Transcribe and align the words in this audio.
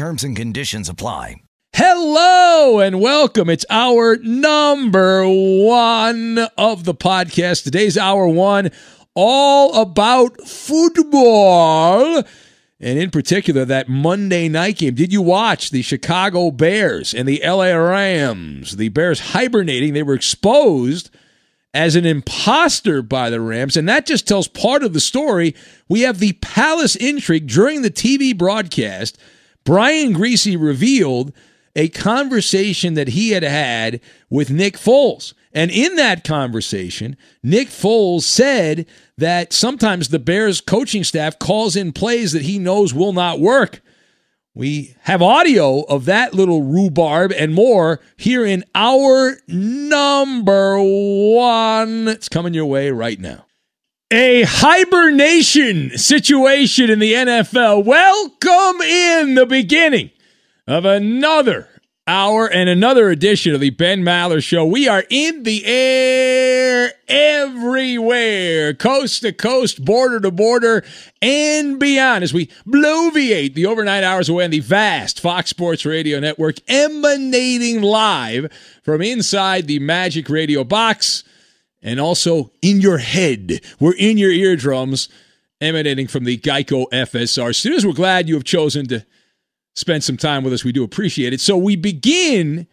Terms 0.00 0.24
and 0.24 0.34
conditions 0.34 0.88
apply. 0.88 1.42
Hello 1.74 2.78
and 2.80 3.02
welcome. 3.02 3.50
It's 3.50 3.66
our 3.68 4.16
number 4.16 5.28
one 5.28 6.38
of 6.56 6.84
the 6.84 6.94
podcast. 6.94 7.64
Today's 7.64 7.98
hour 7.98 8.26
one, 8.26 8.70
all 9.14 9.82
about 9.82 10.40
football. 10.40 12.22
And 12.80 12.98
in 12.98 13.10
particular, 13.10 13.66
that 13.66 13.90
Monday 13.90 14.48
night 14.48 14.78
game. 14.78 14.94
Did 14.94 15.12
you 15.12 15.20
watch 15.20 15.68
the 15.68 15.82
Chicago 15.82 16.50
Bears 16.50 17.12
and 17.12 17.28
the 17.28 17.42
LA 17.44 17.74
Rams? 17.74 18.78
The 18.78 18.88
Bears 18.88 19.20
hibernating. 19.20 19.92
They 19.92 20.02
were 20.02 20.14
exposed 20.14 21.10
as 21.74 21.94
an 21.94 22.06
imposter 22.06 23.02
by 23.02 23.28
the 23.28 23.42
Rams. 23.42 23.76
And 23.76 23.86
that 23.90 24.06
just 24.06 24.26
tells 24.26 24.48
part 24.48 24.82
of 24.82 24.94
the 24.94 24.98
story. 24.98 25.54
We 25.90 26.00
have 26.00 26.20
the 26.20 26.32
palace 26.40 26.96
intrigue 26.96 27.48
during 27.48 27.82
the 27.82 27.90
TV 27.90 28.34
broadcast. 28.34 29.18
Brian 29.70 30.12
Griese 30.12 30.60
revealed 30.60 31.32
a 31.76 31.88
conversation 31.90 32.94
that 32.94 33.06
he 33.06 33.30
had 33.30 33.44
had 33.44 34.00
with 34.28 34.50
Nick 34.50 34.76
Foles. 34.76 35.32
And 35.52 35.70
in 35.70 35.94
that 35.94 36.24
conversation, 36.24 37.16
Nick 37.44 37.68
Foles 37.68 38.22
said 38.22 38.84
that 39.16 39.52
sometimes 39.52 40.08
the 40.08 40.18
Bears 40.18 40.60
coaching 40.60 41.04
staff 41.04 41.38
calls 41.38 41.76
in 41.76 41.92
plays 41.92 42.32
that 42.32 42.42
he 42.42 42.58
knows 42.58 42.92
will 42.92 43.12
not 43.12 43.38
work. 43.38 43.80
We 44.56 44.96
have 45.02 45.22
audio 45.22 45.82
of 45.82 46.04
that 46.06 46.34
little 46.34 46.64
rhubarb 46.64 47.30
and 47.30 47.54
more 47.54 48.00
here 48.16 48.44
in 48.44 48.64
our 48.74 49.38
number 49.46 50.78
one. 50.80 52.08
It's 52.08 52.28
coming 52.28 52.54
your 52.54 52.66
way 52.66 52.90
right 52.90 53.20
now. 53.20 53.46
A 54.12 54.42
hibernation 54.42 55.96
situation 55.96 56.90
in 56.90 56.98
the 56.98 57.12
NFL. 57.12 57.84
Welcome 57.84 58.82
in 58.82 59.36
the 59.36 59.46
beginning 59.46 60.10
of 60.66 60.84
another 60.84 61.68
hour 62.08 62.48
and 62.48 62.68
another 62.68 63.10
edition 63.10 63.54
of 63.54 63.60
the 63.60 63.70
Ben 63.70 64.02
Maller 64.02 64.42
Show. 64.42 64.66
We 64.66 64.88
are 64.88 65.04
in 65.10 65.44
the 65.44 65.64
air 65.64 66.92
everywhere, 67.06 68.74
coast 68.74 69.22
to 69.22 69.32
coast, 69.32 69.84
border 69.84 70.18
to 70.18 70.32
border, 70.32 70.82
and 71.22 71.78
beyond 71.78 72.24
as 72.24 72.34
we 72.34 72.46
bloviate 72.66 73.54
the 73.54 73.66
overnight 73.66 74.02
hours 74.02 74.28
away 74.28 74.42
on 74.42 74.50
the 74.50 74.58
vast 74.58 75.20
Fox 75.20 75.50
Sports 75.50 75.86
Radio 75.86 76.18
Network, 76.18 76.56
emanating 76.66 77.80
live 77.80 78.52
from 78.82 79.02
inside 79.02 79.68
the 79.68 79.78
Magic 79.78 80.28
Radio 80.28 80.64
box 80.64 81.22
and 81.82 82.00
also 82.00 82.52
in 82.62 82.80
your 82.80 82.98
head. 82.98 83.60
We're 83.78 83.94
in 83.94 84.18
your 84.18 84.30
eardrums, 84.30 85.08
emanating 85.60 86.06
from 86.06 86.24
the 86.24 86.38
Geico 86.38 86.86
FSR 86.90 87.54
studios. 87.54 87.86
We're 87.86 87.92
glad 87.92 88.28
you 88.28 88.34
have 88.34 88.44
chosen 88.44 88.86
to 88.88 89.04
spend 89.74 90.04
some 90.04 90.16
time 90.16 90.44
with 90.44 90.52
us. 90.52 90.64
We 90.64 90.72
do 90.72 90.84
appreciate 90.84 91.32
it. 91.32 91.40
So 91.40 91.56
we 91.56 91.76
begin 91.76 92.66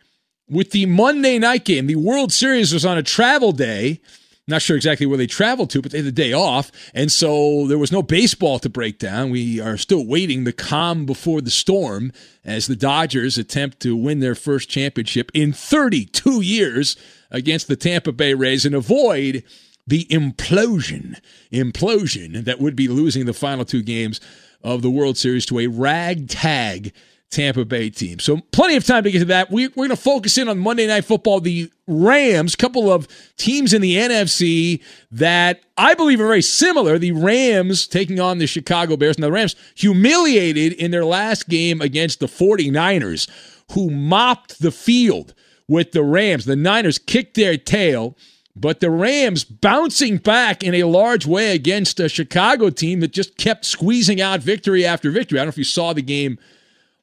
with 0.50 0.72
the 0.72 0.86
Monday 0.86 1.40
night 1.40 1.66
game. 1.66 1.88
The 1.88 1.96
World 1.96 2.32
Series 2.32 2.74
was 2.74 2.86
on 2.86 2.98
a 2.98 3.04
travel 3.04 3.52
day. 3.52 4.02
Not 4.50 4.62
sure 4.62 4.78
exactly 4.78 5.06
where 5.06 5.18
they 5.18 5.28
traveled 5.28 5.70
to, 5.72 5.82
but 5.82 5.92
they 5.92 5.98
had 5.98 6.08
the 6.08 6.12
day 6.12 6.32
off. 6.32 6.72
And 6.94 7.12
so 7.12 7.68
there 7.68 7.78
was 7.78 7.92
no 7.92 8.02
baseball 8.02 8.60
to 8.60 8.70
break 8.70 8.98
down. 8.98 9.30
We 9.30 9.60
are 9.60 9.76
still 9.76 10.06
waiting 10.06 10.46
the 10.46 10.54
calm 10.54 11.06
before 11.06 11.42
the 11.42 11.52
storm 11.52 12.14
as 12.46 12.68
the 12.68 12.78
Dodgers 12.78 13.38
attempt 13.38 13.82
to 13.82 13.94
win 13.94 14.22
their 14.22 14.36
first 14.36 14.70
championship 14.70 15.32
in 15.34 15.52
32 15.52 16.42
years 16.42 16.96
against 17.32 17.68
the 17.68 17.76
Tampa 17.76 18.12
Bay 18.12 18.34
Rays 18.34 18.66
and 18.66 18.76
avoid 18.76 19.44
the 19.86 20.06
implosion, 20.06 21.20
implosion 21.52 22.44
that 22.44 22.60
would 22.60 22.76
be 22.76 22.88
losing 22.88 23.26
the 23.26 23.34
final 23.34 23.66
two 23.66 23.82
games 23.82 24.20
of 24.62 24.82
the 24.82 24.90
World 24.90 25.18
Series 25.18 25.46
to 25.46 25.60
a 25.60 25.68
ragtag 25.68 26.94
Tampa 27.30 27.66
Bay 27.66 27.90
team. 27.90 28.20
So 28.20 28.38
plenty 28.52 28.76
of 28.76 28.86
time 28.86 29.04
to 29.04 29.12
get 29.12 29.20
to 29.20 29.26
that. 29.26 29.52
We, 29.52 29.66
are 29.66 29.70
going 29.70 29.90
to 29.90 29.98
focus 29.98 30.38
in 30.38 30.48
on 30.48 30.60
Monday 30.60 30.88
Night 30.88 31.04
Football. 31.04 31.42
The 31.42 31.70
Rams, 31.86 32.56
couple 32.56 32.92
of 32.92 33.08
teams 33.38 33.74
in 33.74 33.82
the 33.82 33.96
NFC 33.96 34.82
that 35.12 35.62
I 35.78 35.94
believe 35.94 36.22
are 36.22 36.28
very 36.28 36.42
similar. 36.42 36.98
The 36.98 37.12
Rams 37.12 37.86
taking 37.88 38.20
on 38.20 38.38
the 38.38 38.48
Chicago 38.48 38.96
Bears. 38.96 39.18
and 39.18 39.24
the 39.24 39.32
Rams 39.32 39.56
humiliated 39.76 40.74
in 40.74 40.92
their 40.92 41.06
last 41.06 41.50
game 41.50 41.82
against 41.82 42.20
the 42.20 42.28
49ers, 42.28 43.30
who 43.74 43.90
mopped 43.90 44.62
the 44.62 44.72
field 44.72 45.34
with 45.68 45.92
the 45.92 46.04
Rams. 46.04 46.46
The 46.46 46.56
Niners 46.56 46.98
kicked 46.98 47.36
their 47.36 47.58
tail. 47.58 48.18
But 48.60 48.80
the 48.80 48.90
Rams 48.90 49.44
bouncing 49.44 50.18
back 50.18 50.64
in 50.64 50.74
a 50.74 50.86
large 50.86 51.28
way 51.28 51.54
against 51.54 52.00
a 52.00 52.10
Chicago 52.10 52.72
team 52.72 53.02
that 53.02 53.12
just 53.12 53.38
kept 53.38 53.66
squeezing 53.66 54.20
out 54.20 54.40
victory 54.40 54.84
after 54.84 55.12
victory. 55.12 55.38
I 55.38 55.42
don't 55.42 55.48
know 55.48 55.50
if 55.50 55.58
you 55.60 55.64
saw 55.64 55.94
the 55.94 56.02
game 56.02 56.40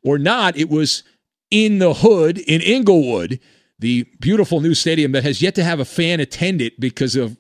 or 0.03 0.19
not, 0.19 0.57
it 0.57 0.69
was 0.69 1.05
in 1.51 1.79
the 1.79 1.95
hood 1.95 2.39
in 2.39 2.61
Inglewood, 2.61 3.39
the 3.79 4.05
beautiful 4.21 4.61
new 4.61 4.75
stadium 4.75 5.13
that 5.13 5.23
has 5.23 5.41
yet 5.41 5.55
to 5.55 5.65
have 5.65 5.79
a 5.79 5.85
fan 5.85 6.19
attend 6.19 6.61
it 6.61 6.81
because 6.81 7.15
of 7.15 7.37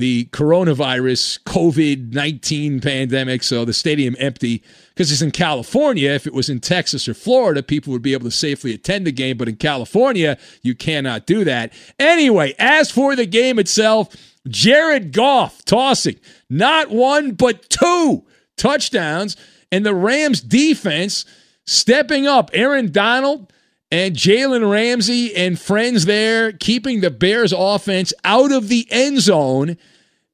the 0.00 0.24
coronavirus 0.32 1.42
COVID 1.44 2.12
19 2.12 2.80
pandemic. 2.80 3.42
So 3.42 3.64
the 3.64 3.72
stadium 3.72 4.16
empty 4.18 4.64
because 4.88 5.12
it's 5.12 5.22
in 5.22 5.30
California. 5.30 6.10
If 6.10 6.26
it 6.26 6.34
was 6.34 6.48
in 6.48 6.60
Texas 6.60 7.06
or 7.06 7.14
Florida, 7.14 7.62
people 7.62 7.92
would 7.92 8.02
be 8.02 8.12
able 8.12 8.24
to 8.24 8.30
safely 8.36 8.74
attend 8.74 9.06
the 9.06 9.12
game. 9.12 9.36
But 9.36 9.48
in 9.48 9.56
California, 9.56 10.36
you 10.62 10.74
cannot 10.74 11.26
do 11.26 11.44
that. 11.44 11.72
Anyway, 11.98 12.54
as 12.58 12.90
for 12.90 13.14
the 13.14 13.26
game 13.26 13.58
itself, 13.58 14.16
Jared 14.48 15.12
Goff 15.12 15.64
tossing 15.64 16.16
not 16.48 16.90
one, 16.90 17.32
but 17.32 17.70
two 17.70 18.24
touchdowns. 18.56 19.36
And 19.70 19.86
the 19.86 19.94
Rams 19.94 20.40
defense 20.40 21.24
stepping 21.66 22.26
up. 22.26 22.50
Aaron 22.52 22.90
Donald 22.90 23.52
and 23.90 24.14
Jalen 24.14 24.70
Ramsey 24.70 25.34
and 25.34 25.58
friends 25.58 26.04
there, 26.04 26.52
keeping 26.52 27.00
the 27.00 27.10
Bears 27.10 27.52
offense 27.52 28.12
out 28.24 28.52
of 28.52 28.68
the 28.68 28.86
end 28.90 29.20
zone. 29.20 29.76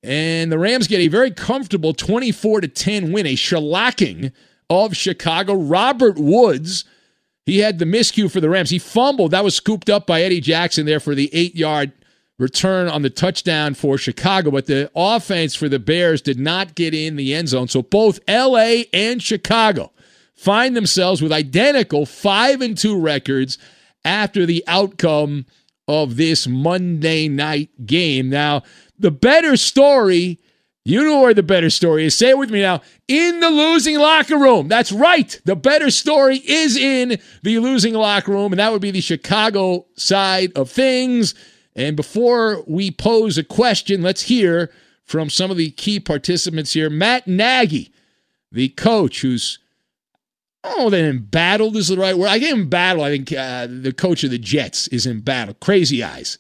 And 0.03 0.53
the 0.53 0.58
Rams 0.58 0.87
get 0.87 1.00
a 1.00 1.08
very 1.08 1.31
comfortable 1.31 1.94
24 1.94 2.61
to 2.61 2.69
10 2.69 3.12
win, 3.12 3.26
a 3.26 3.35
shellacking 3.35 4.32
of 4.69 4.94
Chicago. 4.94 5.55
Robert 5.55 6.17
Woods, 6.19 6.85
he 7.47 7.58
had 7.58 7.79
the 7.79 7.87
miscue 7.87 8.31
for 8.31 8.41
the 8.41 8.50
Rams. 8.50 8.70
He 8.70 8.79
fumbled. 8.79 9.31
That 9.31 9.44
was 9.44 9.55
scooped 9.55 9.88
up 9.88 10.06
by 10.06 10.23
Eddie 10.23 10.41
Jackson 10.41 10.85
there 10.85 11.00
for 11.00 11.14
the 11.14 11.31
eight 11.32 11.56
yard 11.56 11.93
return 12.38 12.88
on 12.88 13.00
the 13.00 13.11
touchdown 13.11 13.73
for 13.73 13.97
Chicago. 13.97 14.50
But 14.50 14.67
the 14.67 14.91
offense 14.94 15.55
for 15.55 15.69
the 15.69 15.79
Bears 15.79 16.20
did 16.20 16.38
not 16.38 16.75
get 16.75 16.93
in 16.93 17.17
the 17.17 17.35
end 17.35 17.49
zone. 17.49 17.69
So 17.69 17.82
both 17.82 18.20
LA 18.29 18.82
and 18.93 19.23
Chicago 19.23 19.93
find 20.37 20.77
themselves 20.77 21.21
with 21.21 21.33
identical 21.33 22.06
5 22.06 22.61
and 22.61 22.79
2 22.79 23.00
records 23.00 23.59
after 24.05 24.47
the 24.47 24.62
outcome 24.67 25.47
of 25.88 26.17
this 26.17 26.47
Monday 26.47 27.29
night 27.29 27.71
game. 27.87 28.29
Now, 28.29 28.62
the 28.99 29.11
better 29.11 29.56
story, 29.56 30.38
you 30.85 31.05
know 31.05 31.21
where 31.21 31.35
the 31.35 31.43
better 31.43 31.71
story 31.71 32.05
is. 32.06 32.17
Say 32.17 32.31
it 32.31 32.38
with 32.38 32.50
me 32.50 32.61
now. 32.61 32.83
In 33.09 33.41
the 33.41 33.50
losing 33.50 33.99
locker 33.99 34.38
room. 34.38 34.69
That's 34.69 34.93
right. 34.93 35.41
The 35.44 35.56
better 35.56 35.91
story 35.91 36.39
is 36.39 36.77
in 36.77 37.19
the 37.43 37.59
losing 37.59 37.94
locker 37.94 38.32
room, 38.32 38.53
and 38.53 38.61
that 38.61 38.73
would 38.73 38.82
be 38.82 38.91
the 38.91 39.00
Chicago 39.00 39.87
side 39.97 40.53
of 40.55 40.71
things. 40.71 41.35
And 41.75 41.97
before 41.97 42.62
we 42.67 42.91
pose 42.91 43.39
a 43.39 43.44
question, 43.44 44.03
let's 44.03 44.23
hear 44.23 44.71
from 45.05 45.31
some 45.31 45.50
of 45.50 45.56
the 45.56 45.71
key 45.71 46.00
participants 46.00 46.73
here. 46.73 46.91
Matt 46.91 47.29
Nagy, 47.29 47.93
the 48.50 48.71
coach 48.71 49.21
who's 49.21 49.59
Oh, 50.69 50.91
then 50.91 51.05
embattled 51.05 51.77
is 51.77 51.89
the 51.89 51.97
right 51.97 52.19
word. 52.19 52.29
I 52.29 52.39
get 52.39 52.53
embattled. 52.57 53.07
I 53.07 53.11
think 53.11 53.33
uh, 53.33 53.69
the 53.71 53.93
coach 53.93 54.25
of 54.25 54.31
the 54.31 54.39
Jets 54.39 54.89
is 54.89 55.07
embattled. 55.07 55.61
Crazy 55.61 56.03
eyes. 56.03 56.39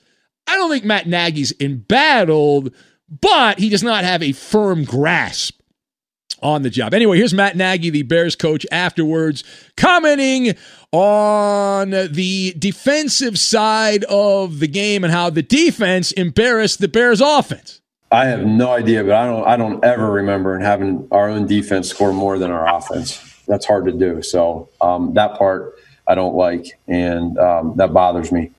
I 0.48 0.56
don't 0.56 0.70
think 0.70 0.84
Matt 0.84 1.06
Nagy's 1.06 1.52
embattled, 1.60 2.74
but 3.08 3.58
he 3.58 3.68
does 3.68 3.82
not 3.82 4.04
have 4.04 4.22
a 4.22 4.32
firm 4.32 4.84
grasp 4.84 5.60
on 6.42 6.62
the 6.62 6.70
job. 6.70 6.92
Anyway, 6.92 7.18
here's 7.18 7.34
Matt 7.34 7.56
Nagy, 7.56 7.90
the 7.90 8.02
Bears 8.02 8.36
coach, 8.36 8.66
afterwards, 8.70 9.44
commenting 9.76 10.56
on 10.92 11.90
the 11.90 12.54
defensive 12.58 13.38
side 13.38 14.04
of 14.04 14.58
the 14.60 14.68
game 14.68 15.04
and 15.04 15.12
how 15.12 15.30
the 15.30 15.42
defense 15.42 16.12
embarrassed 16.12 16.80
the 16.80 16.88
Bears 16.88 17.20
offense. 17.20 17.80
I 18.12 18.26
have 18.26 18.44
no 18.44 18.70
idea, 18.70 19.02
but 19.02 19.14
I 19.14 19.26
don't 19.26 19.46
I 19.46 19.56
don't 19.56 19.84
ever 19.84 20.10
remember 20.10 20.58
having 20.60 21.08
our 21.10 21.28
own 21.28 21.46
defense 21.46 21.88
score 21.88 22.12
more 22.12 22.38
than 22.38 22.52
our 22.52 22.76
offense 22.76 23.25
that's 23.46 23.66
hard 23.66 23.84
to 23.86 23.92
do. 23.92 24.22
So 24.22 24.68
um, 24.80 25.14
that 25.14 25.38
part 25.38 25.78
I 26.06 26.14
don't 26.14 26.34
like, 26.34 26.78
and 26.86 27.38
um, 27.38 27.74
that 27.76 27.92
bothers 27.92 28.32
me. 28.32 28.52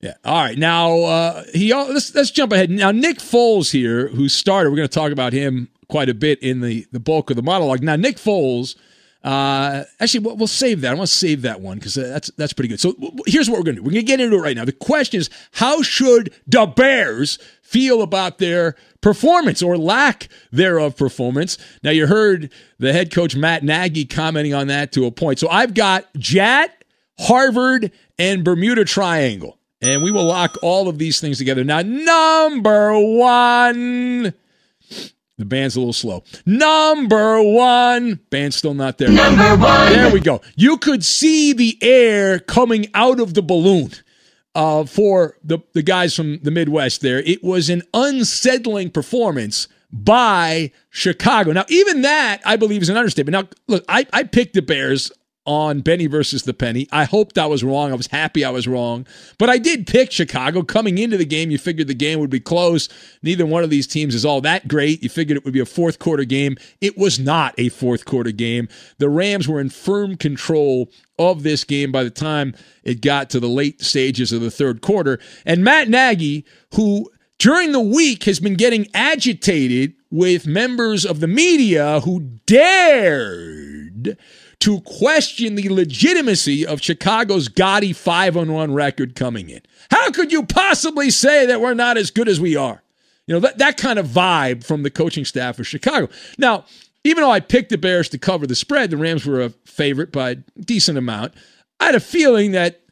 Yeah. 0.00 0.14
All 0.24 0.42
right. 0.42 0.56
Now 0.56 0.94
uh, 1.00 1.44
he 1.52 1.74
let's 1.74 2.14
let's 2.14 2.30
jump 2.30 2.52
ahead. 2.52 2.70
Now 2.70 2.90
Nick 2.90 3.18
Foles 3.18 3.70
here, 3.70 4.08
who 4.08 4.28
started. 4.28 4.70
We're 4.70 4.76
going 4.76 4.88
to 4.88 4.94
talk 4.94 5.12
about 5.12 5.32
him 5.32 5.68
quite 5.88 6.08
a 6.08 6.14
bit 6.14 6.42
in 6.42 6.60
the 6.60 6.86
the 6.92 7.00
bulk 7.00 7.30
of 7.30 7.36
the 7.36 7.42
monologue. 7.42 7.82
Now 7.82 7.96
Nick 7.96 8.16
Foles. 8.16 8.76
Uh, 9.22 9.84
actually, 10.00 10.20
we'll, 10.20 10.34
we'll 10.34 10.46
save 10.46 10.80
that. 10.80 10.92
I 10.92 10.94
want 10.94 11.10
to 11.10 11.14
save 11.14 11.42
that 11.42 11.60
one 11.60 11.76
because 11.76 11.92
that's 11.92 12.30
that's 12.38 12.54
pretty 12.54 12.68
good. 12.68 12.80
So 12.80 12.94
here's 13.26 13.50
what 13.50 13.58
we're 13.58 13.64
going 13.64 13.76
to 13.76 13.82
do. 13.82 13.84
We're 13.84 13.92
going 13.92 14.06
to 14.06 14.10
get 14.10 14.18
into 14.18 14.36
it 14.36 14.40
right 14.40 14.56
now. 14.56 14.64
The 14.64 14.72
question 14.72 15.20
is, 15.20 15.28
how 15.52 15.82
should 15.82 16.32
the 16.46 16.64
Bears 16.64 17.38
feel 17.60 18.00
about 18.00 18.38
their 18.38 18.76
performance 19.00 19.62
or 19.62 19.76
lack 19.78 20.28
thereof 20.50 20.96
performance. 20.96 21.58
Now, 21.82 21.90
you 21.90 22.06
heard 22.06 22.50
the 22.78 22.92
head 22.92 23.12
coach 23.12 23.36
Matt 23.36 23.62
Nagy 23.62 24.04
commenting 24.04 24.54
on 24.54 24.66
that 24.68 24.92
to 24.92 25.06
a 25.06 25.10
point. 25.10 25.38
So 25.38 25.48
I've 25.48 25.74
got 25.74 26.06
Jat, 26.16 26.84
Harvard, 27.18 27.92
and 28.18 28.44
Bermuda 28.44 28.84
Triangle. 28.84 29.58
And 29.82 30.02
we 30.02 30.10
will 30.10 30.24
lock 30.24 30.58
all 30.62 30.88
of 30.88 30.98
these 30.98 31.20
things 31.20 31.38
together. 31.38 31.64
Now, 31.64 31.80
number 31.80 32.98
one. 32.98 34.34
The 35.38 35.46
band's 35.46 35.74
a 35.74 35.80
little 35.80 35.94
slow. 35.94 36.22
Number 36.44 37.42
one. 37.42 38.20
Band's 38.28 38.56
still 38.56 38.74
not 38.74 38.98
there. 38.98 39.08
Number 39.08 39.56
one. 39.56 39.90
There 39.90 40.12
we 40.12 40.20
go. 40.20 40.42
You 40.54 40.76
could 40.76 41.02
see 41.02 41.54
the 41.54 41.78
air 41.80 42.40
coming 42.40 42.88
out 42.92 43.20
of 43.20 43.32
the 43.32 43.40
balloon 43.40 43.92
uh, 44.54 44.84
for 44.84 45.36
the, 45.44 45.58
the 45.72 45.82
guys 45.82 46.14
from 46.14 46.38
the 46.40 46.50
Midwest 46.50 47.00
there. 47.00 47.20
It 47.20 47.42
was 47.42 47.68
an 47.70 47.82
unsettling 47.94 48.90
performance 48.90 49.68
by 49.92 50.70
Chicago. 50.90 51.52
Now, 51.52 51.64
even 51.68 52.02
that, 52.02 52.40
I 52.44 52.56
believe, 52.56 52.82
is 52.82 52.88
an 52.88 52.96
understatement. 52.96 53.32
Now, 53.32 53.56
look, 53.66 53.84
I, 53.88 54.06
I 54.12 54.22
picked 54.22 54.54
the 54.54 54.62
Bears 54.62 55.12
on 55.46 55.80
Benny 55.80 56.06
versus 56.06 56.42
the 56.42 56.54
Penny. 56.54 56.86
I 56.92 57.04
hoped 57.04 57.38
I 57.38 57.46
was 57.46 57.64
wrong. 57.64 57.90
I 57.90 57.94
was 57.96 58.08
happy 58.08 58.44
I 58.44 58.50
was 58.50 58.68
wrong. 58.68 59.06
But 59.38 59.50
I 59.50 59.58
did 59.58 59.86
pick 59.86 60.12
Chicago. 60.12 60.62
Coming 60.62 60.98
into 60.98 61.16
the 61.16 61.24
game, 61.24 61.50
you 61.50 61.58
figured 61.58 61.88
the 61.88 61.94
game 61.94 62.20
would 62.20 62.30
be 62.30 62.40
close. 62.40 62.88
Neither 63.22 63.46
one 63.46 63.64
of 63.64 63.70
these 63.70 63.86
teams 63.86 64.14
is 64.14 64.24
all 64.24 64.40
that 64.42 64.68
great. 64.68 65.02
You 65.02 65.08
figured 65.08 65.38
it 65.38 65.44
would 65.44 65.54
be 65.54 65.60
a 65.60 65.66
fourth 65.66 65.98
quarter 65.98 66.24
game. 66.24 66.56
It 66.80 66.98
was 66.98 67.18
not 67.18 67.54
a 67.58 67.70
fourth 67.70 68.04
quarter 68.04 68.32
game. 68.32 68.68
The 68.98 69.08
Rams 69.08 69.48
were 69.48 69.60
in 69.60 69.70
firm 69.70 70.16
control 70.16 70.90
of 71.18 71.42
this 71.42 71.64
game 71.64 71.90
by 71.90 72.04
the 72.04 72.10
time 72.10 72.54
it 72.84 73.00
got 73.00 73.30
to 73.30 73.40
the 73.40 73.48
late 73.48 73.82
stages 73.82 74.32
of 74.32 74.40
the 74.40 74.50
third 74.50 74.82
quarter. 74.82 75.18
And 75.44 75.64
Matt 75.64 75.88
Nagy, 75.88 76.44
who 76.74 77.10
during 77.38 77.72
the 77.72 77.80
week 77.80 78.24
has 78.24 78.40
been 78.40 78.54
getting 78.54 78.86
agitated 78.94 79.94
with 80.10 80.46
members 80.46 81.06
of 81.06 81.20
the 81.20 81.26
media 81.26 82.00
who 82.00 82.20
dared 82.46 84.18
to 84.60 84.80
question 84.82 85.54
the 85.54 85.68
legitimacy 85.70 86.66
of 86.66 86.82
Chicago's 86.82 87.48
gaudy 87.48 87.92
5 87.92 88.36
on 88.36 88.52
1 88.52 88.74
record 88.74 89.14
coming 89.14 89.48
in. 89.50 89.62
How 89.90 90.10
could 90.10 90.32
you 90.32 90.44
possibly 90.44 91.10
say 91.10 91.46
that 91.46 91.60
we're 91.60 91.74
not 91.74 91.96
as 91.96 92.10
good 92.10 92.28
as 92.28 92.40
we 92.40 92.56
are? 92.56 92.82
You 93.26 93.34
know, 93.34 93.40
that, 93.40 93.58
that 93.58 93.76
kind 93.76 93.98
of 93.98 94.06
vibe 94.06 94.64
from 94.64 94.82
the 94.82 94.90
coaching 94.90 95.24
staff 95.24 95.58
of 95.58 95.66
Chicago. 95.66 96.08
Now, 96.36 96.64
even 97.04 97.22
though 97.22 97.30
I 97.30 97.40
picked 97.40 97.70
the 97.70 97.78
Bears 97.78 98.08
to 98.10 98.18
cover 98.18 98.46
the 98.46 98.54
spread, 98.54 98.90
the 98.90 98.96
Rams 98.96 99.24
were 99.24 99.40
a 99.40 99.50
favorite 99.64 100.12
by 100.12 100.30
a 100.30 100.34
decent 100.34 100.98
amount. 100.98 101.34
I 101.78 101.86
had 101.86 101.94
a 101.94 102.00
feeling 102.00 102.52
that 102.52 102.82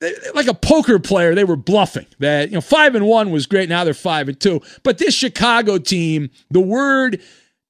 eh, 0.00 0.12
like 0.34 0.46
a 0.46 0.54
poker 0.54 0.98
player, 0.98 1.34
they 1.34 1.44
were 1.44 1.56
bluffing. 1.56 2.06
That 2.18 2.48
you 2.48 2.54
know, 2.54 2.60
five 2.62 2.94
and 2.94 3.06
one 3.06 3.30
was 3.30 3.46
great. 3.46 3.68
Now 3.68 3.84
they're 3.84 3.92
five 3.92 4.28
and 4.28 4.40
two. 4.40 4.62
But 4.82 4.98
this 4.98 5.14
Chicago 5.14 5.78
team, 5.78 6.30
the 6.50 6.60
word 6.60 7.20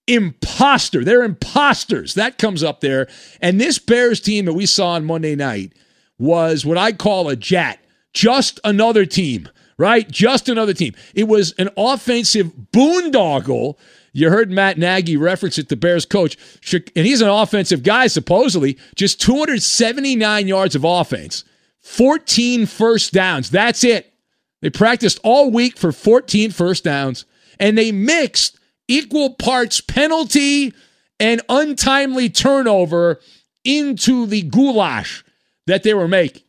imposter. 0.06 1.04
They're 1.04 1.22
imposters. 1.24 2.14
That 2.14 2.38
comes 2.38 2.62
up 2.62 2.80
there. 2.80 3.08
And 3.40 3.60
this 3.60 3.78
Bears 3.78 4.20
team 4.20 4.44
that 4.44 4.54
we 4.54 4.66
saw 4.66 4.90
on 4.90 5.04
Monday 5.04 5.34
night 5.34 5.72
was 6.18 6.64
what 6.64 6.78
I 6.78 6.92
call 6.92 7.28
a 7.28 7.36
jat. 7.36 7.78
Just 8.12 8.60
another 8.64 9.04
team, 9.04 9.48
right? 9.78 10.10
Just 10.10 10.48
another 10.48 10.72
team. 10.72 10.94
It 11.14 11.28
was 11.28 11.52
an 11.58 11.68
offensive 11.76 12.52
boondoggle. 12.72 13.76
You 14.12 14.30
heard 14.30 14.50
Matt 14.50 14.78
Nagy 14.78 15.18
reference 15.18 15.58
it, 15.58 15.68
the 15.68 15.76
Bears 15.76 16.06
coach, 16.06 16.38
and 16.72 17.06
he's 17.06 17.20
an 17.20 17.28
offensive 17.28 17.82
guy, 17.82 18.06
supposedly. 18.06 18.78
Just 18.94 19.20
279 19.20 20.48
yards 20.48 20.74
of 20.74 20.84
offense, 20.84 21.44
14 21.80 22.64
first 22.64 23.12
downs. 23.12 23.50
That's 23.50 23.84
it. 23.84 24.14
They 24.62 24.70
practiced 24.70 25.20
all 25.22 25.50
week 25.50 25.76
for 25.76 25.92
14 25.92 26.50
first 26.50 26.82
downs, 26.82 27.26
and 27.60 27.76
they 27.76 27.92
mixed 27.92 28.58
equal 28.88 29.34
parts 29.34 29.80
penalty 29.80 30.72
and 31.18 31.40
untimely 31.48 32.28
turnover 32.28 33.20
into 33.64 34.26
the 34.26 34.42
goulash 34.42 35.24
that 35.66 35.82
they 35.82 35.94
were 35.94 36.08
making 36.08 36.42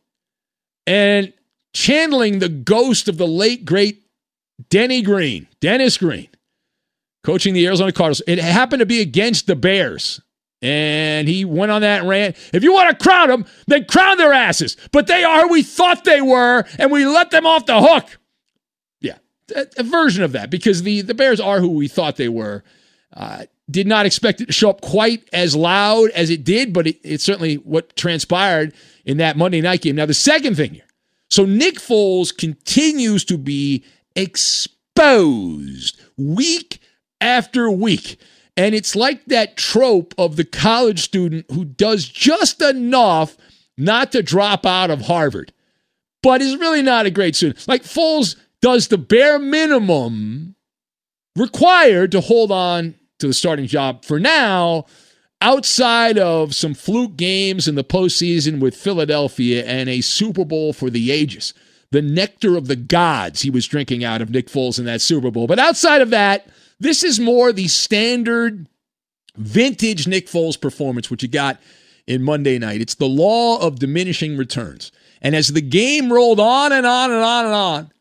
and 0.86 1.32
channeling 1.74 2.38
the 2.38 2.48
ghost 2.48 3.08
of 3.08 3.18
the 3.18 3.26
late, 3.26 3.64
great 3.64 4.02
Denny 4.70 5.02
Green, 5.02 5.46
Dennis 5.60 5.98
Green, 5.98 6.28
coaching 7.24 7.54
the 7.54 7.66
Arizona 7.66 7.92
Cardinals. 7.92 8.22
It 8.26 8.38
happened 8.38 8.80
to 8.80 8.86
be 8.86 9.00
against 9.00 9.46
the 9.46 9.56
Bears. 9.56 10.20
And 10.60 11.28
he 11.28 11.44
went 11.44 11.70
on 11.70 11.82
that 11.82 12.02
rant. 12.02 12.36
If 12.52 12.64
you 12.64 12.72
want 12.72 12.90
to 12.90 13.04
crown 13.04 13.28
them, 13.28 13.44
then 13.68 13.84
crown 13.84 14.18
their 14.18 14.32
asses. 14.32 14.76
But 14.90 15.06
they 15.06 15.22
are 15.22 15.42
who 15.42 15.52
we 15.52 15.62
thought 15.62 16.02
they 16.02 16.20
were, 16.20 16.64
and 16.78 16.90
we 16.90 17.06
let 17.06 17.30
them 17.30 17.46
off 17.46 17.66
the 17.66 17.80
hook. 17.80 18.18
A, 19.54 19.66
a 19.78 19.82
version 19.82 20.22
of 20.22 20.32
that 20.32 20.50
because 20.50 20.82
the, 20.82 21.02
the 21.02 21.14
Bears 21.14 21.40
are 21.40 21.60
who 21.60 21.70
we 21.70 21.88
thought 21.88 22.16
they 22.16 22.28
were. 22.28 22.64
Uh, 23.14 23.44
did 23.70 23.86
not 23.86 24.06
expect 24.06 24.40
it 24.40 24.46
to 24.46 24.52
show 24.52 24.70
up 24.70 24.80
quite 24.80 25.28
as 25.32 25.54
loud 25.54 26.10
as 26.10 26.30
it 26.30 26.42
did, 26.42 26.72
but 26.72 26.86
it, 26.86 26.98
it's 27.02 27.24
certainly 27.24 27.56
what 27.56 27.94
transpired 27.96 28.72
in 29.04 29.18
that 29.18 29.36
Monday 29.36 29.60
night 29.60 29.82
game. 29.82 29.96
Now, 29.96 30.06
the 30.06 30.14
second 30.14 30.56
thing 30.56 30.74
here 30.74 30.88
so 31.30 31.44
Nick 31.44 31.76
Foles 31.76 32.36
continues 32.36 33.24
to 33.26 33.38
be 33.38 33.84
exposed 34.16 36.00
week 36.16 36.80
after 37.20 37.70
week. 37.70 38.18
And 38.56 38.74
it's 38.74 38.96
like 38.96 39.26
that 39.26 39.56
trope 39.56 40.14
of 40.18 40.36
the 40.36 40.44
college 40.44 41.00
student 41.00 41.46
who 41.52 41.64
does 41.64 42.08
just 42.08 42.60
enough 42.60 43.36
not 43.76 44.10
to 44.12 44.22
drop 44.22 44.66
out 44.66 44.90
of 44.90 45.02
Harvard, 45.02 45.52
but 46.22 46.40
is 46.42 46.56
really 46.56 46.82
not 46.82 47.06
a 47.06 47.10
great 47.10 47.36
student. 47.36 47.68
Like 47.68 47.84
Foles 47.84 48.34
does 48.60 48.88
the 48.88 48.98
bare 48.98 49.38
minimum 49.38 50.56
required 51.36 52.12
to 52.12 52.20
hold 52.20 52.50
on 52.50 52.94
to 53.18 53.26
the 53.26 53.34
starting 53.34 53.66
job 53.66 54.04
for 54.04 54.18
now, 54.18 54.86
outside 55.40 56.18
of 56.18 56.54
some 56.54 56.74
fluke 56.74 57.16
games 57.16 57.68
in 57.68 57.74
the 57.74 57.84
postseason 57.84 58.60
with 58.60 58.76
Philadelphia 58.76 59.64
and 59.64 59.88
a 59.88 60.00
Super 60.00 60.44
Bowl 60.44 60.72
for 60.72 60.90
the 60.90 61.10
ages. 61.10 61.54
The 61.90 62.02
nectar 62.02 62.56
of 62.56 62.66
the 62.66 62.76
gods 62.76 63.42
he 63.42 63.50
was 63.50 63.66
drinking 63.66 64.04
out 64.04 64.20
of 64.20 64.30
Nick 64.30 64.48
Foles 64.48 64.78
in 64.78 64.84
that 64.84 65.00
Super 65.00 65.30
Bowl. 65.30 65.46
But 65.46 65.58
outside 65.58 66.02
of 66.02 66.10
that, 66.10 66.46
this 66.78 67.02
is 67.02 67.18
more 67.18 67.52
the 67.52 67.68
standard 67.68 68.68
vintage 69.36 70.06
Nick 70.06 70.26
Foles 70.26 70.60
performance, 70.60 71.10
which 71.10 71.22
you 71.22 71.28
got 71.28 71.60
in 72.06 72.22
Monday 72.22 72.58
night. 72.58 72.80
It's 72.80 72.94
the 72.94 73.06
law 73.06 73.58
of 73.60 73.78
diminishing 73.78 74.36
returns. 74.36 74.92
And 75.22 75.34
as 75.34 75.48
the 75.48 75.60
game 75.60 76.12
rolled 76.12 76.40
on 76.40 76.72
and 76.72 76.86
on 76.86 77.10
and 77.10 77.22
on 77.22 77.44
and 77.46 77.54
on, 77.54 77.92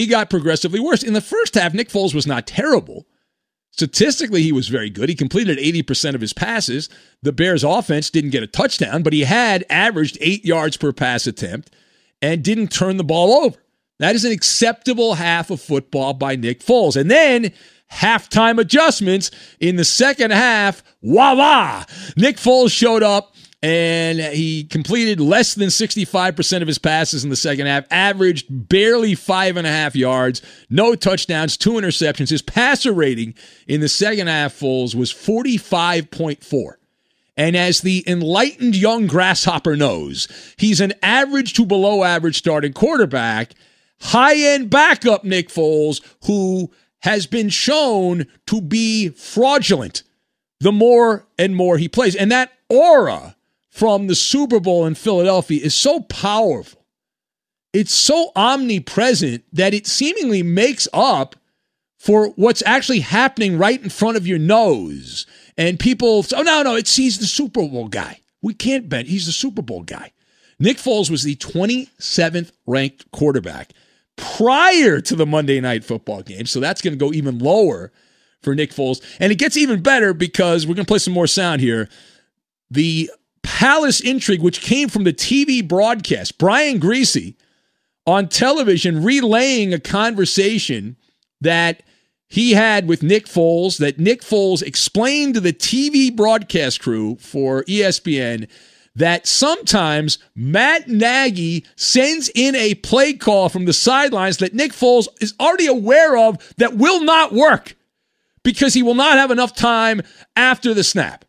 he 0.00 0.06
got 0.06 0.30
progressively 0.30 0.80
worse. 0.80 1.02
In 1.02 1.12
the 1.12 1.20
first 1.20 1.54
half, 1.54 1.74
Nick 1.74 1.90
Foles 1.90 2.14
was 2.14 2.26
not 2.26 2.46
terrible. 2.46 3.06
Statistically, 3.70 4.40
he 4.42 4.50
was 4.50 4.68
very 4.68 4.88
good. 4.88 5.10
He 5.10 5.14
completed 5.14 5.58
80% 5.58 6.14
of 6.14 6.22
his 6.22 6.32
passes. 6.32 6.88
The 7.20 7.32
Bears' 7.32 7.62
offense 7.62 8.08
didn't 8.08 8.30
get 8.30 8.42
a 8.42 8.46
touchdown, 8.46 9.02
but 9.02 9.12
he 9.12 9.24
had 9.24 9.66
averaged 9.68 10.16
eight 10.22 10.42
yards 10.42 10.78
per 10.78 10.94
pass 10.94 11.26
attempt 11.26 11.70
and 12.22 12.42
didn't 12.42 12.68
turn 12.68 12.96
the 12.96 13.04
ball 13.04 13.44
over. 13.44 13.58
That 13.98 14.14
is 14.14 14.24
an 14.24 14.32
acceptable 14.32 15.16
half 15.16 15.50
of 15.50 15.60
football 15.60 16.14
by 16.14 16.34
Nick 16.34 16.60
Foles. 16.60 16.98
And 16.98 17.10
then 17.10 17.52
halftime 17.92 18.58
adjustments 18.58 19.30
in 19.60 19.76
the 19.76 19.84
second 19.84 20.30
half, 20.30 20.82
voila! 21.02 21.84
Nick 22.16 22.38
Foles 22.38 22.72
showed 22.72 23.02
up 23.02 23.34
and 23.62 24.18
he 24.18 24.64
completed 24.64 25.20
less 25.20 25.54
than 25.54 25.68
65% 25.68 26.62
of 26.62 26.68
his 26.68 26.78
passes 26.78 27.24
in 27.24 27.30
the 27.30 27.36
second 27.36 27.66
half, 27.66 27.84
averaged 27.90 28.46
barely 28.48 29.14
five 29.14 29.56
and 29.56 29.66
a 29.66 29.70
half 29.70 29.94
yards, 29.94 30.40
no 30.70 30.94
touchdowns, 30.94 31.56
two 31.56 31.72
interceptions. 31.72 32.30
His 32.30 32.40
passer 32.40 32.92
rating 32.92 33.34
in 33.66 33.80
the 33.80 33.88
second 33.88 34.28
half, 34.28 34.54
Foles, 34.54 34.94
was 34.94 35.12
45.4. 35.12 36.74
And 37.36 37.56
as 37.56 37.80
the 37.80 38.02
enlightened 38.06 38.76
young 38.76 39.06
grasshopper 39.06 39.76
knows, 39.76 40.26
he's 40.56 40.80
an 40.80 40.94
average 41.02 41.54
to 41.54 41.66
below 41.66 42.02
average 42.02 42.38
starting 42.38 42.72
quarterback, 42.72 43.52
high 44.00 44.36
end 44.36 44.70
backup 44.70 45.22
Nick 45.24 45.48
Foles, 45.48 46.00
who 46.24 46.70
has 47.00 47.26
been 47.26 47.48
shown 47.50 48.26
to 48.46 48.60
be 48.60 49.10
fraudulent 49.10 50.02
the 50.60 50.72
more 50.72 51.26
and 51.38 51.56
more 51.56 51.78
he 51.78 51.88
plays. 51.88 52.14
And 52.14 52.30
that 52.30 52.52
aura 52.68 53.36
from 53.70 54.08
the 54.08 54.14
Super 54.14 54.60
Bowl 54.60 54.84
in 54.86 54.94
Philadelphia 54.94 55.64
is 55.64 55.74
so 55.74 56.00
powerful. 56.00 56.84
It's 57.72 57.94
so 57.94 58.32
omnipresent 58.34 59.44
that 59.52 59.74
it 59.74 59.86
seemingly 59.86 60.42
makes 60.42 60.88
up 60.92 61.36
for 61.98 62.28
what's 62.30 62.62
actually 62.66 63.00
happening 63.00 63.58
right 63.58 63.80
in 63.80 63.90
front 63.90 64.16
of 64.16 64.26
your 64.26 64.38
nose. 64.38 65.26
And 65.56 65.78
people, 65.78 66.24
oh, 66.34 66.42
no, 66.42 66.62
no, 66.62 66.74
it's 66.74 66.96
he's 66.96 67.18
the 67.18 67.26
Super 67.26 67.66
Bowl 67.66 67.88
guy. 67.88 68.20
We 68.42 68.54
can't 68.54 68.88
bet 68.88 69.06
he's 69.06 69.26
the 69.26 69.32
Super 69.32 69.62
Bowl 69.62 69.82
guy. 69.82 70.12
Nick 70.58 70.78
Foles 70.78 71.10
was 71.10 71.22
the 71.22 71.36
27th 71.36 72.52
ranked 72.66 73.10
quarterback 73.12 73.72
prior 74.16 75.00
to 75.00 75.14
the 75.14 75.26
Monday 75.26 75.60
night 75.60 75.84
football 75.84 76.22
game. 76.22 76.46
So 76.46 76.60
that's 76.60 76.82
going 76.82 76.92
to 76.92 77.02
go 77.02 77.12
even 77.12 77.38
lower 77.38 77.92
for 78.42 78.54
Nick 78.54 78.70
Foles. 78.70 79.02
And 79.20 79.30
it 79.30 79.36
gets 79.36 79.56
even 79.56 79.82
better 79.82 80.12
because 80.12 80.66
we're 80.66 80.74
going 80.74 80.86
to 80.86 80.90
play 80.90 80.98
some 80.98 81.14
more 81.14 81.26
sound 81.26 81.60
here. 81.60 81.88
The 82.70 83.10
palace 83.42 84.00
intrigue, 84.00 84.42
which 84.42 84.60
came 84.60 84.88
from 84.88 85.04
the 85.04 85.12
TV 85.12 85.66
broadcast. 85.66 86.38
Brian 86.38 86.80
Griese 86.80 87.34
on 88.06 88.28
television 88.28 89.02
relaying 89.02 89.72
a 89.72 89.80
conversation 89.80 90.96
that 91.40 91.82
he 92.28 92.52
had 92.52 92.86
with 92.86 93.02
Nick 93.02 93.26
Foles, 93.26 93.78
that 93.78 93.98
Nick 93.98 94.22
Foles 94.22 94.62
explained 94.62 95.34
to 95.34 95.40
the 95.40 95.52
TV 95.52 96.14
broadcast 96.14 96.80
crew 96.80 97.16
for 97.16 97.64
ESPN 97.64 98.48
that 98.94 99.26
sometimes 99.26 100.18
Matt 100.34 100.88
Nagy 100.88 101.64
sends 101.76 102.30
in 102.34 102.54
a 102.54 102.74
play 102.74 103.14
call 103.14 103.48
from 103.48 103.64
the 103.64 103.72
sidelines 103.72 104.38
that 104.38 104.54
Nick 104.54 104.72
Foles 104.72 105.08
is 105.20 105.34
already 105.40 105.66
aware 105.66 106.16
of 106.16 106.54
that 106.56 106.76
will 106.76 107.02
not 107.02 107.32
work 107.32 107.76
because 108.42 108.74
he 108.74 108.82
will 108.82 108.94
not 108.94 109.18
have 109.18 109.30
enough 109.30 109.54
time 109.54 110.02
after 110.36 110.74
the 110.74 110.84
snap. 110.84 111.24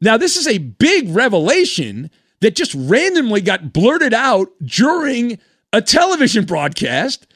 Now, 0.00 0.16
this 0.16 0.36
is 0.36 0.46
a 0.46 0.58
big 0.58 1.08
revelation 1.14 2.10
that 2.40 2.54
just 2.54 2.74
randomly 2.74 3.40
got 3.40 3.72
blurted 3.72 4.14
out 4.14 4.48
during 4.64 5.38
a 5.72 5.82
television 5.82 6.44
broadcast 6.44 7.26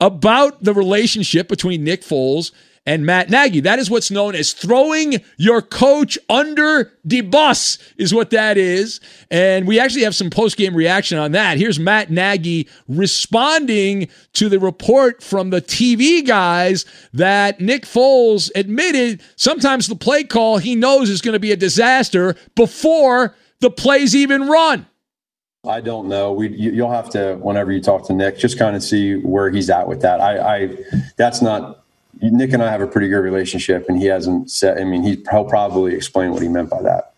about 0.00 0.62
the 0.62 0.74
relationship 0.74 1.48
between 1.48 1.84
Nick 1.84 2.02
Foles 2.02 2.52
and 2.86 3.06
Matt 3.06 3.30
Nagy. 3.30 3.60
That 3.60 3.78
is 3.78 3.90
what's 3.90 4.10
known 4.10 4.34
as 4.34 4.52
throwing 4.52 5.22
your 5.36 5.62
coach 5.62 6.18
under 6.28 6.92
the 7.04 7.22
bus, 7.22 7.78
is 7.96 8.12
what 8.12 8.30
that 8.30 8.58
is. 8.58 9.00
And 9.30 9.66
we 9.66 9.80
actually 9.80 10.04
have 10.04 10.14
some 10.14 10.30
post 10.30 10.56
game 10.56 10.74
reaction 10.74 11.18
on 11.18 11.32
that. 11.32 11.58
Here's 11.58 11.78
Matt 11.78 12.10
Nagy 12.10 12.68
responding 12.88 14.08
to 14.34 14.48
the 14.48 14.58
report 14.58 15.22
from 15.22 15.50
the 15.50 15.62
TV 15.62 16.26
guys 16.26 16.84
that 17.12 17.60
Nick 17.60 17.84
Foles 17.84 18.50
admitted 18.54 19.22
sometimes 19.36 19.86
the 19.86 19.96
play 19.96 20.24
call 20.24 20.58
he 20.58 20.74
knows 20.74 21.08
is 21.08 21.22
going 21.22 21.34
to 21.34 21.40
be 21.40 21.52
a 21.52 21.56
disaster 21.56 22.36
before 22.54 23.34
the 23.60 23.70
plays 23.70 24.14
even 24.14 24.48
run. 24.48 24.86
I 25.66 25.80
don't 25.80 26.08
know. 26.08 26.32
We 26.32 26.48
you, 26.48 26.82
will 26.82 26.90
have 26.90 27.08
to 27.10 27.36
whenever 27.36 27.72
you 27.72 27.80
talk 27.80 28.06
to 28.08 28.12
Nick, 28.12 28.38
just 28.38 28.58
kind 28.58 28.76
of 28.76 28.82
see 28.82 29.14
where 29.14 29.48
he's 29.50 29.70
at 29.70 29.88
with 29.88 30.02
that. 30.02 30.20
I, 30.20 30.56
I 30.56 30.76
that's 31.16 31.40
not 31.40 31.83
Nick 32.20 32.52
and 32.52 32.62
I 32.62 32.70
have 32.70 32.80
a 32.80 32.86
pretty 32.86 33.08
good 33.08 33.20
relationship, 33.20 33.88
and 33.88 33.98
he 33.98 34.06
hasn't 34.06 34.50
said. 34.50 34.78
I 34.78 34.84
mean, 34.84 35.02
he, 35.02 35.22
he'll 35.30 35.44
probably 35.44 35.94
explain 35.94 36.32
what 36.32 36.42
he 36.42 36.48
meant 36.48 36.70
by 36.70 36.82
that. 36.82 37.14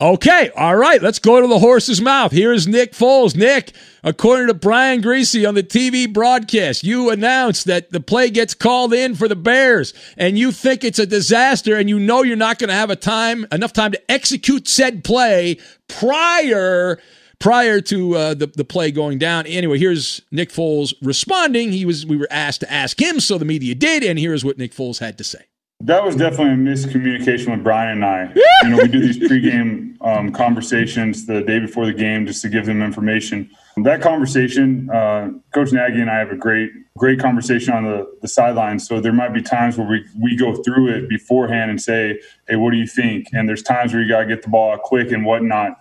Okay, 0.00 0.50
all 0.56 0.74
right, 0.74 1.00
let's 1.00 1.20
go 1.20 1.40
to 1.40 1.46
the 1.46 1.60
horse's 1.60 2.00
mouth. 2.00 2.32
Here's 2.32 2.66
Nick 2.66 2.92
Foles. 2.94 3.36
Nick, 3.36 3.72
according 4.02 4.48
to 4.48 4.54
Brian 4.54 5.00
Griese 5.00 5.48
on 5.48 5.54
the 5.54 5.62
TV 5.62 6.12
broadcast, 6.12 6.82
you 6.82 7.10
announced 7.10 7.66
that 7.66 7.92
the 7.92 8.00
play 8.00 8.28
gets 8.28 8.54
called 8.54 8.92
in 8.92 9.14
for 9.14 9.28
the 9.28 9.36
Bears, 9.36 9.94
and 10.16 10.36
you 10.36 10.50
think 10.50 10.82
it's 10.82 10.98
a 10.98 11.06
disaster, 11.06 11.76
and 11.76 11.88
you 11.88 12.00
know 12.00 12.24
you're 12.24 12.36
not 12.36 12.58
going 12.58 12.68
to 12.68 12.74
have 12.74 12.90
a 12.90 12.96
time 12.96 13.46
enough 13.52 13.72
time 13.72 13.92
to 13.92 14.10
execute 14.10 14.66
said 14.66 15.04
play 15.04 15.58
prior 15.86 16.98
prior 17.44 17.78
to 17.78 18.16
uh, 18.16 18.32
the, 18.32 18.46
the 18.46 18.64
play 18.64 18.90
going 18.90 19.18
down. 19.18 19.46
Anyway, 19.46 19.78
here's 19.78 20.22
Nick 20.30 20.48
Foles 20.48 20.94
responding. 21.02 21.72
He 21.72 21.84
was 21.84 22.06
we 22.06 22.16
were 22.16 22.26
asked 22.30 22.60
to 22.60 22.72
ask 22.72 22.98
him, 22.98 23.20
so 23.20 23.36
the 23.36 23.44
media 23.44 23.74
did, 23.74 24.02
and 24.02 24.18
here's 24.18 24.46
what 24.46 24.56
Nick 24.56 24.72
Foles 24.72 24.98
had 24.98 25.18
to 25.18 25.24
say. 25.24 25.44
That 25.80 26.02
was 26.02 26.16
definitely 26.16 26.54
a 26.54 26.74
miscommunication 26.74 27.50
with 27.50 27.62
Brian 27.62 28.02
and 28.02 28.04
I. 28.06 28.32
you 28.62 28.70
know, 28.70 28.78
we 28.78 28.88
do 28.88 28.98
these 28.98 29.18
pregame 29.18 29.96
um, 30.00 30.32
conversations 30.32 31.26
the 31.26 31.42
day 31.42 31.58
before 31.58 31.84
the 31.84 31.92
game 31.92 32.24
just 32.26 32.40
to 32.42 32.48
give 32.48 32.64
them 32.64 32.80
information. 32.80 33.50
That 33.76 34.00
conversation, 34.00 34.88
uh, 34.88 35.32
Coach 35.52 35.72
Nagy 35.72 36.00
and 36.00 36.08
I 36.08 36.18
have 36.20 36.30
a 36.30 36.36
great, 36.36 36.70
great 36.96 37.18
conversation 37.18 37.74
on 37.74 37.84
the, 37.84 38.10
the 38.22 38.28
sidelines. 38.28 38.88
So 38.88 39.00
there 39.00 39.12
might 39.12 39.34
be 39.34 39.42
times 39.42 39.76
where 39.76 39.86
we, 39.86 40.02
we 40.18 40.34
go 40.34 40.54
through 40.54 40.94
it 40.94 41.10
beforehand 41.10 41.70
and 41.70 41.82
say, 41.82 42.20
hey, 42.48 42.56
what 42.56 42.70
do 42.70 42.78
you 42.78 42.86
think? 42.86 43.28
And 43.34 43.46
there's 43.46 43.62
times 43.62 43.92
where 43.92 44.00
you 44.00 44.08
got 44.08 44.20
to 44.20 44.26
get 44.26 44.42
the 44.42 44.48
ball 44.48 44.72
out 44.72 44.80
quick 44.80 45.12
and 45.12 45.26
whatnot. 45.26 45.76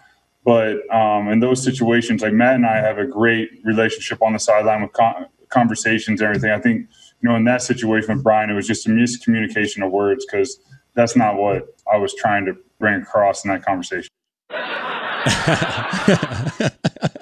But 0.45 0.89
um, 0.93 1.29
in 1.29 1.39
those 1.39 1.63
situations, 1.63 2.21
like 2.21 2.33
Matt 2.33 2.55
and 2.55 2.65
I 2.65 2.77
have 2.77 2.97
a 2.97 3.05
great 3.05 3.49
relationship 3.63 4.21
on 4.21 4.33
the 4.33 4.39
sideline 4.39 4.81
with 4.81 4.91
con- 4.91 5.27
conversations 5.49 6.19
and 6.19 6.27
everything. 6.27 6.51
I 6.51 6.59
think, 6.59 6.87
you 7.21 7.29
know, 7.29 7.35
in 7.35 7.45
that 7.45 7.61
situation 7.61 8.15
with 8.15 8.23
Brian, 8.23 8.49
it 8.49 8.53
was 8.53 8.67
just 8.67 8.85
a 8.87 8.89
miscommunication 8.89 9.85
of 9.85 9.91
words 9.91 10.25
because 10.25 10.59
that's 10.95 11.15
not 11.15 11.37
what 11.37 11.77
I 11.91 11.97
was 11.97 12.13
trying 12.13 12.45
to 12.45 12.57
bring 12.79 13.01
across 13.01 13.45
in 13.45 13.51
that 13.51 13.63
conversation. 13.63 14.09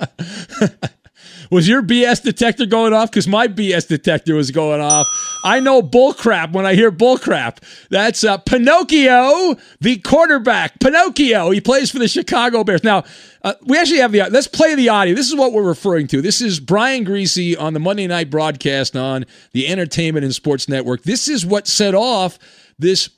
was 1.51 1.67
your 1.67 1.83
BS 1.83 2.23
detector 2.23 2.65
going 2.65 2.93
off? 2.93 3.11
Because 3.11 3.27
my 3.27 3.47
BS 3.47 3.87
detector 3.87 4.35
was 4.35 4.51
going 4.51 4.79
off. 4.79 5.05
I 5.43 5.59
know 5.59 5.81
bullcrap 5.81 6.53
when 6.53 6.65
I 6.65 6.75
hear 6.75 6.91
bullcrap. 6.91 7.57
That's 7.89 8.23
uh, 8.23 8.37
Pinocchio, 8.37 9.57
the 9.81 9.97
quarterback. 9.97 10.79
Pinocchio. 10.79 11.51
He 11.51 11.59
plays 11.59 11.91
for 11.91 11.99
the 11.99 12.07
Chicago 12.07 12.63
Bears. 12.63 12.83
Now, 12.83 13.03
uh, 13.43 13.53
we 13.63 13.77
actually 13.77 13.99
have 13.99 14.11
the. 14.11 14.29
Let's 14.29 14.47
play 14.47 14.75
the 14.75 14.89
audio. 14.89 15.13
This 15.13 15.27
is 15.27 15.35
what 15.35 15.51
we're 15.51 15.63
referring 15.63 16.07
to. 16.07 16.21
This 16.21 16.41
is 16.41 16.59
Brian 16.59 17.05
Griese 17.05 17.59
on 17.59 17.73
the 17.73 17.79
Monday 17.79 18.07
night 18.07 18.29
broadcast 18.29 18.95
on 18.95 19.25
the 19.51 19.67
Entertainment 19.67 20.23
and 20.23 20.33
Sports 20.33 20.69
Network. 20.69 21.03
This 21.03 21.27
is 21.27 21.45
what 21.45 21.67
set 21.67 21.93
off 21.93 22.39
this 22.79 23.09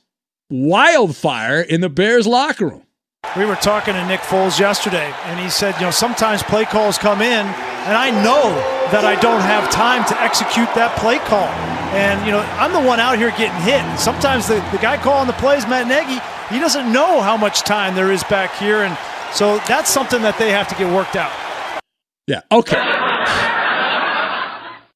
wildfire 0.50 1.60
in 1.60 1.80
the 1.80 1.88
Bears 1.88 2.26
locker 2.26 2.68
room. 2.68 2.86
We 3.36 3.44
were 3.44 3.56
talking 3.56 3.94
to 3.94 4.06
Nick 4.06 4.20
Foles 4.20 4.60
yesterday, 4.60 5.12
and 5.24 5.40
he 5.40 5.50
said, 5.50 5.74
you 5.76 5.82
know, 5.82 5.90
sometimes 5.90 6.42
play 6.42 6.64
calls 6.64 6.98
come 6.98 7.20
in, 7.20 7.46
and 7.46 7.96
I 7.96 8.10
know 8.22 8.54
that 8.92 9.04
I 9.04 9.18
don't 9.20 9.40
have 9.40 9.68
time 9.70 10.04
to 10.06 10.20
execute 10.22 10.72
that 10.74 10.96
play 10.98 11.18
call. 11.18 11.48
And, 11.94 12.24
you 12.26 12.32
know, 12.32 12.40
I'm 12.58 12.72
the 12.72 12.80
one 12.80 13.00
out 13.00 13.18
here 13.18 13.30
getting 13.30 13.60
hit. 13.62 13.82
Sometimes 13.98 14.46
the, 14.46 14.56
the 14.70 14.78
guy 14.78 14.96
calling 14.96 15.26
the 15.26 15.32
plays, 15.34 15.66
Matt 15.66 15.88
Nagy, 15.88 16.20
he 16.54 16.60
doesn't 16.60 16.92
know 16.92 17.20
how 17.20 17.36
much 17.36 17.62
time 17.62 17.94
there 17.94 18.12
is 18.12 18.22
back 18.24 18.54
here. 18.56 18.82
And 18.82 18.96
so 19.32 19.58
that's 19.66 19.90
something 19.90 20.22
that 20.22 20.38
they 20.38 20.50
have 20.50 20.68
to 20.68 20.74
get 20.76 20.92
worked 20.92 21.16
out. 21.16 21.32
Yeah, 22.26 22.42
okay. 22.52 22.82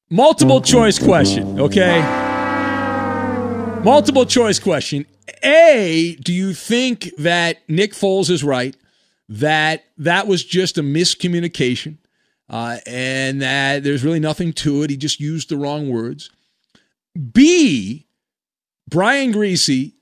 Multiple 0.09 0.61
choice 0.61 0.97
question, 0.97 1.59
okay? 1.59 1.99
Multiple 3.83 4.25
choice 4.25 4.59
question. 4.59 5.05
A, 5.43 6.15
do 6.21 6.33
you 6.33 6.53
think 6.53 7.11
that 7.17 7.57
Nick 7.67 7.93
Foles 7.93 8.29
is 8.29 8.43
right? 8.43 8.75
That 9.27 9.83
that 9.97 10.27
was 10.27 10.43
just 10.43 10.77
a 10.77 10.83
miscommunication 10.83 11.97
uh, 12.49 12.77
and 12.85 13.41
that 13.41 13.83
there's 13.83 14.03
really 14.03 14.19
nothing 14.19 14.53
to 14.53 14.83
it. 14.83 14.89
He 14.89 14.97
just 14.97 15.19
used 15.19 15.49
the 15.49 15.57
wrong 15.57 15.89
words. 15.89 16.29
B, 17.31 18.07
Brian 18.89 19.33
Griese, 19.33 19.93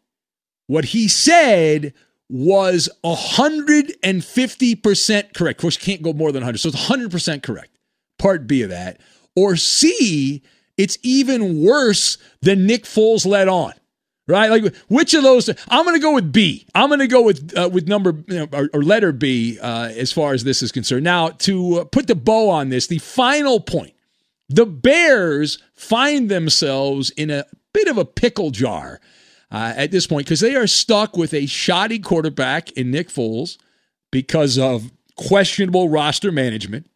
what 0.67 0.85
he 0.85 1.07
said 1.07 1.93
was 2.29 2.89
150% 3.03 5.33
correct. 5.33 5.59
Of 5.59 5.61
course, 5.61 5.75
you 5.75 5.81
can't 5.81 6.01
go 6.01 6.13
more 6.13 6.31
than 6.31 6.41
100. 6.41 6.59
So 6.59 6.69
it's 6.69 6.87
100% 6.87 7.43
correct. 7.43 7.77
Part 8.17 8.47
B 8.47 8.61
of 8.61 8.69
that. 8.69 9.01
Or 9.35 9.55
C, 9.55 10.41
it's 10.77 10.97
even 11.03 11.63
worse 11.63 12.17
than 12.41 12.65
Nick 12.65 12.83
Foles 12.83 13.25
let 13.25 13.47
on 13.47 13.73
right? 14.27 14.49
Like 14.49 14.75
which 14.87 15.13
of 15.13 15.23
those? 15.23 15.49
I'm 15.69 15.85
going 15.85 15.95
to 15.95 16.01
go 16.01 16.13
with 16.13 16.31
B. 16.31 16.67
I'm 16.75 16.89
going 16.89 16.99
to 16.99 17.07
go 17.07 17.21
with 17.21 17.57
uh, 17.57 17.69
with 17.71 17.87
number 17.87 18.15
you 18.27 18.39
know, 18.39 18.47
or, 18.53 18.69
or, 18.73 18.83
letter 18.83 19.11
B 19.11 19.57
uh, 19.59 19.89
as 19.95 20.11
far 20.11 20.33
as 20.33 20.43
this 20.43 20.61
is 20.61 20.71
concerned. 20.71 21.03
Now 21.03 21.29
to 21.29 21.79
uh, 21.79 21.83
put 21.85 22.07
the 22.07 22.15
bow 22.15 22.49
on 22.49 22.69
this, 22.69 22.87
the 22.87 22.99
final 22.99 23.59
point: 23.59 23.93
the 24.49 24.65
Bears 24.65 25.59
find 25.73 26.29
themselves 26.29 27.09
in 27.11 27.29
a 27.31 27.45
bit 27.73 27.87
of 27.87 27.97
a 27.97 28.05
pickle 28.05 28.51
jar 28.51 28.99
uh, 29.51 29.73
at 29.75 29.91
this 29.91 30.07
point 30.07 30.25
because 30.25 30.41
they 30.41 30.55
are 30.55 30.67
stuck 30.67 31.15
with 31.15 31.33
a 31.33 31.45
shoddy 31.45 31.99
quarterback 31.99 32.71
in 32.71 32.91
Nick 32.91 33.09
Foles 33.09 33.57
because 34.11 34.57
of 34.57 34.91
questionable 35.15 35.89
roster 35.89 36.31
management. 36.31 36.89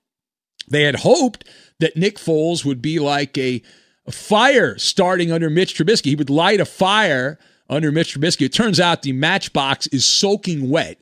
They 0.68 0.84
had 0.84 0.98
hoped 0.98 1.48
that 1.80 1.98
Nick 1.98 2.18
Foles 2.18 2.64
would 2.64 2.82
be 2.82 3.00
like 3.00 3.38
a 3.38 3.62
a 4.06 4.12
fire 4.12 4.78
starting 4.78 5.32
under 5.32 5.50
Mitch 5.50 5.76
Trubisky. 5.76 6.06
He 6.06 6.16
would 6.16 6.30
light 6.30 6.60
a 6.60 6.66
fire 6.66 7.38
under 7.70 7.92
Mitch 7.92 8.16
Trubisky. 8.16 8.46
It 8.46 8.54
turns 8.54 8.80
out 8.80 9.02
the 9.02 9.14
matchbox 9.14 9.88
is 9.88 10.06
soaking 10.06 10.70
wet, 10.70 11.00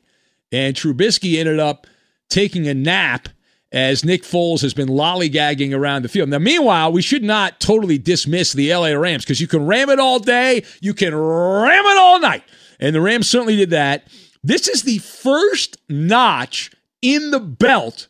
and 0.52 0.76
Trubisky 0.76 1.38
ended 1.40 1.60
up 1.60 1.88
taking 2.30 2.68
a 2.68 2.74
nap 2.74 3.30
as 3.72 4.04
Nick 4.04 4.24
Foles 4.24 4.62
has 4.62 4.74
been 4.74 4.90
lollygagging 4.90 5.78
around 5.78 6.02
the 6.02 6.10
field. 6.10 6.30
Now, 6.30 6.40
meanwhile, 6.40 6.92
we 6.92 7.02
should 7.02 7.24
not 7.24 7.60
totally 7.60 7.98
dismiss 7.98 8.54
the 8.54 8.74
LA 8.74 8.90
Rams 8.90 9.24
because 9.24 9.40
you 9.40 9.48
can 9.48 9.66
ram 9.66 9.90
it 9.90 10.00
all 10.00 10.20
day, 10.20 10.64
you 10.82 10.94
can 10.94 11.14
ram 11.16 11.86
it 11.86 11.98
all 11.98 12.20
night. 12.20 12.44
And 12.80 12.96
the 12.96 13.02
Rams 13.02 13.30
certainly 13.30 13.56
did 13.56 13.70
that. 13.72 14.08
This 14.44 14.68
is 14.68 14.84
the 14.84 15.00
first 15.00 15.78
notch 15.90 16.72
in 17.02 17.32
the 17.32 17.40
belt 17.40 18.08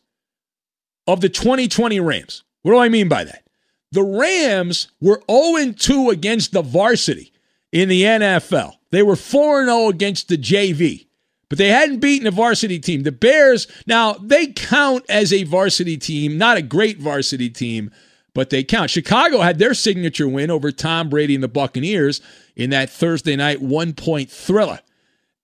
of 1.06 1.20
the 1.20 1.28
2020 1.28 2.00
Rams. 2.00 2.44
What 2.62 2.72
do 2.72 2.78
I 2.78 2.88
mean 2.88 3.08
by 3.08 3.24
that? 3.24 3.42
The 3.92 4.02
Rams 4.02 4.88
were 5.00 5.22
0 5.30 5.72
2 5.72 6.10
against 6.10 6.52
the 6.52 6.62
varsity 6.62 7.32
in 7.72 7.88
the 7.88 8.02
NFL. 8.02 8.74
They 8.90 9.02
were 9.02 9.16
4 9.16 9.64
0 9.64 9.88
against 9.88 10.28
the 10.28 10.38
JV, 10.38 11.06
but 11.48 11.58
they 11.58 11.68
hadn't 11.68 11.98
beaten 11.98 12.26
a 12.26 12.30
varsity 12.30 12.78
team. 12.78 13.02
The 13.02 13.12
Bears, 13.12 13.66
now, 13.86 14.14
they 14.14 14.48
count 14.48 15.04
as 15.08 15.32
a 15.32 15.44
varsity 15.44 15.96
team, 15.96 16.38
not 16.38 16.56
a 16.56 16.62
great 16.62 16.98
varsity 16.98 17.50
team, 17.50 17.90
but 18.32 18.50
they 18.50 18.62
count. 18.62 18.90
Chicago 18.90 19.40
had 19.40 19.58
their 19.58 19.74
signature 19.74 20.28
win 20.28 20.50
over 20.50 20.70
Tom 20.70 21.08
Brady 21.08 21.34
and 21.34 21.42
the 21.42 21.48
Buccaneers 21.48 22.20
in 22.54 22.70
that 22.70 22.90
Thursday 22.90 23.34
night 23.34 23.60
one 23.60 23.92
point 23.92 24.30
thriller 24.30 24.80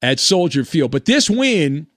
at 0.02 0.20
Soldier 0.20 0.64
Field. 0.64 0.92
But 0.92 1.06
this 1.06 1.28
win 1.28 1.88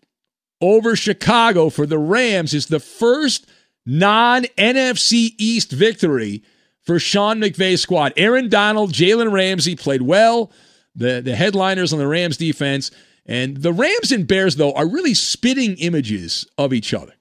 over 0.61 0.95
Chicago 0.95 1.69
for 1.69 1.85
the 1.85 1.99
Rams 1.99 2.53
is 2.53 2.67
the 2.67 2.79
first 2.79 3.45
non 3.89 4.43
NFC 4.57 5.33
East 5.37 5.71
victory 5.71 6.43
for 6.81 6.99
Sean 6.99 7.39
McVay's 7.39 7.81
squad. 7.81 8.13
Aaron 8.15 8.47
Donald, 8.47 8.93
Jalen 8.93 9.31
Ramsey 9.31 9.75
played 9.75 10.03
well, 10.03 10.51
the, 10.95 11.21
the 11.21 11.35
headliners 11.35 11.91
on 11.91 11.99
the 11.99 12.07
Rams 12.07 12.37
defense. 12.37 12.91
And 13.25 13.57
the 13.57 13.73
Rams 13.73 14.11
and 14.11 14.27
Bears, 14.27 14.55
though, 14.55 14.73
are 14.73 14.87
really 14.87 15.13
spitting 15.13 15.75
images 15.77 16.47
of 16.57 16.73
each 16.73 16.93
other. 16.93 17.13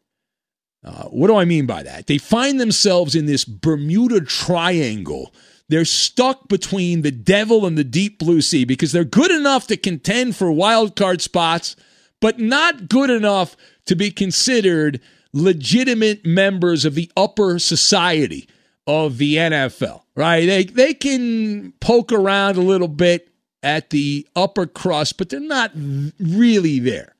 Uh, 0.85 1.04
what 1.04 1.26
do 1.26 1.37
I 1.37 1.44
mean 1.44 1.66
by 1.66 1.83
that? 1.83 2.07
They 2.07 2.18
find 2.18 2.61
themselves 2.61 3.14
in 3.14 3.26
this 3.26 3.44
Bermuda 3.44 4.20
Triangle. 4.20 5.35
They're 5.68 5.85
stuck 5.85 6.48
between 6.48 7.02
the 7.02 7.11
devil 7.11 7.66
and 7.66 7.76
the 7.76 7.85
deep 7.85 8.18
blue 8.18 8.40
sea 8.40 8.64
because 8.64 8.92
they're 8.92 9.04
good 9.04 9.31
enough 9.31 9.66
to 9.66 9.76
contend 9.76 10.37
for 10.37 10.50
wild 10.50 10.96
card 10.96 11.20
spots, 11.20 11.76
but 12.20 12.38
not 12.38 12.88
good 12.88 13.11
enough 13.11 13.57
to 13.87 13.96
be 13.96 14.11
considered 14.11 15.00
legitimate 15.32 16.24
members 16.24 16.84
of 16.84 16.94
the 16.94 17.10
upper 17.16 17.58
society 17.58 18.48
of 18.86 19.18
the 19.18 19.36
NFL, 19.36 20.02
right? 20.14 20.46
They 20.46 20.64
they 20.64 20.94
can 20.94 21.72
poke 21.80 22.12
around 22.12 22.56
a 22.56 22.62
little 22.62 22.88
bit 22.88 23.28
at 23.62 23.90
the 23.90 24.26
upper 24.34 24.66
crust, 24.66 25.18
but 25.18 25.28
they're 25.28 25.40
not 25.40 25.72
really 26.18 26.78
there. 26.78 27.14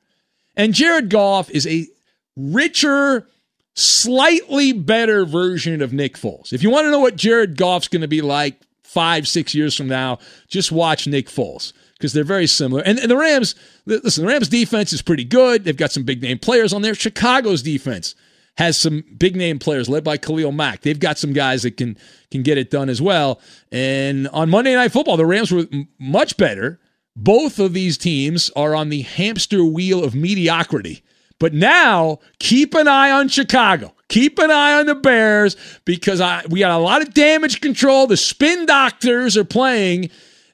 And 0.55 0.73
Jared 0.73 1.09
Goff 1.09 1.49
is 1.51 1.67
a 1.67 1.87
richer, 2.35 3.27
slightly 3.75 4.73
better 4.73 5.25
version 5.25 5.81
of 5.81 5.93
Nick 5.93 6.15
Foles. 6.15 6.51
If 6.53 6.63
you 6.63 6.69
want 6.69 6.85
to 6.85 6.91
know 6.91 6.99
what 6.99 7.15
Jared 7.15 7.55
Goff's 7.55 7.87
going 7.87 8.01
to 8.01 8.07
be 8.07 8.21
like 8.21 8.59
five, 8.83 9.27
six 9.27 9.53
years 9.53 9.75
from 9.75 9.87
now, 9.87 10.19
just 10.47 10.71
watch 10.71 11.07
Nick 11.07 11.27
Foles 11.27 11.73
because 11.99 12.13
they're 12.13 12.23
very 12.23 12.47
similar. 12.47 12.81
And, 12.81 12.97
and, 12.97 13.11
the 13.11 13.17
Rams, 13.17 13.55
listen, 13.85 14.23
the 14.23 14.31
Rams 14.31 14.47
defense 14.47 14.93
is 14.93 15.01
pretty 15.01 15.25
good. 15.25 15.65
They've 15.65 15.75
got 15.75 15.91
some 15.91 16.03
big 16.03 16.21
name 16.21 16.39
players 16.39 16.71
on 16.71 16.81
there. 16.81 16.95
Chicago's 16.95 17.61
defense 17.61 18.15
has 18.55 18.77
some 18.77 19.03
big 19.17 19.35
name 19.35 19.59
players 19.59 19.89
led 19.89 20.03
by 20.03 20.17
Khalil 20.17 20.53
Mack. 20.53 20.81
They've 20.81 20.99
got 20.99 21.17
some 21.17 21.33
guys 21.33 21.63
that 21.63 21.77
can 21.77 21.97
can 22.31 22.41
get 22.41 22.57
it 22.57 22.71
done 22.71 22.89
as 22.89 23.01
well. 23.01 23.41
And 23.71 24.29
on 24.29 24.49
Monday 24.49 24.73
Night 24.75 24.91
Football, 24.91 25.17
the 25.17 25.25
Rams 25.25 25.51
were 25.51 25.65
much 25.97 26.37
better. 26.37 26.79
Both 27.15 27.59
of 27.59 27.73
these 27.73 27.97
teams 27.97 28.49
are 28.55 28.73
on 28.75 28.89
the 28.89 29.01
hamster 29.01 29.63
wheel 29.63 30.03
of 30.03 30.15
mediocrity. 30.15 31.03
But 31.37 31.53
now, 31.53 32.19
keep 32.39 32.73
an 32.75 32.87
eye 32.87 33.11
on 33.11 33.29
Chicago. 33.29 33.93
Keep 34.09 34.39
an 34.39 34.51
eye 34.51 34.79
on 34.79 34.87
the 34.87 34.95
Bears 34.95 35.55
because 35.85 36.19
I, 36.19 36.43
we 36.49 36.59
got 36.59 36.77
a 36.77 36.83
lot 36.83 37.01
of 37.01 37.13
damage 37.13 37.61
control. 37.61 38.07
The 38.07 38.17
spin 38.17 38.65
doctors 38.65 39.37
are 39.37 39.45
playing 39.45 40.09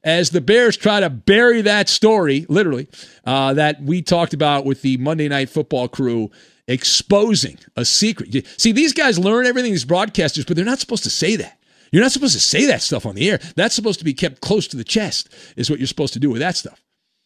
as 0.06 0.30
the 0.30 0.40
Bears 0.40 0.78
try 0.78 1.02
to 1.02 1.10
bury 1.10 1.62
that 1.64 1.90
story, 1.90 2.46
literally, 2.48 2.88
uh, 3.26 3.56
that 3.56 3.82
we 3.82 4.02
talked 4.02 4.34
about 4.34 4.64
with 4.64 4.84
the 4.84 4.96
Monday 4.98 5.28
Night 5.28 5.50
Football 5.50 5.90
crew 5.90 6.32
exposing 6.68 7.58
a 7.76 7.84
secret. 7.84 8.46
See, 8.60 8.72
these 8.72 8.94
guys 8.94 9.20
learn 9.20 9.46
everything, 9.46 9.72
these 9.72 9.86
broadcasters, 9.86 10.48
but 10.48 10.56
they're 10.56 10.64
not 10.66 10.80
supposed 10.80 11.04
to 11.04 11.10
say 11.10 11.36
that. 11.36 11.60
You're 11.92 12.04
not 12.04 12.12
supposed 12.12 12.34
to 12.34 12.40
say 12.40 12.66
that 12.66 12.82
stuff 12.82 13.06
on 13.06 13.16
the 13.16 13.30
air. 13.30 13.40
That's 13.56 13.76
supposed 13.76 14.00
to 14.00 14.06
be 14.06 14.14
kept 14.14 14.42
close 14.42 14.68
to 14.68 14.78
the 14.78 14.84
chest, 14.84 15.30
is 15.56 15.70
what 15.70 15.80
you're 15.80 15.88
supposed 15.88 16.14
to 16.14 16.20
do 16.20 16.30
with 16.30 16.40
that 16.40 16.56
stuff. 16.56 16.82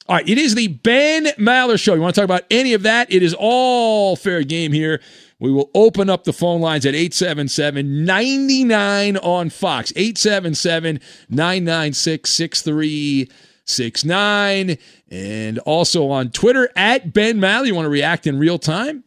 All 0.08 0.16
right, 0.16 0.28
it 0.28 0.38
is 0.38 0.56
the 0.56 0.68
Ben 0.68 1.26
Maller 1.38 1.80
Show. 1.80 1.94
You 1.94 2.02
want 2.02 2.16
to 2.16 2.22
talk 2.22 2.26
about 2.26 2.46
any 2.50 2.74
of 2.74 2.84
that? 2.84 3.12
It 3.12 3.22
is 3.22 3.36
all 3.38 4.16
fair 4.16 4.44
game 4.44 4.72
here. 4.72 5.02
We 5.40 5.52
will 5.52 5.72
open 5.74 6.08
up 6.10 6.26
the 6.26 6.34
phone 6.34 6.62
lines 6.62 6.86
at 6.86 6.94
877 6.96 8.06
99 8.06 9.18
on 9.18 9.50
Fox. 9.50 9.92
877 9.96 11.00
996 11.30 12.30
6369. 12.30 14.78
And 15.10 15.60
also 15.60 16.10
on 16.10 16.32
Twitter 16.32 16.70
at 16.76 17.14
Ben 17.14 17.40
Maller. 17.40 17.68
You 17.68 17.76
want 17.76 17.86
to 17.86 17.90
react 17.90 18.28
in 18.28 18.38
real 18.38 18.60
time? 18.60 19.06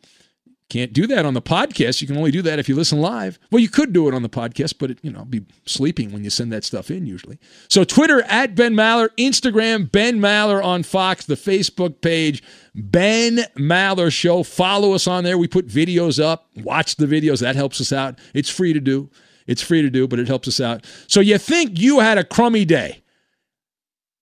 Can't 0.73 0.95
do 0.95 1.07
that 1.09 1.27
on 1.27 1.35
the 1.35 1.43
podcast. 1.43 2.01
You 2.01 2.07
can 2.07 2.17
only 2.17 2.31
do 2.31 2.41
that 2.41 2.59
if 2.59 2.67
you 2.67 2.75
listen 2.75 2.99
live. 2.99 3.39
Well, 3.51 3.61
you 3.61 3.69
could 3.69 3.93
do 3.93 4.09
it 4.09 4.15
on 4.15 4.23
the 4.23 4.31
podcast, 4.31 4.77
but 4.79 4.91
it, 4.91 4.99
you 5.03 5.13
know, 5.13 5.27
be 5.27 5.45
sleeping 5.67 6.13
when 6.13 6.25
you 6.25 6.31
send 6.31 6.51
that 6.51 6.65
stuff 6.65 6.91
in 6.91 7.05
usually. 7.05 7.39
So 7.69 7.85
Twitter 7.85 8.23
at 8.23 8.55
Ben 8.55 8.73
Maller, 8.73 9.11
Instagram 9.19 9.93
Ben 9.93 10.19
Maller 10.19 10.65
on 10.65 10.83
Fox, 10.83 11.27
the 11.27 11.35
Facebook 11.35 12.01
page 12.01 12.43
Ben 12.75 13.41
Maller 13.55 14.11
Show. 14.11 14.43
Follow 14.43 14.95
us 14.95 15.07
on 15.07 15.25
there. 15.25 15.37
We 15.37 15.47
put 15.47 15.69
videos 15.69 16.19
up. 16.19 16.49
Watch 16.57 16.97
the 16.97 17.05
videos. 17.05 17.43
That 17.43 17.55
helps 17.55 17.79
us 17.79 17.93
out. 17.93 18.19
It's 18.33 18.49
free 18.49 18.73
to 18.73 18.81
do. 18.81 19.11
It's 19.47 19.61
free 19.61 19.83
to 19.83 19.91
do, 19.91 20.09
but 20.09 20.21
it 20.21 20.27
helps 20.27 20.49
us 20.49 20.59
out. 20.59 20.87
So 21.07 21.21
you 21.21 21.37
think 21.37 21.79
you 21.79 22.01
had 22.01 22.17
a 22.17 22.25
crummy 22.25 22.65
day? 22.65 23.03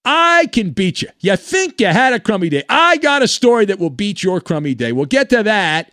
I 0.05 0.49
can 0.51 0.71
beat 0.71 1.01
you. 1.03 1.11
You 1.21 1.37
think 1.37 1.81
you 1.81 1.87
had 1.87 2.13
a 2.13 2.19
crummy 2.19 2.49
day? 2.49 2.65
I 2.69 2.97
got 2.97 3.23
a 3.23 3.29
story 3.29 3.67
that 3.67 3.79
will 3.79 3.91
beat 3.91 4.25
your 4.25 4.41
crummy 4.41 4.75
day. 4.75 4.91
We'll 4.91 5.05
get 5.05 5.31
to 5.31 5.45
that 5.45 5.93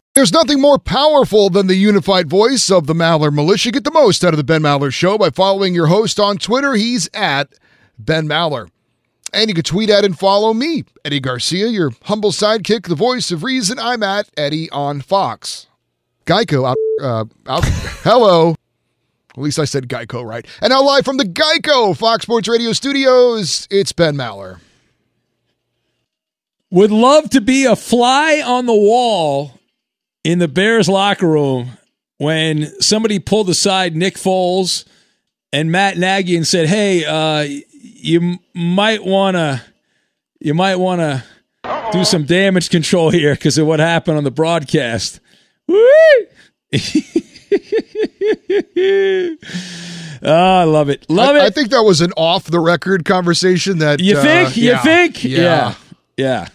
There's 0.13 0.33
nothing 0.33 0.59
more 0.59 0.77
powerful 0.77 1.49
than 1.49 1.67
the 1.67 1.75
unified 1.75 2.29
voice 2.29 2.69
of 2.69 2.85
the 2.85 2.93
Maller 2.93 3.33
Militia. 3.33 3.71
Get 3.71 3.85
the 3.85 3.91
most 3.91 4.25
out 4.25 4.33
of 4.33 4.37
the 4.37 4.43
Ben 4.43 4.61
Maller 4.61 4.93
Show 4.93 5.17
by 5.17 5.29
following 5.29 5.73
your 5.73 5.87
host 5.87 6.19
on 6.19 6.37
Twitter. 6.37 6.73
He's 6.73 7.09
at 7.13 7.53
Ben 7.97 8.27
Maller. 8.27 8.69
And 9.33 9.47
you 9.47 9.53
can 9.53 9.63
tweet 9.63 9.89
at 9.89 10.03
and 10.03 10.19
follow 10.19 10.53
me, 10.53 10.83
Eddie 11.05 11.21
Garcia, 11.21 11.67
your 11.67 11.93
humble 12.03 12.31
sidekick, 12.31 12.89
the 12.89 12.95
voice 12.95 13.31
of 13.31 13.41
reason. 13.43 13.79
I'm 13.79 14.03
at 14.03 14.29
Eddie 14.35 14.69
on 14.71 14.99
Fox. 14.99 15.67
Geico 16.25 16.67
out, 16.67 16.77
uh, 17.01 17.23
out. 17.49 17.63
hello. 18.03 18.55
At 19.29 19.41
least 19.41 19.59
I 19.59 19.65
said 19.65 19.87
Geico 19.87 20.25
right. 20.25 20.45
And 20.59 20.71
now 20.71 20.83
live 20.83 21.05
from 21.05 21.15
the 21.15 21.23
Geico 21.23 21.95
Fox 21.95 22.23
Sports 22.23 22.49
Radio 22.49 22.73
studios, 22.73 23.65
it's 23.71 23.93
Ben 23.93 24.15
Maller. 24.15 24.59
Would 26.69 26.91
love 26.91 27.29
to 27.29 27.39
be 27.39 27.63
a 27.63 27.77
fly 27.77 28.41
on 28.45 28.65
the 28.65 28.75
wall 28.75 29.60
in 30.23 30.39
the 30.39 30.47
Bears 30.47 30.87
locker 30.87 31.27
room 31.27 31.77
when 32.17 32.67
somebody 32.81 33.19
pulled 33.19 33.49
aside 33.49 33.95
Nick 33.95 34.15
Foles 34.15 34.85
and 35.51 35.71
Matt 35.71 35.97
Nagy 35.97 36.35
and 36.35 36.45
said, 36.45 36.67
"Hey, 36.67 37.05
uh, 37.05 37.47
you 37.81 38.39
might 38.53 39.03
want 39.03 39.35
to, 39.35 39.61
you 40.39 40.53
might 40.53 40.75
want 40.75 41.01
to 41.01 41.23
do 41.91 42.05
some 42.05 42.25
damage 42.25 42.69
control 42.69 43.09
here 43.09 43.33
because 43.33 43.57
of 43.57 43.67
what 43.67 43.79
happened 43.79 44.17
on 44.17 44.23
the 44.23 44.31
broadcast." 44.31 45.19
Oh, 45.67 46.25
I 50.23 50.63
love 50.63 50.89
it. 50.89 51.09
Love 51.09 51.35
I, 51.35 51.39
it. 51.39 51.41
I 51.43 51.49
think 51.49 51.71
that 51.71 51.81
was 51.81 52.01
an 52.01 52.13
off 52.15 52.45
the 52.45 52.59
record 52.59 53.05
conversation. 53.05 53.79
That 53.79 53.99
you 53.99 54.17
uh, 54.17 54.21
think? 54.21 54.57
you 54.57 54.69
yeah, 54.69 54.83
think? 54.83 55.23
Yeah. 55.23 55.39
yeah. 55.39 55.73
Yeah. 56.17 56.47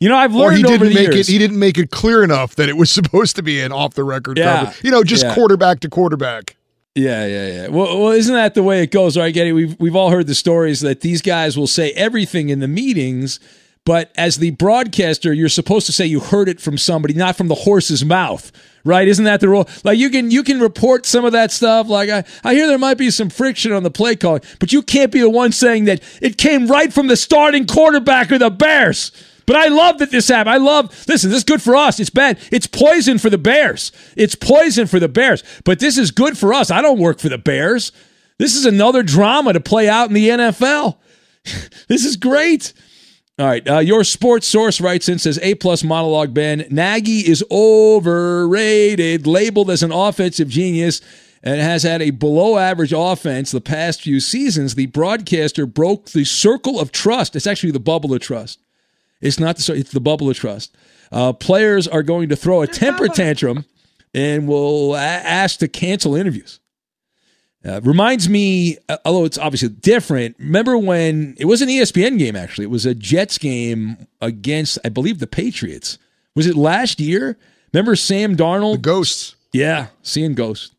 You 0.00 0.08
know, 0.08 0.16
I've 0.16 0.34
learned 0.34 0.54
Or 0.54 0.56
he 0.56 0.62
didn't 0.62 0.94
make 0.94 1.08
years. 1.12 1.28
it. 1.28 1.32
He 1.32 1.38
didn't 1.38 1.58
make 1.58 1.78
it 1.78 1.90
clear 1.90 2.22
enough 2.22 2.54
that 2.56 2.68
it 2.68 2.76
was 2.76 2.90
supposed 2.98 3.36
to 3.36 3.42
be 3.42 3.60
an 3.60 3.72
off 3.72 3.94
the 3.94 4.04
record. 4.04 4.38
Yeah. 4.38 4.66
cover. 4.66 4.76
You 4.82 4.90
know, 4.90 5.02
just 5.04 5.24
Yeah. 5.24 5.34
quarterback 5.34 5.80
to 5.80 5.88
quarterback. 5.88 6.56
Yeah, 6.94 7.26
yeah, 7.26 7.46
yeah. 7.48 7.68
Well, 7.68 8.00
well, 8.00 8.12
isn't 8.12 8.34
that 8.34 8.54
the 8.54 8.62
way 8.62 8.82
it 8.82 8.90
goes? 8.90 9.18
Right, 9.18 9.32
Getty? 9.34 9.52
We've 9.52 9.76
we've 9.78 9.94
all 9.96 10.10
heard 10.10 10.26
the 10.26 10.34
stories 10.34 10.80
that 10.80 11.02
these 11.02 11.20
guys 11.20 11.56
will 11.56 11.66
say 11.66 11.92
everything 11.92 12.48
in 12.48 12.60
the 12.60 12.68
meetings, 12.68 13.38
but 13.84 14.10
as 14.16 14.38
the 14.38 14.52
broadcaster, 14.52 15.30
you're 15.34 15.50
supposed 15.50 15.84
to 15.86 15.92
say 15.92 16.06
you 16.06 16.20
heard 16.20 16.48
it 16.48 16.58
from 16.58 16.78
somebody, 16.78 17.12
not 17.12 17.36
from 17.36 17.48
the 17.48 17.54
horse's 17.54 18.02
mouth. 18.02 18.50
Right? 18.82 19.08
Isn't 19.08 19.24
that 19.26 19.40
the 19.40 19.48
rule? 19.48 19.68
Like 19.84 19.98
you 19.98 20.08
can 20.08 20.30
you 20.30 20.42
can 20.42 20.58
report 20.60 21.04
some 21.06 21.24
of 21.26 21.32
that 21.32 21.50
stuff. 21.50 21.88
Like 21.88 22.08
I, 22.08 22.24
I 22.44 22.54
hear 22.54 22.66
there 22.66 22.78
might 22.78 22.96
be 22.96 23.10
some 23.10 23.28
friction 23.28 23.72
on 23.72 23.82
the 23.82 23.90
play 23.90 24.16
calling, 24.16 24.42
but 24.58 24.72
you 24.72 24.80
can't 24.80 25.10
be 25.12 25.20
the 25.20 25.28
one 25.28 25.52
saying 25.52 25.84
that 25.86 26.00
it 26.22 26.38
came 26.38 26.66
right 26.66 26.90
from 26.92 27.08
the 27.08 27.16
starting 27.16 27.66
quarterback 27.66 28.30
of 28.30 28.38
the 28.38 28.48
Bears. 28.48 29.10
But 29.46 29.56
I 29.56 29.68
love 29.68 29.98
that 29.98 30.10
this 30.10 30.28
happened. 30.28 30.54
I 30.54 30.58
love, 30.58 30.86
listen, 31.06 31.30
this 31.30 31.38
is 31.38 31.44
good 31.44 31.62
for 31.62 31.76
us. 31.76 32.00
It's 32.00 32.10
bad. 32.10 32.38
It's 32.50 32.66
poison 32.66 33.18
for 33.18 33.30
the 33.30 33.38
Bears. 33.38 33.92
It's 34.16 34.34
poison 34.34 34.86
for 34.86 34.98
the 34.98 35.08
Bears. 35.08 35.44
But 35.64 35.78
this 35.78 35.96
is 35.96 36.10
good 36.10 36.36
for 36.36 36.52
us. 36.52 36.70
I 36.70 36.82
don't 36.82 36.98
work 36.98 37.20
for 37.20 37.28
the 37.28 37.38
Bears. 37.38 37.92
This 38.38 38.56
is 38.56 38.66
another 38.66 39.02
drama 39.02 39.52
to 39.52 39.60
play 39.60 39.88
out 39.88 40.08
in 40.08 40.14
the 40.14 40.28
NFL. 40.28 40.98
this 41.88 42.04
is 42.04 42.16
great. 42.16 42.72
All 43.38 43.46
right. 43.46 43.66
Uh, 43.68 43.78
your 43.78 44.02
sports 44.02 44.46
source 44.48 44.80
writes 44.80 45.08
in 45.08 45.18
says 45.18 45.38
A 45.42 45.54
plus 45.54 45.84
monologue 45.84 46.34
Ben. 46.34 46.66
Nagy 46.70 47.20
is 47.20 47.44
overrated, 47.50 49.26
labeled 49.26 49.70
as 49.70 49.82
an 49.82 49.92
offensive 49.92 50.48
genius 50.48 51.00
and 51.42 51.60
has 51.60 51.84
had 51.84 52.02
a 52.02 52.10
below 52.10 52.58
average 52.58 52.92
offense 52.96 53.52
the 53.52 53.60
past 53.60 54.02
few 54.02 54.20
seasons. 54.20 54.74
The 54.74 54.86
broadcaster 54.86 55.66
broke 55.66 56.06
the 56.06 56.24
circle 56.24 56.80
of 56.80 56.92
trust. 56.92 57.36
It's 57.36 57.46
actually 57.46 57.72
the 57.72 57.78
bubble 57.78 58.12
of 58.12 58.20
trust. 58.20 58.58
It's 59.20 59.38
not 59.40 59.56
the 59.56 59.74
it's 59.74 59.92
the 59.92 60.00
bubble 60.00 60.28
of 60.30 60.36
trust. 60.36 60.76
Uh, 61.12 61.32
players 61.32 61.86
are 61.86 62.02
going 62.02 62.28
to 62.28 62.36
throw 62.36 62.62
a 62.62 62.66
temper 62.66 63.08
tantrum 63.08 63.64
and 64.12 64.48
will 64.48 64.94
a- 64.94 64.98
ask 64.98 65.58
to 65.60 65.68
cancel 65.68 66.14
interviews. 66.14 66.60
Uh, 67.64 67.80
reminds 67.82 68.28
me, 68.28 68.78
uh, 68.88 68.96
although 69.04 69.24
it's 69.24 69.38
obviously 69.38 69.68
different. 69.68 70.36
Remember 70.38 70.78
when 70.78 71.34
it 71.38 71.46
was 71.46 71.62
an 71.62 71.68
ESPN 71.68 72.18
game? 72.18 72.36
Actually, 72.36 72.64
it 72.64 72.70
was 72.70 72.86
a 72.86 72.94
Jets 72.94 73.38
game 73.38 74.06
against, 74.20 74.78
I 74.84 74.88
believe, 74.88 75.18
the 75.18 75.26
Patriots. 75.26 75.98
Was 76.34 76.46
it 76.46 76.54
last 76.54 77.00
year? 77.00 77.36
Remember 77.72 77.96
Sam 77.96 78.36
Darnold? 78.36 78.74
The 78.74 78.78
ghosts. 78.82 79.34
Yeah, 79.52 79.86
seeing 80.02 80.34
ghost, 80.34 80.74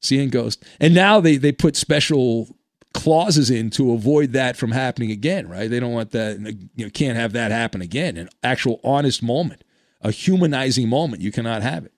seeing 0.00 0.30
ghost. 0.30 0.64
And 0.80 0.94
now 0.94 1.20
they 1.20 1.36
they 1.36 1.52
put 1.52 1.76
special 1.76 2.56
clauses 2.94 3.50
in 3.50 3.68
to 3.70 3.92
avoid 3.92 4.32
that 4.32 4.56
from 4.56 4.72
happening 4.72 5.10
again. 5.10 5.48
Right? 5.48 5.68
They 5.68 5.80
don't 5.80 5.92
want 5.92 6.12
that. 6.12 6.38
You 6.74 6.86
know, 6.86 6.90
can't 6.90 7.16
have 7.16 7.32
that 7.32 7.50
happen 7.50 7.82
again. 7.82 8.16
An 8.16 8.30
actual 8.42 8.80
honest 8.82 9.22
moment, 9.22 9.62
a 10.00 10.10
humanizing 10.10 10.88
moment. 10.88 11.22
You 11.22 11.32
cannot 11.32 11.62
have 11.62 11.84
it. 11.84 11.92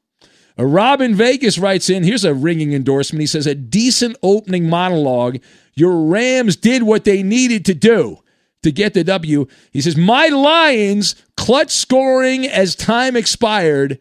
A 0.58 0.66
Robin 0.66 1.14
Vegas 1.14 1.58
writes 1.58 1.90
in, 1.90 2.02
here's 2.02 2.24
a 2.24 2.32
ringing 2.32 2.72
endorsement. 2.72 3.20
He 3.20 3.26
says, 3.26 3.46
a 3.46 3.54
decent 3.54 4.16
opening 4.22 4.70
monologue. 4.70 5.38
Your 5.74 6.04
Rams 6.04 6.56
did 6.56 6.82
what 6.82 7.04
they 7.04 7.22
needed 7.22 7.66
to 7.66 7.74
do 7.74 8.20
to 8.62 8.72
get 8.72 8.94
the 8.94 9.04
W. 9.04 9.46
He 9.70 9.82
says, 9.82 9.96
My 9.96 10.28
Lions 10.28 11.14
clutch 11.36 11.70
scoring 11.70 12.46
as 12.46 12.74
time 12.74 13.16
expired. 13.16 13.98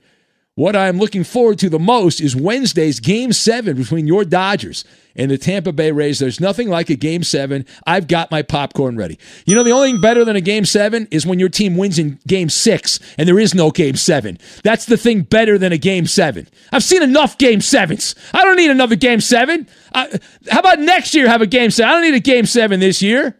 What 0.57 0.73
I'm 0.73 0.99
looking 0.99 1.25
forward 1.25 1.59
to 1.59 1.69
the 1.69 1.79
most 1.79 2.21
is 2.21 2.33
Wednesday's 2.33 3.01
game 3.01 3.33
seven 3.33 3.75
between 3.75 4.07
your 4.07 4.23
Dodgers 4.23 4.85
and 5.13 5.29
the 5.29 5.37
Tampa 5.37 5.73
Bay 5.73 5.91
Rays. 5.91 6.19
There's 6.19 6.39
nothing 6.39 6.69
like 6.69 6.89
a 6.89 6.95
game 6.95 7.23
seven. 7.23 7.65
I've 7.85 8.07
got 8.07 8.31
my 8.31 8.41
popcorn 8.41 8.95
ready. 8.95 9.19
You 9.45 9.53
know, 9.53 9.63
the 9.63 9.71
only 9.71 9.91
thing 9.91 9.99
better 9.99 10.23
than 10.23 10.37
a 10.37 10.41
game 10.41 10.63
seven 10.63 11.09
is 11.11 11.25
when 11.25 11.39
your 11.39 11.49
team 11.49 11.75
wins 11.75 11.99
in 11.99 12.19
game 12.25 12.47
six 12.47 13.01
and 13.17 13.27
there 13.27 13.37
is 13.37 13.53
no 13.53 13.69
game 13.69 13.97
seven. 13.97 14.37
That's 14.63 14.85
the 14.85 14.95
thing 14.95 15.23
better 15.23 15.57
than 15.57 15.73
a 15.73 15.77
game 15.77 16.07
seven. 16.07 16.47
I've 16.71 16.83
seen 16.83 17.03
enough 17.03 17.37
game 17.37 17.59
sevens. 17.59 18.15
I 18.33 18.45
don't 18.45 18.55
need 18.55 18.71
another 18.71 18.95
game 18.95 19.19
seven. 19.19 19.67
I, 19.93 20.07
how 20.49 20.59
about 20.59 20.79
next 20.79 21.13
year 21.13 21.27
have 21.27 21.41
a 21.41 21.47
game 21.47 21.69
seven? 21.69 21.89
I 21.89 21.93
don't 21.95 22.03
need 22.03 22.17
a 22.17 22.21
game 22.21 22.45
seven 22.45 22.79
this 22.79 23.01
year. 23.01 23.37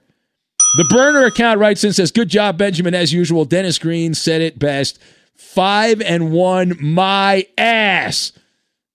The 0.76 0.86
burner 0.90 1.24
account 1.24 1.62
writes 1.62 1.86
in 1.86 1.94
says, 1.94 2.12
Good 2.12 2.28
job, 2.28 2.58
Benjamin, 2.58 2.94
as 2.94 3.14
usual. 3.14 3.46
Dennis 3.46 3.80
Green 3.80 4.14
said 4.14 4.42
it 4.42 4.60
best. 4.60 5.00
Five 5.36 6.02
and 6.02 6.32
one, 6.32 6.78
my 6.80 7.48
ass. 7.58 8.32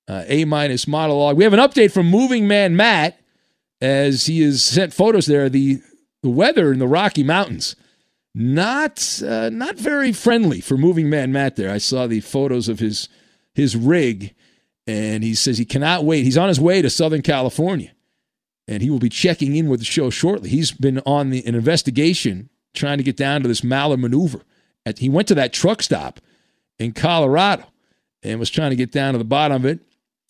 Uh, 0.08 0.24
a 0.26 0.44
minus 0.44 0.88
monologue. 0.88 1.36
We 1.36 1.44
have 1.44 1.52
an 1.52 1.60
update 1.60 1.92
from 1.92 2.06
Moving 2.06 2.48
Man 2.48 2.74
Matt 2.74 3.20
as 3.80 4.26
he 4.26 4.42
has 4.42 4.64
sent 4.64 4.92
photos 4.92 5.26
there. 5.26 5.48
The 5.48 5.80
the 6.22 6.30
weather 6.30 6.72
in 6.72 6.78
the 6.78 6.88
Rocky 6.88 7.22
Mountains 7.22 7.76
not 8.34 9.22
uh, 9.22 9.50
not 9.50 9.76
very 9.76 10.12
friendly 10.12 10.60
for 10.60 10.76
Moving 10.76 11.10
Man 11.10 11.32
Matt. 11.32 11.56
There, 11.56 11.70
I 11.70 11.78
saw 11.78 12.06
the 12.06 12.20
photos 12.20 12.68
of 12.68 12.78
his 12.78 13.08
his 13.54 13.76
rig, 13.76 14.34
and 14.86 15.24
he 15.24 15.34
says 15.34 15.58
he 15.58 15.64
cannot 15.64 16.04
wait. 16.04 16.24
He's 16.24 16.38
on 16.38 16.48
his 16.48 16.60
way 16.60 16.82
to 16.82 16.90
Southern 16.90 17.22
California, 17.22 17.92
and 18.68 18.82
he 18.82 18.90
will 18.90 18.98
be 18.98 19.08
checking 19.08 19.56
in 19.56 19.68
with 19.68 19.80
the 19.80 19.86
show 19.86 20.10
shortly. 20.10 20.50
He's 20.50 20.72
been 20.72 21.00
on 21.00 21.30
the, 21.30 21.44
an 21.46 21.54
investigation 21.54 22.50
trying 22.72 22.98
to 22.98 23.04
get 23.04 23.16
down 23.16 23.42
to 23.42 23.48
this 23.48 23.62
Maller 23.62 23.98
maneuver. 23.98 24.42
At, 24.86 25.00
he 25.00 25.08
went 25.08 25.28
to 25.28 25.34
that 25.34 25.52
truck 25.52 25.82
stop 25.82 26.20
in 26.80 26.92
Colorado 26.92 27.64
and 28.22 28.40
was 28.40 28.50
trying 28.50 28.70
to 28.70 28.76
get 28.76 28.90
down 28.90 29.12
to 29.12 29.18
the 29.18 29.24
bottom 29.24 29.58
of 29.58 29.64
it. 29.66 29.80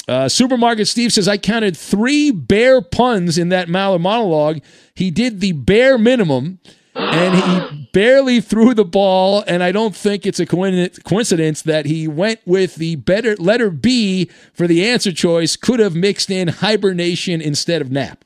Uh, 0.09 0.29
Supermarket 0.29 0.89
Steve 0.89 1.13
says, 1.13 1.29
I 1.29 1.39
counted 1.39 1.77
three 1.77 2.33
bear 2.33 2.83
puns 2.83 3.39
in 3.39 3.51
that 3.51 3.69
Maller 3.69 4.01
monologue. 4.01 4.61
He 4.95 5.11
did 5.11 5.41
the 5.41 5.53
bare 5.53 5.97
minimum 5.97 6.59
and 6.95 7.35
he 7.37 7.89
barely 7.93 8.41
threw 8.41 8.75
the 8.75 8.85
ball. 8.85 9.45
And 9.47 9.63
I 9.63 9.71
don't 9.71 9.95
think 9.95 10.27
it's 10.27 10.41
a 10.41 10.47
coincidence 10.47 11.63
that 11.63 11.87
he 11.87 12.09
went 12.09 12.41
with 12.45 12.75
the 12.75 12.97
better 12.97 13.37
letter 13.37 13.71
B 13.71 14.29
for 14.53 14.67
the 14.67 14.85
answer 14.85 15.13
choice. 15.13 15.55
Could 15.55 15.79
have 15.79 15.95
mixed 15.95 16.31
in 16.31 16.49
hibernation 16.49 17.41
instead 17.41 17.81
of 17.81 17.93
nap. 17.93 18.25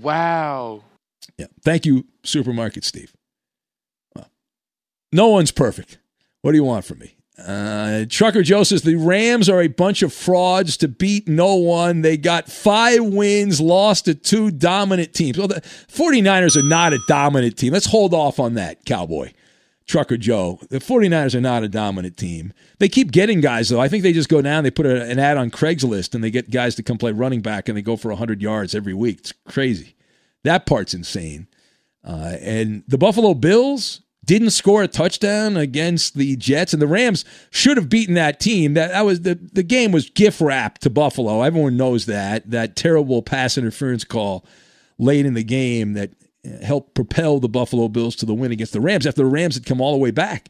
Wow. 0.00 0.84
Yeah. 1.36 1.46
Thank 1.62 1.84
you, 1.84 2.06
Supermarket 2.22 2.84
Steve. 2.84 3.14
Well, 4.14 4.30
no 5.12 5.28
one's 5.28 5.52
perfect. 5.52 5.98
What 6.40 6.52
do 6.52 6.56
you 6.56 6.64
want 6.64 6.86
from 6.86 7.00
me? 7.00 7.15
Uh, 7.38 8.06
Trucker 8.08 8.42
Joe 8.42 8.62
says 8.62 8.82
the 8.82 8.94
Rams 8.96 9.48
are 9.48 9.60
a 9.60 9.68
bunch 9.68 10.02
of 10.02 10.12
frauds 10.12 10.76
to 10.78 10.88
beat 10.88 11.28
no 11.28 11.54
one. 11.56 12.00
They 12.00 12.16
got 12.16 12.48
five 12.48 13.04
wins, 13.04 13.60
lost 13.60 14.06
to 14.06 14.14
two 14.14 14.50
dominant 14.50 15.12
teams. 15.12 15.36
Well, 15.36 15.48
the 15.48 15.60
49ers 15.60 16.56
are 16.56 16.66
not 16.66 16.94
a 16.94 16.98
dominant 17.06 17.58
team. 17.58 17.74
Let's 17.74 17.86
hold 17.86 18.14
off 18.14 18.40
on 18.40 18.54
that, 18.54 18.84
Cowboy. 18.86 19.32
Trucker 19.86 20.16
Joe. 20.16 20.58
The 20.70 20.78
49ers 20.78 21.34
are 21.34 21.40
not 21.40 21.62
a 21.62 21.68
dominant 21.68 22.16
team. 22.16 22.52
They 22.78 22.88
keep 22.88 23.12
getting 23.12 23.40
guys, 23.40 23.68
though. 23.68 23.80
I 23.80 23.88
think 23.88 24.02
they 24.02 24.12
just 24.12 24.28
go 24.28 24.40
down, 24.42 24.64
they 24.64 24.70
put 24.70 24.86
a, 24.86 25.02
an 25.04 25.18
ad 25.18 25.36
on 25.36 25.50
Craigslist, 25.50 26.14
and 26.14 26.24
they 26.24 26.30
get 26.30 26.50
guys 26.50 26.74
to 26.76 26.82
come 26.82 26.98
play 26.98 27.12
running 27.12 27.42
back, 27.42 27.68
and 27.68 27.76
they 27.76 27.82
go 27.82 27.96
for 27.96 28.08
100 28.08 28.40
yards 28.42 28.74
every 28.74 28.94
week. 28.94 29.18
It's 29.18 29.32
crazy. 29.46 29.94
That 30.42 30.66
part's 30.66 30.94
insane. 30.94 31.48
Uh, 32.02 32.36
and 32.40 32.82
the 32.88 32.98
Buffalo 32.98 33.34
Bills 33.34 34.00
didn't 34.26 34.50
score 34.50 34.82
a 34.82 34.88
touchdown 34.88 35.56
against 35.56 36.14
the 36.14 36.36
Jets, 36.36 36.72
and 36.72 36.82
the 36.82 36.86
Rams 36.86 37.24
should 37.50 37.76
have 37.76 37.88
beaten 37.88 38.14
that 38.16 38.40
team. 38.40 38.74
That, 38.74 38.90
that 38.90 39.04
was 39.06 39.22
the, 39.22 39.36
the 39.36 39.62
game 39.62 39.92
was 39.92 40.10
gift 40.10 40.40
wrapped 40.40 40.82
to 40.82 40.90
Buffalo. 40.90 41.42
Everyone 41.42 41.76
knows 41.76 42.06
that. 42.06 42.50
That 42.50 42.76
terrible 42.76 43.22
pass 43.22 43.56
interference 43.56 44.04
call 44.04 44.44
late 44.98 45.26
in 45.26 45.34
the 45.34 45.44
game 45.44 45.92
that 45.92 46.10
uh, 46.44 46.64
helped 46.64 46.94
propel 46.94 47.38
the 47.38 47.48
Buffalo 47.48 47.88
Bills 47.88 48.16
to 48.16 48.26
the 48.26 48.34
win 48.34 48.52
against 48.52 48.72
the 48.72 48.80
Rams 48.80 49.06
after 49.06 49.22
the 49.22 49.26
Rams 49.26 49.54
had 49.54 49.64
come 49.64 49.80
all 49.80 49.92
the 49.92 49.98
way 49.98 50.10
back. 50.10 50.48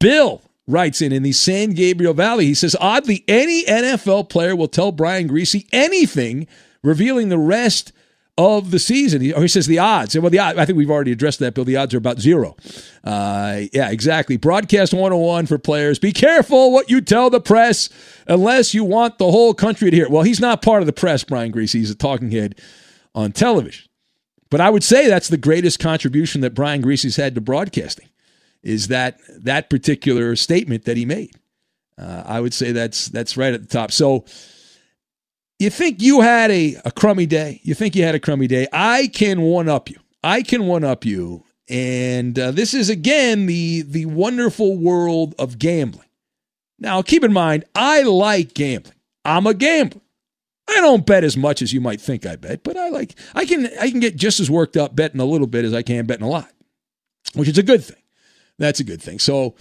Bill 0.00 0.42
writes 0.66 1.00
in 1.00 1.12
in 1.12 1.22
the 1.22 1.32
San 1.32 1.70
Gabriel 1.70 2.14
Valley. 2.14 2.46
He 2.46 2.54
says, 2.54 2.76
oddly, 2.80 3.24
any 3.28 3.64
NFL 3.64 4.28
player 4.30 4.56
will 4.56 4.68
tell 4.68 4.90
Brian 4.90 5.28
Griese 5.28 5.66
anything 5.72 6.48
revealing 6.82 7.28
the 7.28 7.38
rest 7.38 7.92
of 8.38 8.70
the 8.70 8.78
season. 8.78 9.20
He, 9.20 9.32
or 9.32 9.42
he 9.42 9.48
says 9.48 9.66
the 9.66 9.78
odds. 9.78 10.18
Well, 10.18 10.30
the 10.30 10.40
I 10.40 10.64
think 10.64 10.76
we've 10.76 10.90
already 10.90 11.12
addressed 11.12 11.38
that, 11.40 11.54
Bill. 11.54 11.64
The 11.64 11.76
odds 11.76 11.94
are 11.94 11.98
about 11.98 12.20
zero. 12.20 12.56
Uh, 13.04 13.62
yeah, 13.72 13.90
exactly. 13.90 14.36
Broadcast 14.36 14.92
101 14.92 15.46
for 15.46 15.58
players. 15.58 15.98
Be 15.98 16.12
careful 16.12 16.72
what 16.72 16.90
you 16.90 17.00
tell 17.00 17.30
the 17.30 17.40
press 17.40 17.88
unless 18.26 18.74
you 18.74 18.84
want 18.84 19.18
the 19.18 19.30
whole 19.30 19.54
country 19.54 19.90
to 19.90 19.96
hear. 19.96 20.08
Well, 20.08 20.22
he's 20.22 20.40
not 20.40 20.62
part 20.62 20.82
of 20.82 20.86
the 20.86 20.92
press, 20.92 21.24
Brian 21.24 21.52
Griese. 21.52 21.72
He's 21.72 21.90
a 21.90 21.94
talking 21.94 22.30
head 22.30 22.60
on 23.14 23.32
television. 23.32 23.88
But 24.50 24.60
I 24.60 24.70
would 24.70 24.84
say 24.84 25.08
that's 25.08 25.28
the 25.28 25.38
greatest 25.38 25.78
contribution 25.78 26.42
that 26.42 26.54
Brian 26.54 26.82
Griese's 26.82 27.16
had 27.16 27.34
to 27.36 27.40
broadcasting 27.40 28.08
is 28.62 28.88
that 28.88 29.18
that 29.28 29.70
particular 29.70 30.36
statement 30.36 30.84
that 30.84 30.96
he 30.96 31.04
made. 31.04 31.34
Uh, 31.98 32.22
I 32.26 32.40
would 32.40 32.54
say 32.54 32.72
that's 32.72 33.08
that's 33.08 33.36
right 33.36 33.52
at 33.54 33.62
the 33.62 33.66
top. 33.66 33.92
So 33.92 34.24
you 35.62 35.70
think 35.70 36.02
you 36.02 36.20
had 36.20 36.50
a, 36.50 36.76
a 36.84 36.90
crummy 36.90 37.26
day? 37.26 37.60
You 37.62 37.74
think 37.74 37.94
you 37.94 38.02
had 38.02 38.14
a 38.14 38.20
crummy 38.20 38.46
day? 38.46 38.66
I 38.72 39.06
can 39.06 39.42
one 39.42 39.68
up 39.68 39.88
you. 39.88 39.98
I 40.22 40.42
can 40.42 40.66
one 40.66 40.84
up 40.84 41.04
you. 41.04 41.44
And 41.68 42.38
uh, 42.38 42.50
this 42.50 42.74
is 42.74 42.90
again 42.90 43.46
the 43.46 43.82
the 43.82 44.06
wonderful 44.06 44.76
world 44.76 45.34
of 45.38 45.58
gambling. 45.58 46.08
Now, 46.78 47.00
keep 47.00 47.22
in 47.22 47.32
mind, 47.32 47.64
I 47.74 48.02
like 48.02 48.54
gambling. 48.54 48.96
I'm 49.24 49.46
a 49.46 49.54
gambler. 49.54 50.00
I 50.68 50.80
don't 50.80 51.06
bet 51.06 51.24
as 51.24 51.36
much 51.36 51.62
as 51.62 51.72
you 51.72 51.80
might 51.80 52.00
think 52.00 52.26
I 52.26 52.36
bet, 52.36 52.62
but 52.64 52.76
I 52.76 52.88
like 52.88 53.14
I 53.34 53.46
can 53.46 53.70
I 53.80 53.90
can 53.90 54.00
get 54.00 54.16
just 54.16 54.40
as 54.40 54.50
worked 54.50 54.76
up 54.76 54.96
betting 54.96 55.20
a 55.20 55.24
little 55.24 55.46
bit 55.46 55.64
as 55.64 55.72
I 55.72 55.82
can 55.82 56.06
betting 56.06 56.26
a 56.26 56.28
lot, 56.28 56.50
which 57.34 57.48
is 57.48 57.58
a 57.58 57.62
good 57.62 57.84
thing. 57.84 58.02
That's 58.58 58.80
a 58.80 58.84
good 58.84 59.00
thing. 59.00 59.18
So 59.18 59.54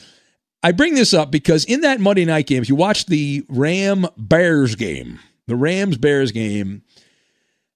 I 0.64 0.72
bring 0.72 0.96
this 0.96 1.14
up 1.14 1.32
because 1.32 1.66
in 1.66 1.82
that 1.82 2.00
Monday 2.00 2.26
night 2.26 2.48
game, 2.48 2.62
if 2.62 2.70
you 2.70 2.76
watch 2.76 3.06
the 3.06 3.46
Ram 3.50 4.08
Bears 4.18 4.76
game, 4.76 5.20
the 5.48 5.56
Rams 5.56 5.98
Bears 5.98 6.32
game, 6.32 6.84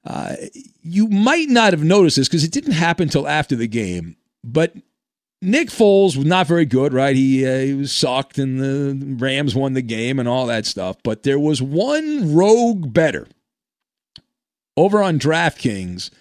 uh, 0.06 0.36
you 0.82 1.08
might 1.08 1.50
not 1.50 1.74
have 1.74 1.84
noticed 1.84 2.18
this 2.18 2.28
because 2.28 2.44
it 2.44 2.52
didn't 2.52 2.74
happen 2.74 3.04
until 3.04 3.28
after 3.28 3.56
the 3.56 3.68
game. 3.68 4.18
But 4.44 4.76
Nick 5.42 5.70
Foles 5.70 6.16
was 6.16 6.26
not 6.26 6.48
very 6.48 6.66
good, 6.66 6.94
right? 6.94 7.16
He, 7.16 7.46
uh, 7.46 7.60
he 7.60 7.74
was 7.74 7.92
sucked, 7.92 8.38
and 8.38 8.60
the 8.60 9.16
Rams 9.18 9.56
won 9.56 9.74
the 9.74 9.82
game 9.82 10.20
and 10.20 10.28
all 10.28 10.46
that 10.48 10.66
stuff. 10.66 10.98
But 11.04 11.24
there 11.24 11.40
was 11.40 11.62
one 11.62 12.36
rogue 12.36 12.94
better 12.94 13.28
over 14.78 15.02
on 15.02 15.20
DraftKings 15.20 16.12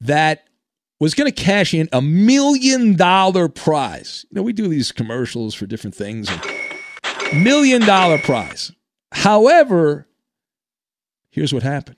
that 0.00 0.44
was 1.00 1.14
going 1.14 1.30
to 1.30 1.42
cash 1.42 1.74
in 1.74 1.88
a 1.92 2.00
million 2.00 2.96
dollar 2.96 3.48
prize. 3.48 4.24
You 4.30 4.36
know, 4.36 4.42
we 4.42 4.52
do 4.52 4.68
these 4.68 4.92
commercials 4.92 5.54
for 5.54 5.66
different 5.66 5.94
things. 5.94 6.30
Million 7.34 7.82
dollar 7.82 8.18
prize. 8.18 8.72
However, 9.12 10.06
here's 11.34 11.52
what 11.52 11.64
happened. 11.64 11.96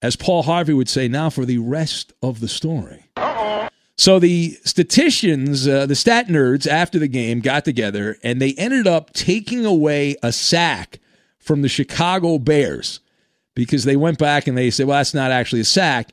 As 0.00 0.16
Paul 0.16 0.44
Harvey 0.44 0.72
would 0.72 0.88
say, 0.88 1.08
now 1.08 1.28
for 1.28 1.44
the 1.44 1.58
rest 1.58 2.14
of 2.22 2.40
the 2.40 2.48
story. 2.48 3.10
Uh-oh. 3.16 3.68
So 3.96 4.18
the 4.18 4.58
statisticians, 4.64 5.68
uh, 5.68 5.86
the 5.86 5.94
stat 5.94 6.26
nerds, 6.28 6.66
after 6.66 6.98
the 6.98 7.06
game 7.08 7.40
got 7.40 7.64
together 7.64 8.16
and 8.22 8.40
they 8.40 8.54
ended 8.54 8.86
up 8.86 9.12
taking 9.12 9.66
away 9.66 10.16
a 10.22 10.32
sack 10.32 11.00
from 11.38 11.62
the 11.62 11.68
Chicago 11.68 12.38
Bears 12.38 13.00
because 13.54 13.84
they 13.84 13.96
went 13.96 14.18
back 14.18 14.46
and 14.46 14.56
they 14.56 14.70
said, 14.70 14.86
well, 14.86 14.98
that's 14.98 15.12
not 15.14 15.30
actually 15.30 15.60
a 15.60 15.64
sack. 15.64 16.10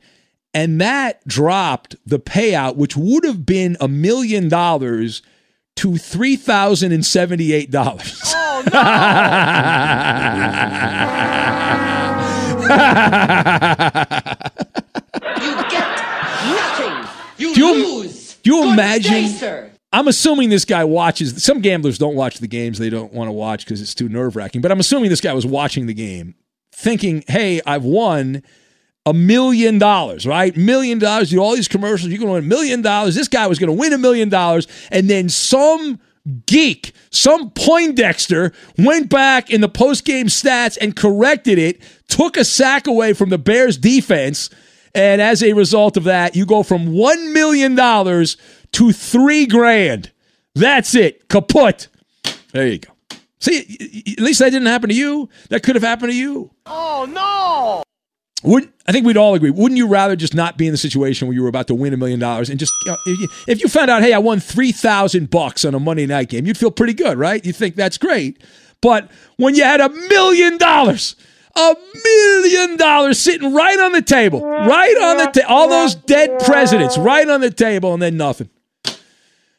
And 0.53 0.81
that 0.81 1.25
dropped 1.27 1.95
the 2.05 2.19
payout, 2.19 2.75
which 2.75 2.97
would 2.97 3.23
have 3.23 3.45
been 3.45 3.77
a 3.79 3.87
million 3.87 4.49
dollars, 4.49 5.21
to 5.77 5.91
$3,078. 5.91 8.33
Oh, 8.35 8.63
no. 12.05 12.07
you 15.41 15.53
get 15.69 15.87
nothing. 16.45 17.09
You 17.37 17.53
do 17.55 17.65
you, 17.65 18.01
lose. 18.01 18.35
Do 18.43 18.55
you 18.55 18.63
Good 18.63 18.73
imagine? 18.73 19.37
Day. 19.37 19.71
I'm 19.93 20.07
assuming 20.07 20.49
this 20.49 20.63
guy 20.65 20.83
watches. 20.83 21.43
Some 21.43 21.59
gamblers 21.59 21.97
don't 21.97 22.15
watch 22.15 22.37
the 22.39 22.47
games 22.47 22.79
they 22.79 22.89
don't 22.89 23.11
want 23.13 23.27
to 23.27 23.33
watch 23.33 23.65
because 23.65 23.81
it's 23.81 23.93
too 23.93 24.07
nerve 24.07 24.35
wracking. 24.35 24.61
But 24.61 24.71
I'm 24.71 24.79
assuming 24.79 25.09
this 25.09 25.21
guy 25.21 25.33
was 25.33 25.45
watching 25.45 25.85
the 25.87 25.93
game, 25.93 26.35
thinking, 26.73 27.23
"Hey, 27.27 27.61
I've 27.65 27.83
won 27.83 28.41
a 29.05 29.13
million 29.13 29.79
dollars, 29.79 30.25
right? 30.25 30.55
Million 30.55 30.97
dollars. 30.99 31.31
Do 31.31 31.39
all 31.39 31.55
these 31.55 31.67
commercials. 31.67 32.09
You're 32.11 32.19
going 32.19 32.29
to 32.29 32.33
win 32.33 32.43
a 32.43 32.47
million 32.47 32.81
dollars. 32.81 33.15
This 33.15 33.27
guy 33.27 33.47
was 33.47 33.59
going 33.59 33.67
to 33.67 33.73
win 33.77 33.91
a 33.93 33.97
million 33.97 34.29
dollars, 34.29 34.67
and 34.91 35.09
then 35.09 35.27
some." 35.29 35.99
Geek, 36.45 36.93
some 37.09 37.49
Poindexter 37.51 38.53
went 38.77 39.09
back 39.09 39.49
in 39.49 39.61
the 39.61 39.69
post 39.69 40.05
game 40.05 40.27
stats 40.27 40.77
and 40.79 40.95
corrected 40.95 41.57
it, 41.57 41.81
took 42.07 42.37
a 42.37 42.45
sack 42.45 42.87
away 42.87 43.13
from 43.13 43.29
the 43.29 43.37
Bears 43.37 43.77
defense, 43.77 44.49
and 44.93 45.21
as 45.21 45.41
a 45.41 45.53
result 45.53 45.97
of 45.97 46.03
that, 46.03 46.35
you 46.35 46.45
go 46.45 46.63
from 46.63 46.87
$1 46.87 47.33
million 47.33 47.75
to 47.75 48.91
three 48.91 49.45
grand. 49.45 50.11
That's 50.53 50.93
it. 50.95 51.27
Kaput. 51.29 51.87
There 52.51 52.67
you 52.67 52.79
go. 52.79 52.91
See, 53.39 54.05
at 54.17 54.23
least 54.23 54.39
that 54.39 54.51
didn't 54.51 54.67
happen 54.67 54.89
to 54.89 54.95
you. 54.95 55.29
That 55.49 55.63
could 55.63 55.75
have 55.75 55.83
happened 55.83 56.11
to 56.11 56.17
you. 56.17 56.51
Oh 56.65 57.07
no! 57.09 57.83
Would 58.43 58.71
I 58.87 58.91
think 58.91 59.05
we'd 59.05 59.17
all 59.17 59.35
agree? 59.35 59.51
Wouldn't 59.51 59.77
you 59.77 59.87
rather 59.87 60.15
just 60.15 60.33
not 60.33 60.57
be 60.57 60.65
in 60.65 60.71
the 60.71 60.77
situation 60.77 61.27
where 61.27 61.35
you 61.35 61.43
were 61.43 61.49
about 61.49 61.67
to 61.67 61.75
win 61.75 61.93
a 61.93 61.97
million 61.97 62.19
dollars 62.19 62.49
and 62.49 62.59
just 62.59 62.73
you 62.85 62.91
know, 62.91 62.97
if, 63.05 63.19
you, 63.19 63.27
if 63.47 63.61
you 63.61 63.67
found 63.67 63.91
out, 63.91 64.01
hey, 64.01 64.13
I 64.13 64.17
won 64.17 64.39
three 64.39 64.71
thousand 64.71 65.29
bucks 65.29 65.63
on 65.63 65.75
a 65.75 65.79
Monday 65.79 66.07
night 66.07 66.29
game, 66.29 66.45
you'd 66.45 66.57
feel 66.57 66.71
pretty 66.71 66.93
good, 66.93 67.17
right? 67.17 67.45
You 67.45 67.53
think 67.53 67.75
that's 67.75 67.97
great. 67.97 68.41
But 68.81 69.11
when 69.37 69.55
you 69.55 69.63
had 69.63 69.79
a 69.79 69.89
million 69.89 70.57
dollars, 70.57 71.15
a 71.55 71.75
million 72.03 72.77
dollars 72.77 73.19
sitting 73.19 73.53
right 73.53 73.79
on 73.79 73.91
the 73.91 74.01
table, 74.01 74.43
right 74.43 74.97
on 75.01 75.17
the 75.17 75.31
table, 75.31 75.47
all 75.49 75.69
those 75.69 75.93
dead 75.93 76.39
presidents 76.39 76.97
right 76.97 77.29
on 77.29 77.41
the 77.41 77.51
table, 77.51 77.93
and 77.93 78.01
then 78.01 78.17
nothing. 78.17 78.49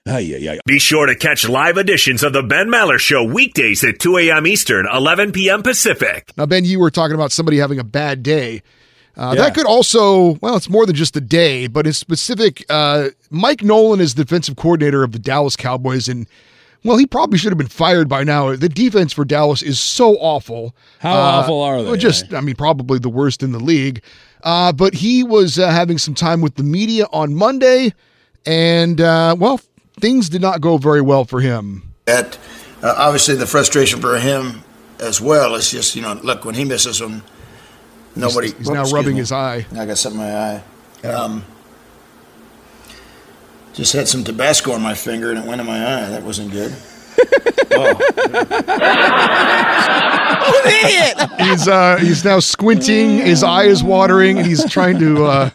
Ay, 0.05 0.35
ay, 0.37 0.49
ay. 0.55 0.59
Be 0.67 0.81
sure 0.81 1.07
to 1.07 1.15
catch 1.15 1.49
live 1.49 1.79
editions 1.79 2.25
of 2.25 2.33
the 2.33 2.43
Ben 2.43 2.67
Maller 2.69 2.99
Show 2.99 3.23
weekdays 3.23 3.85
at 3.85 4.01
2 4.01 4.19
a.m. 4.19 4.49
Eastern, 4.49 4.85
11 4.93 5.31
p.m. 5.31 5.62
Pacific. 5.62 6.33
Now, 6.37 6.45
Ben, 6.47 6.65
you 6.65 6.81
were 6.81 6.91
talking 6.91 7.15
about 7.15 7.31
somebody 7.31 7.59
having 7.59 7.79
a 7.79 7.85
bad 7.85 8.25
day. 8.25 8.62
Uh, 9.17 9.35
Yeah. 9.37 9.43
That 9.45 9.55
could 9.55 9.67
also, 9.67 10.35
well, 10.41 10.57
it's 10.57 10.69
more 10.69 10.87
than 10.87 10.97
just 10.97 11.17
a 11.17 11.21
day, 11.21 11.69
but 11.69 11.87
in 11.87 11.93
specific, 11.93 12.65
uh, 12.69 13.11
Mike 13.31 13.62
Nolan 13.62 14.01
is 14.01 14.15
the 14.15 14.25
defensive 14.25 14.57
coordinator 14.57 15.05
of 15.05 15.12
the 15.12 15.21
Dallas 15.21 15.55
Cowboys, 15.55 16.09
and 16.09 16.27
well, 16.83 16.97
he 16.97 17.07
probably 17.07 17.38
should 17.38 17.53
have 17.53 17.59
been 17.59 17.69
fired 17.69 18.09
by 18.09 18.25
now. 18.25 18.57
The 18.57 18.69
defense 18.69 19.12
for 19.12 19.25
Dallas 19.25 19.62
is 19.62 19.79
so 19.79 20.17
awful. 20.17 20.75
How 20.99 21.12
Uh, 21.15 21.21
awful 21.43 21.61
are 21.62 21.81
they? 21.81 21.97
Just, 21.97 22.35
I 22.35 22.41
mean, 22.41 22.57
probably 22.57 22.99
the 22.99 23.09
worst 23.09 23.41
in 23.45 23.53
the 23.53 23.61
league. 23.61 24.03
Uh, 24.43 24.73
but 24.73 24.95
he 24.95 25.23
was 25.23 25.61
uh, 25.61 25.71
having 25.71 25.97
some 25.99 26.15
time 26.15 26.41
with 26.41 26.57
the 26.57 26.65
media 26.65 27.07
on 27.12 27.37
Monday, 27.37 27.93
and 28.45 29.01
uh, 29.01 29.37
well, 29.38 29.61
things 30.03 30.29
did 30.29 30.43
not 30.43 30.61
go 30.61 30.77
very 30.77 31.01
well 31.01 31.25
for 31.25 31.41
him. 31.41 31.95
That 32.05 32.37
uh, 32.83 32.93
obviously 32.99 33.37
the 33.37 33.47
frustration 33.47 34.01
for 34.03 34.19
him 34.19 34.62
as 35.01 35.21
well 35.21 35.55
is 35.55 35.71
just 35.71 35.97
you 35.97 36.03
know 36.03 36.12
look 36.23 36.45
when 36.45 36.55
he 36.55 36.65
misses 36.65 36.99
them, 36.99 37.23
nobody. 38.15 38.49
He's- 38.49 38.59
he's 38.59 38.69
now 38.71 38.85
rubbing 38.85 39.15
me. 39.15 39.21
his 39.21 39.33
eye. 39.33 39.65
I 39.75 39.87
got 39.87 39.97
something 39.97 40.21
in 40.21 40.27
my 40.27 40.35
eye. 40.37 40.62
Um, 41.09 41.45
just 43.73 43.95
had 43.95 44.07
some 44.09 44.23
Tabasco 44.23 44.73
on 44.73 44.83
my 44.83 44.95
finger 44.95 45.31
and 45.31 45.38
it 45.38 45.47
went 45.47 45.61
in 45.61 45.67
my 45.67 45.79
eye. 45.81 46.09
That 46.11 46.23
wasn't 46.25 46.51
good. 46.53 46.75
An 50.54 50.66
idiot! 50.66 51.30
he's 51.40 51.66
uh 51.68 51.96
he's 51.98 52.24
now 52.24 52.38
squinting 52.40 53.18
his 53.18 53.42
eye 53.42 53.64
is 53.64 53.82
watering 53.82 54.38
and 54.38 54.46
he's 54.46 54.68
trying 54.70 54.98
to 54.98 55.24
uh 55.24 55.50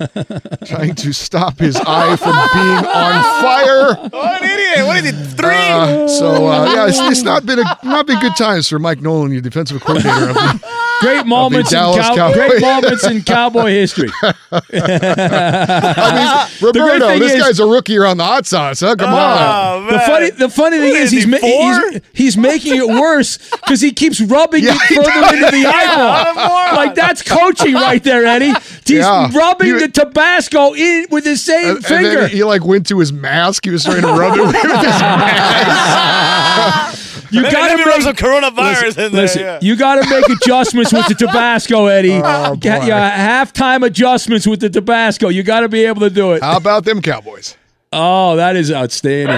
trying 0.65 0.95
to 0.95 1.13
stop 1.13 1.57
his 1.59 1.75
eye 1.75 2.15
from 2.15 2.33
being 2.53 2.85
on 2.93 3.23
fire 3.41 4.09
What 4.09 4.43
an 4.43 4.49
idiot! 4.49 4.85
What 4.87 4.97
is 5.03 5.05
it? 5.13 5.15
Three. 5.37 5.69
uh, 5.69 6.07
so 6.07 6.47
uh 6.47 6.73
yeah 6.73 6.87
it's, 6.87 6.99
it's 6.99 7.21
not 7.23 7.45
been 7.45 7.59
a 7.59 7.77
not 7.83 8.07
been 8.07 8.19
good 8.19 8.35
times 8.35 8.67
for 8.67 8.79
mike 8.79 9.01
nolan 9.01 9.31
your 9.31 9.41
defensive 9.41 9.81
coordinator 9.81 10.33
Great 10.99 11.25
moments, 11.25 11.71
in 11.71 11.77
Dallas 11.77 12.05
cow- 12.07 12.15
Cowboys. 12.15 12.35
great 12.49 12.61
moments 12.61 13.05
in 13.05 13.21
cowboy 13.23 13.69
history. 13.71 14.09
I 14.51 16.47
mean, 16.61 16.67
Roberto, 16.67 17.19
this 17.19 17.33
is- 17.33 17.41
guy's 17.41 17.59
a 17.59 17.65
rookie 17.67 17.97
around 17.97 18.17
the 18.17 18.23
hot 18.25 18.45
sauce, 18.45 18.79
huh? 18.79 18.95
Come 18.95 19.13
on. 19.13 19.37
Oh, 19.37 19.91
the 19.91 19.99
funny, 19.99 20.29
the 20.31 20.49
funny 20.49 20.77
thing 20.79 20.95
is, 20.95 21.11
he's, 21.11 21.27
ma- 21.27 21.37
he's 21.37 22.01
he's 22.13 22.37
making 22.37 22.75
it 22.77 22.87
worse 22.87 23.37
because 23.51 23.81
he 23.81 23.91
keeps 23.91 24.19
rubbing 24.21 24.63
Yeah, 24.63 24.73
it 24.75 24.95
further 24.95 25.09
does. 25.11 25.33
into 25.33 25.51
the 25.51 25.65
eyeball. 25.67 26.35
what 26.49 26.73
like 26.75 26.95
that's 26.95 27.21
coaching 27.21 27.73
right 27.75 28.03
there, 28.03 28.25
Eddie. 28.25 28.53
He's 28.85 28.99
Yeah. 28.99 29.29
rubbing 29.35 29.73
He- 29.75 29.79
the 29.79 29.89
Tabasco 29.89 30.73
in 30.73 31.05
with 31.11 31.25
his 31.25 31.43
same 31.43 31.65
And, 31.67 31.77
and 31.77 31.85
finger. 31.85 32.21
then 32.21 32.29
he 32.29 32.43
like 32.43 32.63
went 32.65 32.87
to 32.87 32.99
his 32.99 33.13
mask. 33.13 33.65
He 33.65 33.71
was 33.71 33.83
trying 33.83 34.01
to 34.01 34.07
rub 34.07 34.37
it 34.37 34.41
with 34.47 34.55
his 34.55 34.63
mask. 34.63 36.36
You 37.29 37.41
gotta 37.41 37.75
maybe 37.75 37.89
make 37.89 38.01
some 38.03 38.15
coronavirus 38.15 38.81
listen, 38.81 39.03
in 39.03 39.11
there, 39.11 39.21
listen, 39.23 39.41
yeah. 39.41 39.59
you 39.61 39.75
got 39.75 40.01
to 40.01 40.09
make 40.09 40.29
adjustments 40.29 40.93
with 40.93 41.07
the 41.07 41.13
Tabasco, 41.25 41.87
Eddie. 41.87 42.21
Oh, 42.23 42.55
Get- 42.55 42.81
boy. 42.81 42.87
yeah, 42.87 43.43
halftime 43.43 43.85
adjustments 43.85 44.47
with 44.47 44.61
the 44.61 44.69
Tabasco. 44.69 45.27
You 45.27 45.43
got 45.43 45.59
to 45.59 45.67
be 45.67 45.83
able 45.83 45.99
to 46.01 46.09
do 46.09 46.31
it. 46.31 46.41
How 46.41 46.55
about 46.55 46.85
them 46.85 47.01
Cowboys? 47.01 47.57
Oh, 47.91 48.37
that 48.37 48.55
is 48.55 48.71
outstanding. 48.71 49.37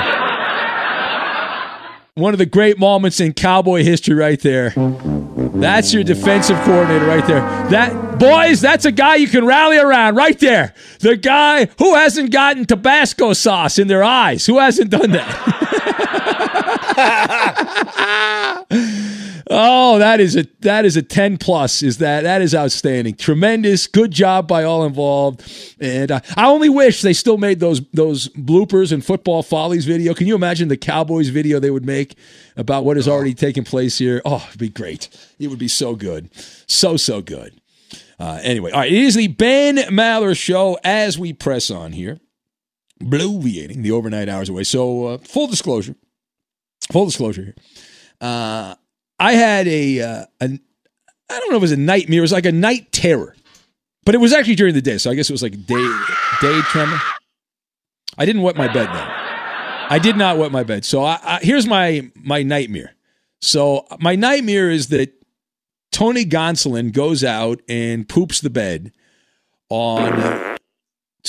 One 2.15 2.33
of 2.33 2.37
the 2.37 2.45
great 2.45 2.77
moments 2.77 3.19
in 3.21 3.33
Cowboy 3.33 3.83
history, 3.83 4.13
right 4.13 4.39
there. 4.41 4.73
That's 4.75 5.93
your 5.93 6.03
defensive 6.03 6.57
coordinator, 6.63 7.05
right 7.05 7.25
there. 7.25 7.39
That 7.69 8.19
boys, 8.19 8.59
that's 8.59 8.83
a 8.85 8.91
guy 8.91 9.15
you 9.15 9.29
can 9.29 9.45
rally 9.45 9.77
around, 9.77 10.15
right 10.15 10.37
there. 10.37 10.73
The 10.99 11.15
guy 11.15 11.65
who 11.79 11.95
hasn't 11.95 12.31
gotten 12.31 12.65
Tabasco 12.65 13.33
sauce 13.33 13.79
in 13.79 13.87
their 13.87 14.03
eyes. 14.03 14.45
Who 14.45 14.59
hasn't 14.59 14.89
done 14.89 15.11
that? 15.11 16.15
Oh, 19.51 19.97
that 19.97 20.19
is 20.19 20.35
a 20.35 20.45
that 20.59 20.85
is 20.85 20.95
a 20.95 21.01
10 21.01 21.37
plus. 21.37 21.81
Is 21.81 21.97
that 21.97 22.21
that 22.21 22.41
is 22.43 22.53
outstanding. 22.53 23.15
Tremendous. 23.15 23.87
Good 23.87 24.11
job 24.11 24.47
by 24.47 24.63
all 24.63 24.85
involved. 24.85 25.41
And 25.79 26.11
uh, 26.11 26.19
I 26.37 26.45
only 26.47 26.69
wish 26.69 27.01
they 27.01 27.13
still 27.13 27.39
made 27.39 27.59
those 27.59 27.81
those 27.91 28.27
bloopers 28.29 28.91
and 28.91 29.03
football 29.03 29.41
follies 29.41 29.85
video. 29.85 30.13
Can 30.13 30.27
you 30.27 30.35
imagine 30.35 30.67
the 30.67 30.77
Cowboys 30.77 31.29
video 31.29 31.59
they 31.59 31.71
would 31.71 31.85
make 31.85 32.15
about 32.57 32.85
what 32.85 32.95
has 32.95 33.07
already 33.07 33.33
taken 33.33 33.63
place 33.63 33.97
here? 33.97 34.21
Oh, 34.23 34.45
it'd 34.49 34.59
be 34.59 34.69
great. 34.69 35.09
It 35.39 35.47
would 35.47 35.59
be 35.59 35.67
so 35.67 35.95
good. 35.95 36.29
So 36.67 36.95
so 36.95 37.21
good. 37.21 37.59
Uh, 38.19 38.39
anyway, 38.43 38.69
all 38.69 38.81
right, 38.81 38.91
it 38.91 39.01
is 39.01 39.15
the 39.15 39.29
Ben 39.29 39.77
Maller 39.77 40.37
show 40.37 40.77
as 40.83 41.17
we 41.17 41.33
press 41.33 41.71
on 41.71 41.93
here. 41.93 42.19
Bloviating 43.01 43.81
the 43.81 43.91
overnight 43.91 44.29
hours 44.29 44.49
away. 44.49 44.63
So 44.63 45.07
uh, 45.07 45.17
full 45.19 45.47
disclosure. 45.47 45.95
Full 46.91 47.05
disclosure 47.05 47.43
here. 47.43 47.55
Uh, 48.19 48.75
I 49.19 49.33
had 49.33 49.67
a, 49.67 50.01
uh, 50.01 50.25
an, 50.39 50.59
I 51.29 51.39
don't 51.39 51.49
know 51.51 51.57
if 51.57 51.59
it 51.59 51.61
was 51.61 51.71
a 51.71 51.77
nightmare. 51.77 52.19
It 52.19 52.21
was 52.21 52.31
like 52.31 52.45
a 52.45 52.51
night 52.51 52.91
terror, 52.91 53.35
but 54.05 54.15
it 54.15 54.17
was 54.19 54.33
actually 54.33 54.55
during 54.55 54.73
the 54.73 54.81
day. 54.81 54.97
So 54.97 55.11
I 55.11 55.15
guess 55.15 55.29
it 55.29 55.33
was 55.33 55.43
like 55.43 55.65
day 55.65 55.99
day 56.41 56.61
tremor. 56.63 56.99
I 58.17 58.25
didn't 58.25 58.41
wet 58.41 58.55
my 58.55 58.67
bed 58.67 58.87
though. 58.87 59.07
I 59.91 59.99
did 60.01 60.17
not 60.17 60.37
wet 60.37 60.51
my 60.51 60.63
bed. 60.63 60.85
So 60.85 61.03
I, 61.03 61.19
I, 61.23 61.39
here's 61.41 61.67
my 61.67 62.09
my 62.15 62.43
nightmare. 62.43 62.95
So 63.41 63.85
my 63.99 64.15
nightmare 64.15 64.69
is 64.69 64.87
that 64.87 65.13
Tony 65.91 66.25
Gonsolin 66.25 66.91
goes 66.91 67.23
out 67.23 67.61
and 67.69 68.07
poops 68.07 68.41
the 68.41 68.49
bed 68.49 68.91
on 69.69 70.48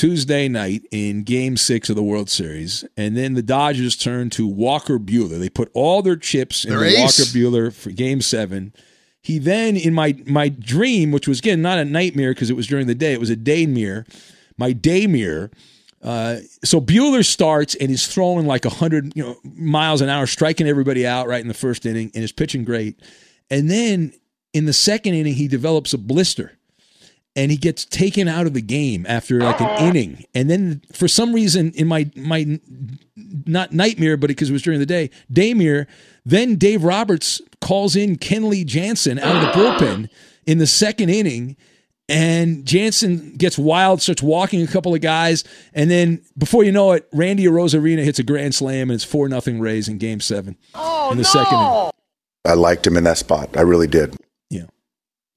Tuesday 0.00 0.48
night 0.48 0.86
in 0.90 1.24
Game 1.24 1.58
Six 1.58 1.90
of 1.90 1.94
the 1.94 2.02
World 2.02 2.30
Series, 2.30 2.86
and 2.96 3.18
then 3.18 3.34
the 3.34 3.42
Dodgers 3.42 3.96
turn 3.96 4.30
to 4.30 4.46
Walker 4.46 4.98
Buehler. 4.98 5.38
They 5.38 5.50
put 5.50 5.70
all 5.74 6.00
their 6.00 6.16
chips 6.16 6.64
in 6.64 6.70
Their 6.70 6.78
Walker. 7.02 7.24
Buehler 7.24 7.70
for 7.70 7.90
Game 7.90 8.22
Seven. 8.22 8.72
He 9.20 9.38
then, 9.38 9.76
in 9.76 9.92
my 9.92 10.16
my 10.24 10.48
dream, 10.48 11.12
which 11.12 11.28
was 11.28 11.40
again 11.40 11.60
not 11.60 11.78
a 11.78 11.84
nightmare 11.84 12.32
because 12.32 12.48
it 12.48 12.56
was 12.56 12.66
during 12.66 12.86
the 12.86 12.94
day, 12.94 13.12
it 13.12 13.20
was 13.20 13.28
a 13.28 13.36
day 13.36 13.66
mirror. 13.66 14.06
My 14.56 14.72
day 14.72 15.06
mirror. 15.06 15.50
Uh, 16.00 16.36
so 16.64 16.80
Buehler 16.80 17.22
starts 17.22 17.74
and 17.74 17.90
is 17.90 18.06
throwing 18.06 18.46
like 18.46 18.64
hundred 18.64 19.14
you 19.14 19.22
know 19.22 19.36
miles 19.44 20.00
an 20.00 20.08
hour, 20.08 20.26
striking 20.26 20.66
everybody 20.66 21.06
out 21.06 21.28
right 21.28 21.42
in 21.42 21.48
the 21.48 21.52
first 21.52 21.84
inning, 21.84 22.10
and 22.14 22.24
is 22.24 22.32
pitching 22.32 22.64
great. 22.64 22.98
And 23.50 23.70
then 23.70 24.14
in 24.54 24.64
the 24.64 24.72
second 24.72 25.12
inning, 25.12 25.34
he 25.34 25.46
develops 25.46 25.92
a 25.92 25.98
blister 25.98 26.56
and 27.36 27.50
he 27.50 27.56
gets 27.56 27.84
taken 27.84 28.28
out 28.28 28.46
of 28.46 28.54
the 28.54 28.60
game 28.60 29.06
after 29.08 29.40
like 29.40 29.60
an 29.60 29.68
oh. 29.70 29.88
inning. 29.88 30.24
And 30.34 30.50
then 30.50 30.82
for 30.92 31.08
some 31.08 31.32
reason 31.32 31.72
in 31.74 31.86
my 31.86 32.10
my 32.16 32.60
not 33.46 33.72
nightmare, 33.72 34.16
but 34.16 34.28
because 34.28 34.50
it 34.50 34.52
was 34.52 34.62
during 34.62 34.80
the 34.80 34.86
day, 34.86 35.10
daymare, 35.32 35.86
then 36.24 36.56
Dave 36.56 36.82
Roberts 36.82 37.40
calls 37.60 37.96
in 37.96 38.16
Kenley 38.16 38.64
Jansen 38.64 39.18
out 39.18 39.36
of 39.36 39.42
the 39.42 39.48
bullpen 39.48 40.08
in 40.46 40.58
the 40.58 40.66
second 40.66 41.10
inning. 41.10 41.56
And 42.08 42.66
Jansen 42.66 43.36
gets 43.36 43.56
wild, 43.56 44.02
starts 44.02 44.20
walking 44.20 44.62
a 44.62 44.66
couple 44.66 44.92
of 44.92 45.00
guys, 45.00 45.44
and 45.72 45.88
then 45.88 46.24
before 46.36 46.64
you 46.64 46.72
know 46.72 46.90
it, 46.90 47.08
Randy 47.12 47.44
Arozarena 47.44 48.02
hits 48.02 48.18
a 48.18 48.24
grand 48.24 48.52
slam, 48.52 48.90
and 48.90 48.96
it's 48.96 49.04
four 49.04 49.28
nothing 49.28 49.60
Rays 49.60 49.86
in 49.86 49.98
Game 49.98 50.18
Seven 50.18 50.58
oh, 50.74 51.12
in 51.12 51.18
the 51.18 51.24
second 51.24 51.56
inning. 51.56 51.90
I 52.44 52.54
liked 52.54 52.84
him 52.84 52.96
in 52.96 53.04
that 53.04 53.18
spot. 53.18 53.56
I 53.56 53.60
really 53.60 53.86
did. 53.86 54.16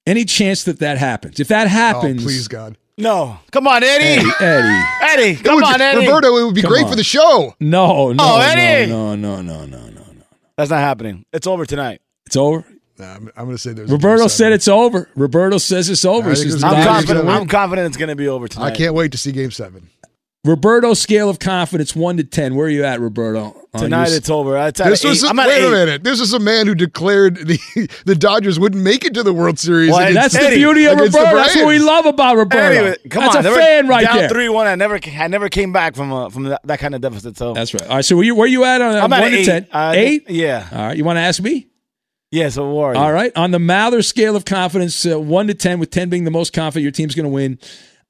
Any 0.05 0.25
chance 0.25 0.63
that 0.65 0.79
that 0.79 0.97
happens? 0.97 1.39
If 1.39 1.47
that 1.47 1.67
happens, 1.67 2.21
Oh, 2.21 2.25
please, 2.25 2.47
God. 2.47 2.77
No. 2.97 3.37
Come 3.51 3.67
on, 3.67 3.83
Eddie. 3.83 4.21
Eddie, 4.21 4.29
Eddie. 4.39 4.83
Eddie, 5.01 5.35
come 5.43 5.55
would 5.55 5.63
on, 5.63 5.81
Eddie. 5.81 6.05
Roberto, 6.05 6.37
it 6.37 6.45
would 6.45 6.55
be 6.55 6.61
Come 6.61 6.71
great 6.71 6.83
on. 6.83 6.89
for 6.89 6.95
the 6.95 7.03
show. 7.03 7.55
No, 7.59 8.11
no, 8.11 8.23
Oh, 8.23 8.37
no, 8.37 8.39
Eddie! 8.39 8.91
no, 8.91 9.15
no, 9.15 9.41
no, 9.41 9.65
no, 9.65 9.87
no. 9.87 10.01
That's 10.57 10.69
not 10.69 10.79
happening. 10.79 11.25
It's 11.33 11.47
over 11.47 11.65
tonight. 11.65 12.01
It's 12.27 12.35
over. 12.35 12.63
Nah, 12.99 13.13
I'm, 13.15 13.31
I'm 13.35 13.45
going 13.45 13.55
to 13.55 13.57
say 13.57 13.73
there's. 13.73 13.89
Roberto 13.91 14.27
said 14.27 14.51
it's 14.53 14.67
over. 14.67 15.09
Roberto 15.15 15.57
says 15.57 15.89
it's 15.89 16.05
over. 16.05 16.29
I 16.29 16.33
He 16.33 16.35
think 16.35 16.45
says 16.51 16.53
it's 16.55 16.61
the 16.61 16.67
I'm 16.67 16.73
Dodgers 16.75 16.85
Dodgers 16.85 17.05
confident. 17.07 17.29
I'm 17.41 17.47
confident 17.47 17.87
it's 17.87 17.97
going 17.97 18.09
to 18.09 18.15
be 18.15 18.27
over 18.27 18.47
tonight. 18.47 18.65
I 18.73 18.75
can't 18.75 18.93
wait 18.93 19.13
to 19.13 19.17
see 19.17 19.31
Game 19.31 19.49
Seven. 19.49 19.89
Roberto 20.45 20.93
scale 20.93 21.29
of 21.29 21.39
confidence 21.39 21.95
one 21.95 22.17
to 22.17 22.23
ten. 22.25 22.55
Where 22.55 22.67
are 22.67 22.69
you 22.69 22.83
at, 22.83 22.99
Roberto? 22.99 23.55
Tonight 23.77 24.09
your- 24.09 24.17
it's 24.17 24.29
over. 24.29 24.57
It's 24.67 24.77
at 24.81 24.89
This 24.89 25.01
was 25.05 25.23
a, 25.23 25.27
I'm 25.27 25.39
at 25.39 25.47
wait 25.47 25.61
eight. 25.61 25.67
a 25.67 25.71
minute. 25.71 26.03
This 26.03 26.19
is 26.19 26.33
a 26.33 26.39
man 26.39 26.67
who 26.67 26.75
declared 26.75 27.37
the 27.47 27.57
the 28.05 28.13
Dodgers 28.13 28.59
wouldn't 28.59 28.83
make 28.83 29.05
it 29.05 29.13
to 29.13 29.23
the 29.23 29.31
World 29.33 29.57
Series. 29.57 29.91
Well, 29.91 30.01
against- 30.05 30.33
That's 30.33 30.49
the 30.49 30.55
beauty 30.55 30.83
of 30.85 30.99
Roberto. 30.99 31.33
That's 31.37 31.55
what 31.55 31.67
we 31.67 31.79
love 31.79 32.05
about 32.05 32.35
Roberto. 32.35 32.61
Anyway, 32.75 32.97
come 33.09 33.23
That's 33.23 33.37
on. 33.37 33.45
a 33.45 33.49
were 33.51 33.55
fan 33.55 33.87
right 33.87 34.03
down 34.05 34.17
there. 34.17 34.29
three 34.29 34.49
one. 34.49 34.67
I 34.67 34.75
never, 34.75 34.99
I 35.17 35.27
never 35.29 35.47
came 35.47 35.71
back 35.71 35.95
from 35.95 36.11
uh, 36.11 36.29
from 36.29 36.43
that, 36.43 36.59
that 36.65 36.79
kind 36.79 36.93
of 36.93 36.99
deficit. 36.99 37.37
So 37.37 37.53
That's 37.53 37.73
right. 37.73 37.87
All 37.87 37.95
right. 37.95 38.05
So 38.05 38.17
where 38.17 38.25
you, 38.25 38.35
where 38.35 38.47
you 38.47 38.65
at 38.65 38.81
on 38.81 38.95
I'm 38.97 39.09
one 39.11 39.23
at 39.23 39.29
to 39.29 39.35
eight. 39.37 39.45
ten? 39.45 39.67
Uh, 39.71 39.93
eight. 39.95 40.29
Yeah. 40.29 40.67
All 40.73 40.87
right. 40.87 40.97
You 40.97 41.05
want 41.05 41.15
to 41.15 41.21
ask 41.21 41.41
me? 41.41 41.69
Yeah. 42.31 42.49
So 42.49 42.69
who? 42.69 42.79
All 42.79 43.13
right. 43.13 43.31
On 43.37 43.51
the 43.51 43.59
Maller 43.59 44.03
scale 44.03 44.35
of 44.35 44.43
confidence, 44.43 45.05
uh, 45.05 45.17
one 45.17 45.47
to 45.47 45.53
ten, 45.53 45.79
with 45.79 45.89
ten 45.89 46.09
being 46.09 46.25
the 46.25 46.31
most 46.31 46.51
confident 46.51 46.83
your 46.83 46.91
team's 46.91 47.15
going 47.15 47.23
to 47.23 47.29
win. 47.33 47.59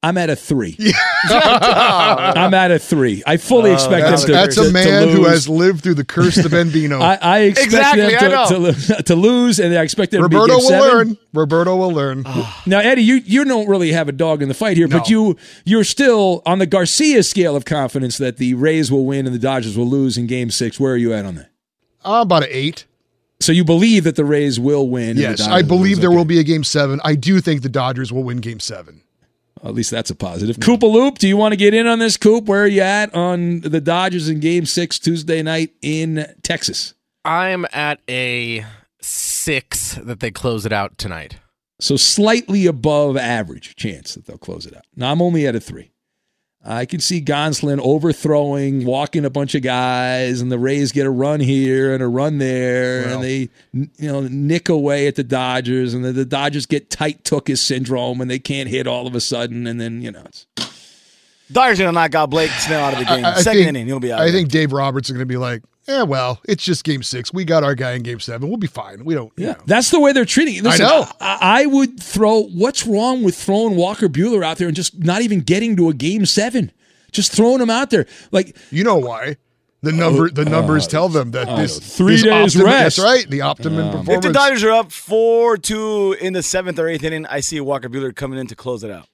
I'm 0.03 0.17
at 0.17 0.29
a 0.29 0.35
three. 0.35 0.75
I'm 1.23 2.53
at 2.53 2.71
a 2.71 2.79
three. 2.79 3.23
I 3.25 3.37
fully 3.37 3.71
Oh, 3.71 3.73
expect 3.73 4.05
That's, 4.05 4.21
them 4.23 4.27
to. 4.27 4.33
that's 4.33 4.55
to- 4.55 4.61
a 4.63 4.71
man 4.71 5.09
who 5.09 5.23
has 5.25 5.47
lived 5.47 5.81
through 5.83 5.93
the 5.95 6.03
curse 6.03 6.37
of 6.43 6.51
Bambino. 6.51 6.99
I, 6.99 7.15
I 7.21 7.39
expect 7.39 7.65
Exactly, 7.73 8.01
them 8.15 8.73
to, 8.73 8.95
to, 8.97 9.03
to 9.03 9.15
lose, 9.15 9.59
and 9.59 9.73
I 9.73 9.81
expect 9.81 10.11
them 10.11 10.21
Roberto 10.21 10.45
to 10.47 10.49
be 10.49 10.55
will 10.55 10.61
seven. 10.69 10.87
learn. 10.97 11.17
Roberto 11.33 11.75
will 11.77 11.91
learn. 11.91 12.23
Now, 12.65 12.79
Eddie, 12.79 13.03
you 13.03 13.15
you 13.15 13.43
don't 13.45 13.67
really 13.67 13.91
have 13.91 14.07
a 14.07 14.11
dog 14.11 14.41
in 14.41 14.47
the 14.47 14.53
fight 14.53 14.77
here, 14.77 14.87
but 14.87 15.09
you 15.09 15.35
you're 15.65 15.83
still 15.83 16.41
on 16.45 16.59
the 16.59 16.65
Garcia 16.65 17.23
scale 17.23 17.55
of 17.55 17.65
confidence 17.65 18.17
that 18.17 18.37
the 18.37 18.53
Rays 18.53 18.91
will 18.91 19.05
win 19.05 19.25
and 19.25 19.33
the 19.35 19.39
Dodgers 19.39 19.77
will 19.77 19.87
lose 19.87 20.17
in 20.17 20.27
Game 20.27 20.49
Six. 20.51 20.79
Where 20.79 20.93
are 20.93 20.97
you 20.97 21.13
at 21.13 21.25
on 21.25 21.35
that? 21.35 21.49
Uh, 22.05 22.19
about 22.23 22.43
an 22.43 22.49
eight. 22.51 22.85
So 23.39 23.51
you 23.51 23.63
believe 23.65 24.05
that 24.05 24.15
the 24.15 24.23
Rays 24.25 24.59
will 24.59 24.87
win? 24.89 25.17
Yes, 25.17 25.41
I 25.41 25.61
believe 25.61 25.99
there 25.99 26.09
Okay. 26.09 26.15
will 26.17 26.25
be 26.25 26.39
a 26.39 26.43
Game 26.43 26.63
Seven. 26.63 27.01
I 27.03 27.15
do 27.15 27.41
think 27.41 27.61
the 27.61 27.69
Dodgers 27.69 28.11
will 28.13 28.23
win 28.23 28.37
Game 28.37 28.59
Seven. 28.61 29.01
At 29.63 29.73
least 29.73 29.91
that's 29.91 30.09
a 30.09 30.15
positive. 30.15 30.57
Koopaloo, 30.57 31.17
do 31.17 31.27
you 31.27 31.37
want 31.37 31.53
to 31.53 31.57
get 31.57 31.73
in 31.73 31.87
on 31.87 31.99
this, 31.99 32.17
Coop? 32.17 32.45
Where 32.45 32.63
are 32.63 32.67
you 32.67 32.81
at 32.81 33.15
on 33.15 33.61
the 33.61 33.79
Dodgers 33.79 34.27
in 34.27 34.41
Game 34.41 34.65
Six 34.65 34.99
Tuesday 34.99 35.41
night 35.41 35.73
in 35.81 36.27
Texas? 36.43 36.93
I'm 37.23 37.65
at 37.71 38.01
a 38.09 38.65
six 39.01 39.95
that 39.95 40.19
they 40.19 40.31
close 40.31 40.65
it 40.65 40.73
out 40.73 40.97
tonight. 40.97 41.37
So 41.79 41.95
slightly 41.95 42.65
above 42.65 43.15
average 43.15 43.75
chance 43.77 44.15
that 44.15 44.25
they'll 44.25 44.37
close 44.37 44.65
it 44.65 44.75
out. 44.75 44.83
Now 44.95 45.11
I'm 45.13 45.21
only 45.21 45.47
at 45.47 45.55
a 45.55 45.61
three. 45.61 45.92
Uh, 46.65 46.71
I 46.75 46.85
can 46.85 47.01
see 47.01 47.19
Gonsolin 47.21 47.79
overthrowing, 47.79 48.85
walking 48.85 49.25
a 49.25 49.29
bunch 49.29 49.53
of 49.53 49.61
guys, 49.63 50.39
and 50.39 50.49
the 50.51 50.57
Rays 50.57 50.91
get 50.93 51.05
a 51.05 51.09
run 51.09 51.39
here 51.41 51.93
and 51.93 52.01
a 52.01 52.07
run 52.07 52.37
there, 52.37 53.03
Well. 53.05 53.15
and 53.15 53.23
they 53.23 53.49
you 53.73 53.89
know 54.11 54.21
nick 54.21 54.69
away 54.69 55.07
at 55.07 55.15
the 55.15 55.23
Dodgers, 55.25 55.93
and 55.93 56.05
then 56.05 56.15
the 56.15 56.23
Dodgers 56.25 56.65
get 56.65 56.89
tight 56.89 57.23
Tookus 57.25 57.57
syndrome, 57.57 58.21
and 58.21 58.31
they 58.31 58.39
can't 58.39 58.69
hit 58.69 58.87
all 58.87 59.07
of 59.07 59.13
a 59.15 59.19
sudden, 59.21 59.67
and 59.67 59.81
then 59.81 60.01
you 60.01 60.11
know 60.11 60.21
it's 60.25 60.45
Dodgers 61.51 61.79
gonna 61.79 61.91
knock 61.91 62.15
out 62.15 62.29
Blake 62.29 62.49
Snell 62.51 62.83
out 62.85 62.93
of 62.93 62.99
the 62.99 63.05
game. 63.05 63.25
I- 63.25 63.33
I 63.35 63.41
Second 63.41 63.59
think- 63.59 63.67
inning, 63.69 63.85
he'll 63.87 63.99
be 63.99 64.11
out. 64.13 64.21
I 64.21 64.25
there. 64.25 64.33
think 64.33 64.49
Dave 64.49 64.71
Roberts 64.71 65.09
is 65.09 65.13
going 65.13 65.19
to 65.19 65.25
be 65.25 65.37
like, 65.37 65.61
yeah, 65.87 66.03
well, 66.03 66.39
it's 66.47 66.63
just 66.63 66.83
Game 66.83 67.03
Six. 67.03 67.33
We 67.33 67.45
got 67.45 67.63
our 67.63 67.75
guy 67.75 67.93
in 67.93 68.03
Game 68.03 68.19
Seven. 68.19 68.47
We'll 68.49 68.57
be 68.57 68.67
fine. 68.67 69.03
We 69.05 69.13
don't. 69.15 69.31
you 69.37 69.47
Yeah, 69.47 69.51
know. 69.53 69.63
that's 69.65 69.91
the 69.91 69.99
way 69.99 70.13
they're 70.13 70.25
treating 70.25 70.55
it. 70.55 70.63
Listen, 70.63 70.85
I 70.85 70.89
know. 70.89 71.07
I, 71.19 71.37
I 71.41 71.65
would 71.65 71.99
throw. 71.99 72.43
What's 72.43 72.85
wrong 72.87 73.23
with 73.23 73.35
throwing 73.35 73.75
Walker 73.75 74.07
Buehler 74.07 74.43
out 74.45 74.57
there 74.57 74.67
and 74.67 74.75
just 74.75 74.97
not 74.99 75.21
even 75.21 75.41
getting 75.41 75.75
to 75.77 75.89
a 75.89 75.93
game 75.93 76.25
seven? 76.25 76.71
Just 77.11 77.31
throwing 77.31 77.61
him 77.61 77.69
out 77.69 77.89
there, 77.91 78.05
like 78.31 78.57
You 78.71 78.83
know 78.83 78.97
why? 78.97 79.37
The 79.83 79.91
number, 79.91 80.29
the 80.29 80.43
uh, 80.45 80.49
numbers 80.49 80.85
uh, 80.87 80.89
tell 80.91 81.09
them 81.09 81.31
that 81.31 81.47
uh, 81.49 81.57
this 81.57 81.77
three 81.77 82.13
this 82.13 82.23
days 82.23 82.55
optimum- 82.55 82.67
rest. 82.67 82.97
That's 82.97 82.99
right. 82.99 83.29
The 83.29 83.41
optimum 83.41 83.85
performance. 83.91 84.09
if 84.09 84.21
the 84.21 84.29
performance. 84.29 84.37
Dodgers 84.37 84.63
are 84.63 84.71
up 84.71 84.91
four 84.93 85.57
two 85.57 86.13
in 86.21 86.31
the 86.31 86.41
seventh 86.41 86.79
or 86.79 86.87
eighth 86.87 87.03
inning, 87.03 87.25
I 87.25 87.41
see 87.41 87.59
Walker 87.59 87.89
Buehler 87.89 88.15
coming 88.15 88.39
in 88.39 88.47
to 88.47 88.55
close 88.55 88.83
it 88.85 88.91
out. 88.91 89.07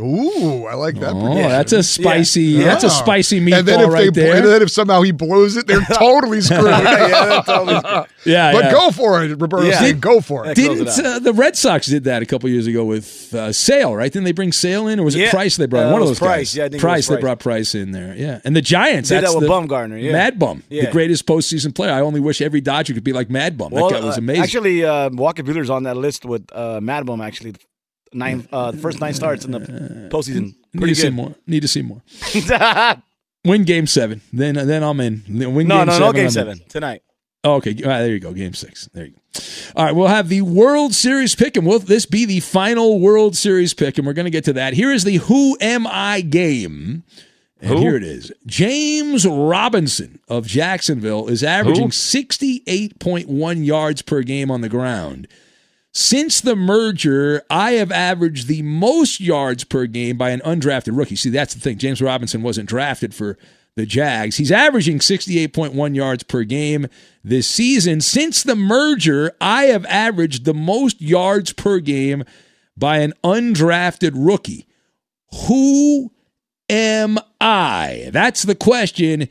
Ooh, 0.00 0.66
I 0.66 0.74
like 0.74 0.96
that. 1.00 1.12
oh, 1.14 1.34
that's 1.34 1.72
a 1.72 1.82
spicy. 1.82 2.42
Yeah. 2.42 2.64
That's 2.64 2.84
a 2.84 2.90
spicy 2.90 3.40
meatball 3.40 3.58
And 3.60 3.68
then 3.68 3.80
if 3.80 3.88
right 3.92 4.12
they, 4.12 4.22
there. 4.24 4.36
and 4.36 4.46
then 4.46 4.60
if 4.62 4.70
somehow 4.70 5.00
he 5.02 5.10
blows 5.10 5.56
it, 5.56 5.66
they're 5.66 5.80
totally 5.94 6.42
screwed. 6.42 6.64
yeah, 6.66 7.42
totally 7.46 7.78
screwed. 7.80 8.06
yeah, 8.26 8.52
But 8.52 8.64
yeah. 8.64 8.70
go 8.72 8.90
for 8.90 9.24
it, 9.24 9.28
Roberto. 9.40 9.62
Yeah. 9.62 9.78
saying 9.80 10.00
go 10.00 10.20
for 10.20 10.46
it. 10.46 10.54
Didn't 10.54 10.86
out. 10.88 10.98
uh, 11.04 11.18
the 11.20 11.32
Red 11.32 11.56
Sox 11.56 11.86
did 11.86 12.04
that 12.04 12.20
a 12.22 12.26
couple 12.26 12.50
years 12.50 12.66
ago 12.66 12.84
with 12.84 13.34
uh, 13.34 13.52
Sale? 13.52 13.96
Right? 13.96 14.12
Didn't 14.12 14.24
they 14.26 14.32
bring 14.32 14.52
Sale 14.52 14.86
in, 14.88 15.00
or 15.00 15.04
was 15.04 15.14
it 15.14 15.20
Yeah. 15.20 15.30
Price 15.30 15.56
they 15.56 15.66
brought? 15.66 15.86
Uh, 15.86 15.92
One 15.92 16.02
it 16.02 16.04
of 16.04 16.08
was 16.10 16.18
those 16.18 16.26
Price. 16.28 16.38
guys. 16.50 16.56
Yeah, 16.56 16.64
I 16.64 16.68
think 16.68 16.80
it 16.80 16.80
Price. 16.82 17.08
They 17.08 17.16
brought 17.16 17.38
Price 17.40 17.74
in 17.74 17.92
there. 17.92 18.14
Yeah, 18.14 18.40
and 18.44 18.54
the 18.54 18.62
Giants. 18.62 19.08
Did 19.08 19.16
that 19.16 19.20
that's 19.22 19.34
with 19.34 19.44
the 19.44 19.48
Bumgarner, 19.50 20.02
yeah. 20.02 20.12
Mad 20.12 20.38
Bum, 20.38 20.62
the 20.68 20.88
greatest 20.92 21.26
postseason 21.26 21.74
player. 21.74 21.92
I 21.92 22.00
only 22.00 22.20
wish 22.20 22.42
every 22.42 22.60
Dodger 22.60 22.92
could 22.92 23.04
be 23.04 23.14
like 23.14 23.30
Mad 23.30 23.56
Bum. 23.56 23.70
Well, 23.72 23.88
that 23.88 24.00
guy 24.00 24.04
was 24.06 24.16
uh, 24.18 24.20
amazing. 24.20 24.42
actually, 24.42 24.84
uh, 24.84 25.08
Walker 25.10 25.42
Buehler's 25.42 25.70
on 25.70 25.84
that 25.84 25.96
list 25.96 26.24
with 26.26 26.46
uh, 26.52 26.80
Mad 26.82 27.06
Bum. 27.06 27.20
Actually, 27.22 27.54
nine 28.12 28.48
uh, 28.52 28.70
the 28.70 28.78
first 28.78 29.00
nine 29.00 29.14
starts 29.14 29.44
in 29.44 29.52
the 29.52 29.60
postseason. 30.10 30.54
Need 30.72 30.78
Pretty 30.78 30.94
to 30.94 31.00
see 31.00 31.10
more. 31.10 31.34
Need 31.46 31.60
to 31.60 31.68
see 31.68 31.82
more. 31.82 32.02
Win 33.44 33.64
Game 33.64 33.86
Seven, 33.86 34.20
then 34.32 34.54
then 34.54 34.82
I'm 34.82 35.00
in. 35.00 35.22
Win 35.28 35.68
no, 35.68 35.78
game 35.78 35.86
no, 35.86 35.92
seven, 35.92 36.14
game 36.14 36.30
I'm 36.38 36.48
in. 36.48 36.58
tonight. 36.68 37.02
Oh, 37.44 37.54
okay, 37.56 37.70
right, 37.70 38.00
there 38.00 38.08
you 38.08 38.18
go. 38.18 38.32
Game 38.32 38.54
six. 38.54 38.88
There 38.92 39.04
you 39.06 39.12
go. 39.12 39.18
All 39.76 39.84
right, 39.84 39.94
we'll 39.94 40.08
have 40.08 40.28
the 40.28 40.42
World 40.42 40.94
Series 40.94 41.36
pick, 41.36 41.56
and 41.56 41.64
will 41.64 41.78
this 41.78 42.04
be 42.04 42.24
the 42.24 42.40
final 42.40 42.98
World 42.98 43.36
Series 43.36 43.72
pick? 43.72 43.98
And 43.98 44.06
we're 44.06 44.14
going 44.14 44.24
to 44.24 44.30
get 44.30 44.44
to 44.44 44.52
that. 44.54 44.72
Here 44.72 44.90
is 44.90 45.04
the 45.04 45.16
Who 45.18 45.56
Am 45.60 45.86
I 45.86 46.22
game. 46.22 47.04
And 47.60 47.70
Who? 47.70 47.78
here 47.78 47.96
it 47.96 48.02
is. 48.02 48.32
James 48.46 49.26
Robinson 49.26 50.18
of 50.28 50.46
Jacksonville 50.46 51.28
is 51.28 51.44
averaging 51.44 51.90
68.1 51.90 53.64
yards 53.64 54.02
per 54.02 54.22
game 54.22 54.50
on 54.50 54.60
the 54.60 54.68
ground. 54.68 55.28
Since 55.96 56.42
the 56.42 56.56
merger, 56.56 57.42
I 57.48 57.72
have 57.72 57.90
averaged 57.90 58.48
the 58.48 58.60
most 58.60 59.18
yards 59.18 59.64
per 59.64 59.86
game 59.86 60.18
by 60.18 60.28
an 60.28 60.40
undrafted 60.40 60.94
rookie. 60.94 61.16
See, 61.16 61.30
that's 61.30 61.54
the 61.54 61.60
thing. 61.60 61.78
James 61.78 62.02
Robinson 62.02 62.42
wasn't 62.42 62.68
drafted 62.68 63.14
for 63.14 63.38
the 63.76 63.86
Jags. 63.86 64.36
He's 64.36 64.52
averaging 64.52 64.98
68.1 64.98 65.96
yards 65.96 66.22
per 66.22 66.44
game 66.44 66.88
this 67.24 67.48
season. 67.48 68.02
Since 68.02 68.42
the 68.42 68.54
merger, 68.54 69.32
I 69.40 69.64
have 69.64 69.86
averaged 69.86 70.44
the 70.44 70.52
most 70.52 71.00
yards 71.00 71.54
per 71.54 71.78
game 71.78 72.24
by 72.76 72.98
an 72.98 73.14
undrafted 73.24 74.12
rookie. 74.14 74.66
Who 75.48 76.12
am 76.68 77.16
I? 77.40 78.10
That's 78.12 78.42
the 78.42 78.54
question. 78.54 79.30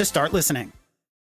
to 0.01 0.05
start 0.05 0.33
listening. 0.33 0.80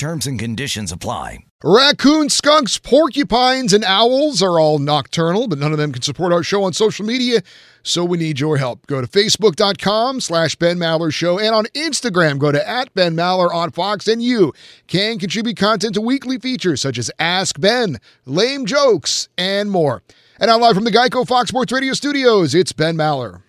Terms 0.00 0.26
and 0.26 0.38
conditions 0.38 0.92
apply. 0.92 1.40
Raccoons, 1.62 2.32
skunks, 2.32 2.78
porcupines, 2.78 3.74
and 3.74 3.84
owls 3.84 4.42
are 4.42 4.58
all 4.58 4.78
nocturnal, 4.78 5.46
but 5.46 5.58
none 5.58 5.72
of 5.72 5.78
them 5.78 5.92
can 5.92 6.00
support 6.00 6.32
our 6.32 6.42
show 6.42 6.64
on 6.64 6.72
social 6.72 7.04
media, 7.04 7.42
so 7.82 8.02
we 8.02 8.16
need 8.16 8.40
your 8.40 8.56
help. 8.56 8.86
Go 8.86 9.02
to 9.02 9.06
facebook.com 9.06 10.22
slash 10.22 10.56
Ben 10.56 10.78
Maller 10.78 11.12
Show, 11.12 11.38
and 11.38 11.54
on 11.54 11.66
Instagram, 11.74 12.38
go 12.38 12.50
to 12.50 12.66
at 12.66 12.94
Ben 12.94 13.14
Maller 13.14 13.52
on 13.52 13.72
Fox, 13.72 14.08
and 14.08 14.22
you 14.22 14.54
can 14.86 15.18
contribute 15.18 15.58
content 15.58 15.92
to 15.92 16.00
weekly 16.00 16.38
features 16.38 16.80
such 16.80 16.96
as 16.96 17.10
Ask 17.18 17.60
Ben, 17.60 17.98
Lame 18.24 18.64
Jokes, 18.64 19.28
and 19.36 19.70
more. 19.70 20.02
And 20.38 20.48
now 20.48 20.58
live 20.58 20.76
from 20.76 20.84
the 20.84 20.90
Geico 20.90 21.28
Fox 21.28 21.50
Sports 21.50 21.72
Radio 21.72 21.92
studios, 21.92 22.54
it's 22.54 22.72
Ben 22.72 22.96
Maller. 22.96 23.42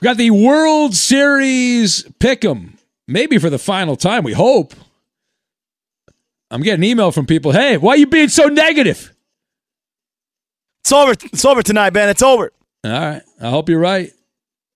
We 0.00 0.06
got 0.06 0.16
the 0.16 0.32
World 0.32 0.96
Series 0.96 2.02
pick'em, 2.18 2.72
maybe 3.10 3.38
for 3.38 3.50
the 3.50 3.58
final 3.58 3.96
time. 3.96 4.24
We 4.24 4.32
hope. 4.32 4.74
I'm 6.50 6.62
getting 6.62 6.84
email 6.84 7.12
from 7.12 7.26
people. 7.26 7.52
Hey, 7.52 7.76
why 7.76 7.92
are 7.92 7.96
you 7.96 8.06
being 8.06 8.28
so 8.28 8.46
negative? 8.46 9.14
It's 10.82 10.92
over. 10.92 11.12
It's 11.12 11.44
over 11.44 11.62
tonight, 11.62 11.90
Ben. 11.90 12.08
It's 12.08 12.22
over. 12.22 12.52
All 12.84 12.90
right, 12.90 13.22
I 13.40 13.50
hope 13.50 13.68
you're 13.68 13.78
right. 13.78 14.10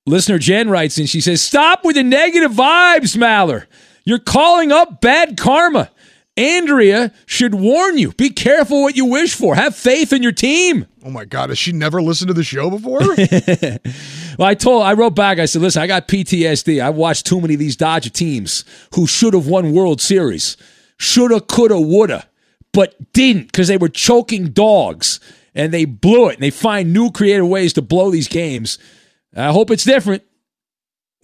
Listener 0.07 0.39
Jen 0.39 0.69
writes 0.69 0.99
in. 0.99 1.07
She 1.07 1.21
says, 1.21 1.41
"Stop 1.41 1.85
with 1.85 1.97
the 1.97 2.03
negative 2.03 2.53
vibes, 2.53 3.17
Maller. 3.17 3.67
You're 4.05 4.19
calling 4.19 4.71
up 4.71 5.01
bad 5.01 5.37
karma." 5.37 5.91
Andrea 6.37 7.13
should 7.27 7.55
warn 7.55 7.97
you. 7.97 8.13
Be 8.13 8.29
careful 8.31 8.83
what 8.83 8.97
you 8.97 9.05
wish 9.05 9.35
for. 9.35 9.55
Have 9.55 9.77
faith 9.77 10.13
in 10.13 10.23
your 10.23 10.33
team. 10.33 10.87
Oh 11.05 11.11
my 11.11 11.25
God, 11.25 11.51
has 11.51 11.59
she 11.59 11.71
never 11.71 12.03
listened 12.03 12.29
to 12.29 12.35
the 12.35 12.43
show 12.43 12.71
before? 12.71 13.01
well, 14.39 14.49
I 14.49 14.55
told, 14.55 14.83
I 14.83 14.95
wrote 14.95 15.15
back. 15.15 15.39
I 15.39 15.47
said, 15.47 15.63
"Listen, 15.63 15.83
I 15.83 15.87
got 15.87 16.09
PTSD. 16.09 16.83
I 16.83 16.91
watched 16.91 17.27
too 17.27 17.41
many 17.41 17.55
of 17.55 17.61
these 17.61 17.77
Dodger 17.77 18.11
teams 18.11 18.65
who 18.95 19.07
should 19.07 19.35
have 19.35 19.47
won 19.47 19.73
World 19.73 20.01
Series, 20.01 20.57
shoulda, 20.99 21.41
coulda, 21.41 21.81
woulda, 21.81 22.27
but 22.73 23.13
didn't 23.13 23.47
because 23.47 23.69
they 23.69 23.77
were 23.77 23.89
choking 23.89 24.49
dogs 24.49 25.21
and 25.55 25.73
they 25.73 25.85
blew 25.85 26.29
it. 26.29 26.35
And 26.35 26.43
they 26.43 26.51
find 26.51 26.93
new 26.93 27.11
creative 27.11 27.47
ways 27.47 27.73
to 27.75 27.83
blow 27.83 28.11
these 28.11 28.29
games. 28.29 28.79
I 29.35 29.53
hope 29.53 29.71
it's 29.71 29.85
different. 29.85 30.23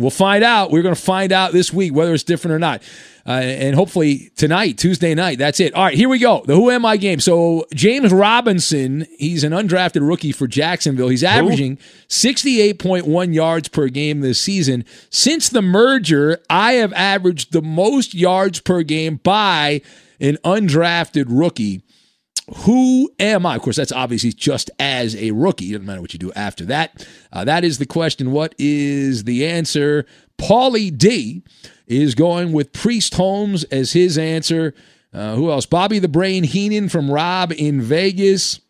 We'll 0.00 0.10
find 0.10 0.42
out. 0.42 0.70
We're 0.70 0.82
going 0.82 0.94
to 0.94 1.00
find 1.00 1.32
out 1.32 1.52
this 1.52 1.72
week 1.72 1.94
whether 1.94 2.12
it's 2.14 2.22
different 2.22 2.54
or 2.54 2.58
not. 2.58 2.82
Uh, 3.26 3.32
and 3.32 3.76
hopefully 3.76 4.30
tonight, 4.36 4.78
Tuesday 4.78 5.14
night, 5.14 5.38
that's 5.38 5.60
it. 5.60 5.74
All 5.74 5.84
right, 5.84 5.94
here 5.94 6.08
we 6.08 6.18
go. 6.18 6.42
The 6.46 6.54
Who 6.54 6.70
Am 6.70 6.84
I 6.86 6.96
game. 6.96 7.20
So 7.20 7.66
James 7.74 8.12
Robinson, 8.12 9.06
he's 9.18 9.44
an 9.44 9.52
undrafted 9.52 10.06
rookie 10.06 10.32
for 10.32 10.46
Jacksonville. 10.46 11.08
He's 11.08 11.22
averaging 11.22 11.76
68.1 12.08 13.34
yards 13.34 13.68
per 13.68 13.88
game 13.88 14.20
this 14.20 14.40
season. 14.40 14.84
Since 15.10 15.50
the 15.50 15.62
merger, 15.62 16.38
I 16.48 16.72
have 16.74 16.92
averaged 16.94 17.52
the 17.52 17.62
most 17.62 18.14
yards 18.14 18.60
per 18.60 18.82
game 18.82 19.16
by 19.22 19.82
an 20.18 20.38
undrafted 20.44 21.26
rookie. 21.28 21.82
Who 22.58 23.10
am 23.20 23.46
I? 23.46 23.56
Of 23.56 23.62
course, 23.62 23.76
that's 23.76 23.92
obviously 23.92 24.32
just 24.32 24.70
as 24.78 25.14
a 25.14 25.30
rookie. 25.30 25.70
It 25.70 25.72
doesn't 25.72 25.86
matter 25.86 26.00
what 26.00 26.12
you 26.12 26.18
do 26.18 26.32
after 26.32 26.64
that. 26.66 27.06
Uh, 27.32 27.44
that 27.44 27.64
is 27.64 27.78
the 27.78 27.86
question. 27.86 28.32
What 28.32 28.54
is 28.58 29.24
the 29.24 29.46
answer? 29.46 30.04
Paulie 30.36 30.96
D 30.96 31.42
is 31.86 32.14
going 32.14 32.52
with 32.52 32.72
Priest 32.72 33.14
Holmes 33.14 33.64
as 33.64 33.92
his 33.92 34.18
answer. 34.18 34.74
Uh, 35.12 35.34
who 35.34 35.50
else? 35.50 35.66
Bobby 35.66 35.98
the 35.98 36.08
Brain 36.08 36.44
Heenan 36.44 36.88
from 36.88 37.10
Rob 37.10 37.52
in 37.52 37.80
Vegas. 37.80 38.60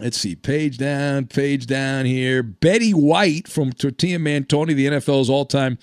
Let's 0.00 0.18
see, 0.18 0.36
page 0.36 0.76
down, 0.76 1.26
page 1.26 1.66
down 1.66 2.04
here. 2.04 2.42
Betty 2.42 2.92
White 2.92 3.48
from 3.48 3.72
Tortilla 3.72 4.18
Man 4.18 4.44
Tony, 4.44 4.74
the 4.74 4.86
NFL's 4.86 5.30
all 5.30 5.46
time 5.46 5.78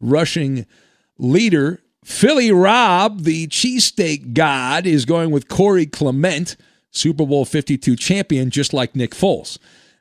rushing 0.00 0.66
leader. 1.18 1.80
Philly 2.08 2.50
Rob, 2.50 3.20
the 3.24 3.46
cheesesteak 3.48 4.32
god, 4.32 4.86
is 4.86 5.04
going 5.04 5.30
with 5.30 5.46
Corey 5.46 5.84
Clement, 5.84 6.56
Super 6.90 7.26
Bowl 7.26 7.44
52 7.44 7.94
champion, 7.96 8.50
just 8.50 8.72
like 8.72 8.96
Nick 8.96 9.12
Foles. 9.12 9.58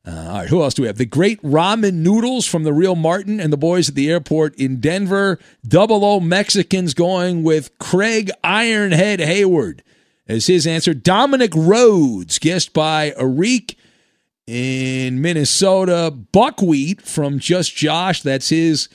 Uh, 0.07 0.11
all 0.11 0.37
right, 0.39 0.47
who 0.49 0.63
else 0.63 0.73
do 0.73 0.83
we 0.83 0.87
have? 0.87 0.97
The 0.97 1.05
great 1.05 1.39
ramen 1.43 1.95
noodles 1.95 2.47
from 2.47 2.63
the 2.63 2.71
Real 2.71 2.95
Martin 2.95 3.41
and 3.41 3.51
the 3.51 3.57
boys 3.57 3.89
at 3.89 3.95
the 3.95 4.09
airport 4.09 4.55
in 4.55 4.79
Denver. 4.79 5.37
Double 5.67 6.03
O 6.05 6.19
Mexicans 6.21 6.93
going 6.93 7.43
with 7.43 7.77
Craig 7.77 8.31
Ironhead 8.41 9.19
Heyward 9.19 9.81
as 10.29 10.47
his 10.47 10.65
answer. 10.65 10.93
Dominic 10.93 11.51
Rhodes, 11.53 12.39
guessed 12.39 12.71
by 12.73 13.11
Arik 13.11 13.75
in 14.47 15.21
Minnesota. 15.21 16.09
Buckwheat 16.09 17.01
from 17.01 17.37
Just 17.37 17.75
Josh, 17.75 18.21
that's 18.21 18.47
his 18.47 18.87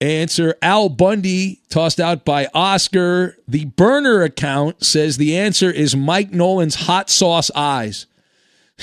answer. 0.00 0.54
Al 0.62 0.88
Bundy, 0.88 1.60
tossed 1.68 2.00
out 2.00 2.24
by 2.24 2.48
Oscar. 2.54 3.36
The 3.46 3.66
burner 3.66 4.22
account 4.22 4.84
says 4.84 5.16
the 5.16 5.36
answer 5.36 5.70
is 5.70 5.96
Mike 5.96 6.32
Nolan's 6.32 6.74
hot 6.74 7.10
sauce 7.10 7.50
eyes. 7.54 8.06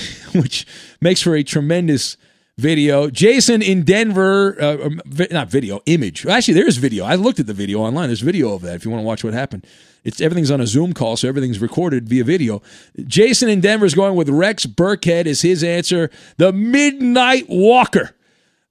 which 0.34 0.66
makes 1.00 1.22
for 1.22 1.34
a 1.34 1.42
tremendous 1.42 2.16
video. 2.58 3.10
Jason 3.10 3.62
in 3.62 3.82
Denver, 3.82 4.60
uh, 4.60 4.88
not 5.30 5.50
video, 5.50 5.80
image. 5.86 6.26
Actually, 6.26 6.54
there's 6.54 6.76
video. 6.76 7.04
I 7.04 7.14
looked 7.14 7.40
at 7.40 7.46
the 7.46 7.54
video 7.54 7.80
online. 7.80 8.08
There's 8.08 8.20
video 8.20 8.54
of 8.54 8.62
that 8.62 8.76
if 8.76 8.84
you 8.84 8.90
want 8.90 9.02
to 9.02 9.06
watch 9.06 9.24
what 9.24 9.34
happened. 9.34 9.66
It's 10.04 10.20
everything's 10.20 10.50
on 10.50 10.60
a 10.60 10.66
Zoom 10.66 10.92
call, 10.92 11.16
so 11.16 11.28
everything's 11.28 11.60
recorded 11.60 12.08
via 12.08 12.24
video. 12.24 12.62
Jason 13.06 13.48
in 13.48 13.60
Denver 13.60 13.86
is 13.86 13.94
going 13.94 14.14
with 14.14 14.28
Rex 14.28 14.64
Burkhead 14.64 15.26
as 15.26 15.42
his 15.42 15.64
answer. 15.64 16.10
The 16.36 16.52
Midnight 16.52 17.46
Walker. 17.48 18.15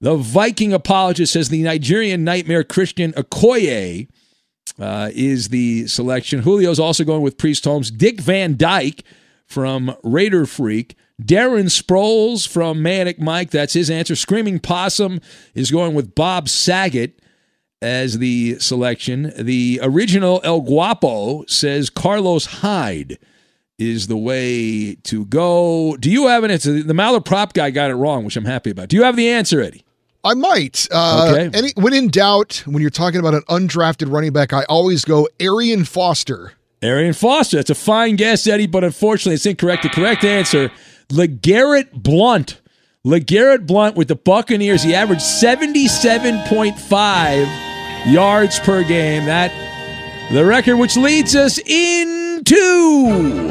The 0.01 0.15
Viking 0.15 0.73
apologist 0.73 1.33
says 1.33 1.49
the 1.49 1.63
Nigerian 1.63 2.23
nightmare 2.23 2.63
Christian 2.63 3.13
Okoye 3.13 4.07
uh, 4.79 5.09
is 5.13 5.49
the 5.49 5.87
selection. 5.87 6.41
Julio's 6.43 6.79
also 6.79 7.03
going 7.03 7.21
with 7.21 7.37
Priest 7.37 7.63
Holmes. 7.63 7.91
Dick 7.91 8.19
Van 8.19 8.57
Dyke 8.57 9.03
from 9.45 9.95
Raider 10.03 10.45
Freak. 10.45 10.95
Darren 11.21 11.69
Sproles 11.69 12.45
from 12.45 12.81
Manic 12.81 13.21
Mike, 13.21 13.49
that's 13.49 13.71
his 13.71 13.89
answer. 13.89 14.17
Screaming 14.17 14.59
Possum 14.59 15.21
is 15.53 15.71
going 15.71 15.93
with 15.93 16.13
Bob 16.13 16.49
Saget 16.49 17.21
as 17.81 18.17
the 18.17 18.59
selection. 18.59 19.31
The 19.37 19.79
original 19.81 20.41
El 20.43 20.59
Guapo 20.59 21.45
says 21.45 21.89
Carlos 21.89 22.45
Hyde 22.45 23.17
is 23.77 24.07
the 24.07 24.17
way 24.17 24.95
to 25.03 25.25
go. 25.25 25.95
Do 25.99 26.09
you 26.09 26.27
have 26.27 26.43
an 26.43 26.49
answer? 26.51 26.81
The 26.81 26.93
Maller 26.93 27.23
prop 27.23 27.53
guy 27.53 27.69
got 27.71 27.91
it 27.91 27.95
wrong, 27.95 28.23
which 28.25 28.35
I'm 28.37 28.45
happy 28.45 28.69
about. 28.69 28.87
Do 28.89 28.95
you 28.95 29.03
have 29.03 29.15
the 29.15 29.29
answer, 29.29 29.61
Eddie? 29.61 29.83
I 30.23 30.33
might. 30.33 30.87
Uh, 30.91 31.33
Okay. 31.35 31.49
Any, 31.57 31.71
when 31.75 31.93
in 31.93 32.07
doubt, 32.09 32.63
when 32.65 32.81
you're 32.81 32.89
talking 32.89 33.19
about 33.19 33.33
an 33.35 33.43
undrafted 33.49 34.11
running 34.11 34.33
back, 34.33 34.53
I 34.53 34.63
always 34.63 35.05
go 35.05 35.27
Arian 35.39 35.85
Foster. 35.85 36.53
Arian 36.81 37.13
Foster. 37.13 37.57
That's 37.57 37.69
a 37.69 37.75
fine 37.75 38.15
guess, 38.15 38.47
Eddie, 38.47 38.65
but 38.67 38.83
unfortunately 38.83 39.35
it's 39.35 39.45
incorrect. 39.45 39.83
The 39.83 39.89
correct 39.89 40.23
answer, 40.23 40.71
LeGarrette 41.09 41.91
Blount. 41.93 42.61
LeGarrette 43.05 43.67
Blount 43.67 43.95
with 43.95 44.07
the 44.07 44.15
Buccaneers. 44.15 44.81
He 44.83 44.95
averaged 44.95 45.21
77.5 45.21 48.11
yards 48.11 48.59
per 48.59 48.83
game. 48.83 49.25
That 49.25 49.51
the 50.31 50.43
record 50.45 50.77
which 50.77 50.97
leads 50.97 51.35
us 51.35 51.59
into 51.59 53.49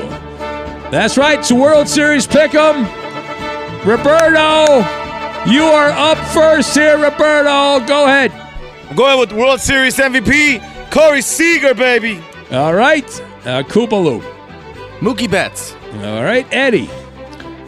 That's 0.91 1.16
right, 1.16 1.39
it's 1.39 1.53
World 1.53 1.89
Series 1.89 2.27
pick'em. 2.27 2.85
Roberto, 3.85 4.79
you 5.51 5.62
are 5.62 5.91
up 5.91 6.18
first 6.33 6.75
here, 6.75 6.97
Roberto. 6.97 7.85
Go 7.87 8.05
ahead. 8.07 8.33
I'm 8.91 8.97
going 8.97 9.18
with 9.20 9.33
World 9.33 9.61
Series 9.61 9.97
MVP, 9.97 10.91
Corey 10.91 11.22
Seager, 11.22 11.75
baby. 11.75 12.22
All 12.51 12.75
right, 12.75 13.05
uh, 13.45 13.62
Koopaloo. 13.62 14.22
Mookie 15.01 15.31
Betts. 15.31 15.75
All 16.03 16.22
right, 16.22 16.47
Eddie. 16.51 16.89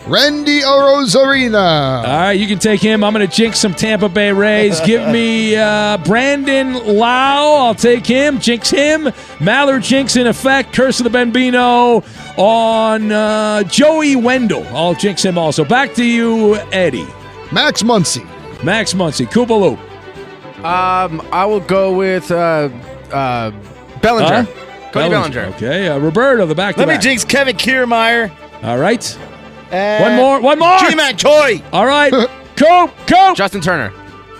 Randy 0.06 0.60
Arozarena. 0.60 1.98
All 1.98 2.04
right, 2.04 2.32
you 2.32 2.46
can 2.46 2.60
take 2.60 2.80
him. 2.80 3.02
I'm 3.02 3.12
going 3.12 3.28
to 3.28 3.34
jinx 3.34 3.58
some 3.58 3.74
Tampa 3.74 4.08
Bay 4.08 4.30
Rays. 4.30 4.80
Give 4.82 5.08
me 5.10 5.56
uh, 5.56 5.98
Brandon 5.98 6.74
Lowe. 6.74 7.66
I'll 7.66 7.74
take 7.74 8.06
him. 8.06 8.38
Jinx 8.38 8.70
him. 8.70 9.06
Maller 9.38 9.82
jinx 9.82 10.14
in 10.14 10.28
effect. 10.28 10.72
Curse 10.72 11.00
of 11.00 11.04
the 11.04 11.10
Bambino 11.10 12.04
on 12.36 13.10
uh, 13.10 13.64
Joey 13.64 14.14
Wendle. 14.14 14.64
I'll 14.68 14.94
jinx 14.94 15.24
him 15.24 15.38
also. 15.38 15.64
Back 15.64 15.94
to 15.94 16.04
you, 16.04 16.54
Eddie. 16.72 17.06
Max 17.50 17.82
Muncy. 17.82 18.24
Max 18.62 18.94
Muncy. 18.94 19.26
Koopaloo. 19.26 19.76
Um, 20.64 21.20
I 21.32 21.44
will 21.46 21.60
go 21.60 21.96
with 21.96 22.30
uh, 22.30 22.70
uh, 23.12 23.50
Bellinger. 24.02 24.44
Huh? 24.44 24.90
Cody 24.92 25.10
Bellinger. 25.10 25.40
Okay, 25.56 25.88
uh, 25.88 25.98
Roberto, 25.98 26.46
the 26.46 26.54
back 26.54 26.76
Let 26.76 26.86
me 26.86 26.96
jinx 26.96 27.24
Kevin 27.24 27.56
Kiermaier. 27.56 28.30
All 28.62 28.78
right. 28.78 29.18
And 29.70 30.02
One 30.04 30.16
more. 30.16 30.40
One 30.40 30.58
more. 30.58 30.78
Ji-Man 30.78 31.16
Choi. 31.16 31.62
All 31.72 31.86
right. 31.86 32.12
Coop. 32.56 32.90
Coop. 33.06 33.36
Justin 33.36 33.60
Turner. 33.60 33.92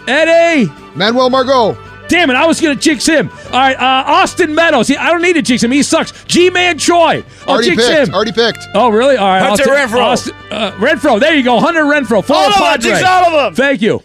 Eddie. 0.09 0.71
Manuel 0.95 1.31
Margot. 1.31 1.77
Damn 2.09 2.31
it, 2.31 2.35
I 2.35 2.47
was 2.47 2.61
going 2.61 2.77
to 2.77 2.81
jinx 2.81 3.05
him. 3.05 3.29
All 3.47 3.51
right, 3.51 3.77
uh, 3.77 4.05
Austin 4.07 4.55
Meadows. 4.55 4.87
He, 4.87 4.97
I 4.97 5.11
don't 5.11 5.23
need 5.23 5.33
to 5.33 5.43
jinx 5.43 5.65
him. 5.65 5.73
He 5.73 5.83
sucks. 5.83 6.13
Ji-Man 6.27 6.79
Choi. 6.79 7.25
I'll 7.43 7.49
Already 7.55 7.71
jinx 7.71 7.85
picked. 7.89 8.09
him. 8.09 8.15
Already 8.15 8.31
picked. 8.31 8.61
Oh, 8.75 8.91
really? 8.91 9.17
All 9.17 9.27
right. 9.27 9.41
Hunter 9.43 9.69
I'll 9.73 9.89
Renfroe. 9.89 10.01
Austin- 10.03 10.35
uh, 10.53 10.71
Renfroe. 10.77 11.19
There 11.19 11.35
you 11.35 11.43
go. 11.43 11.59
Hunter 11.59 11.83
Renfroe. 11.83 12.25
Former 12.25 12.43
All 12.45 12.63
of 12.65 12.73
them. 12.75 12.81
Jinx 12.81 13.03
all 13.03 13.25
of 13.25 13.33
them. 13.33 13.55
Thank 13.57 13.83
you. 13.83 14.03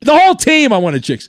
The 0.00 0.18
whole 0.18 0.34
team 0.34 0.72
I 0.72 0.78
want 0.78 0.94
to 0.94 1.00
jinx. 1.00 1.28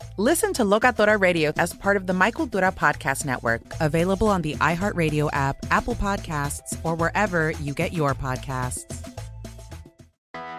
Listen 0.21 0.53
to 0.53 0.63
Locatora 0.63 1.19
Radio 1.19 1.51
as 1.57 1.73
part 1.73 1.97
of 1.97 2.05
the 2.05 2.13
My 2.13 2.29
Cultura 2.29 2.71
Podcast 2.71 3.25
Network, 3.25 3.61
available 3.79 4.27
on 4.27 4.43
the 4.43 4.53
iHeartRadio 4.57 5.31
app, 5.33 5.57
Apple 5.71 5.95
Podcasts, 5.95 6.77
or 6.85 6.93
wherever 6.93 7.49
you 7.53 7.73
get 7.73 7.91
your 7.91 8.13
podcasts. 8.13 8.85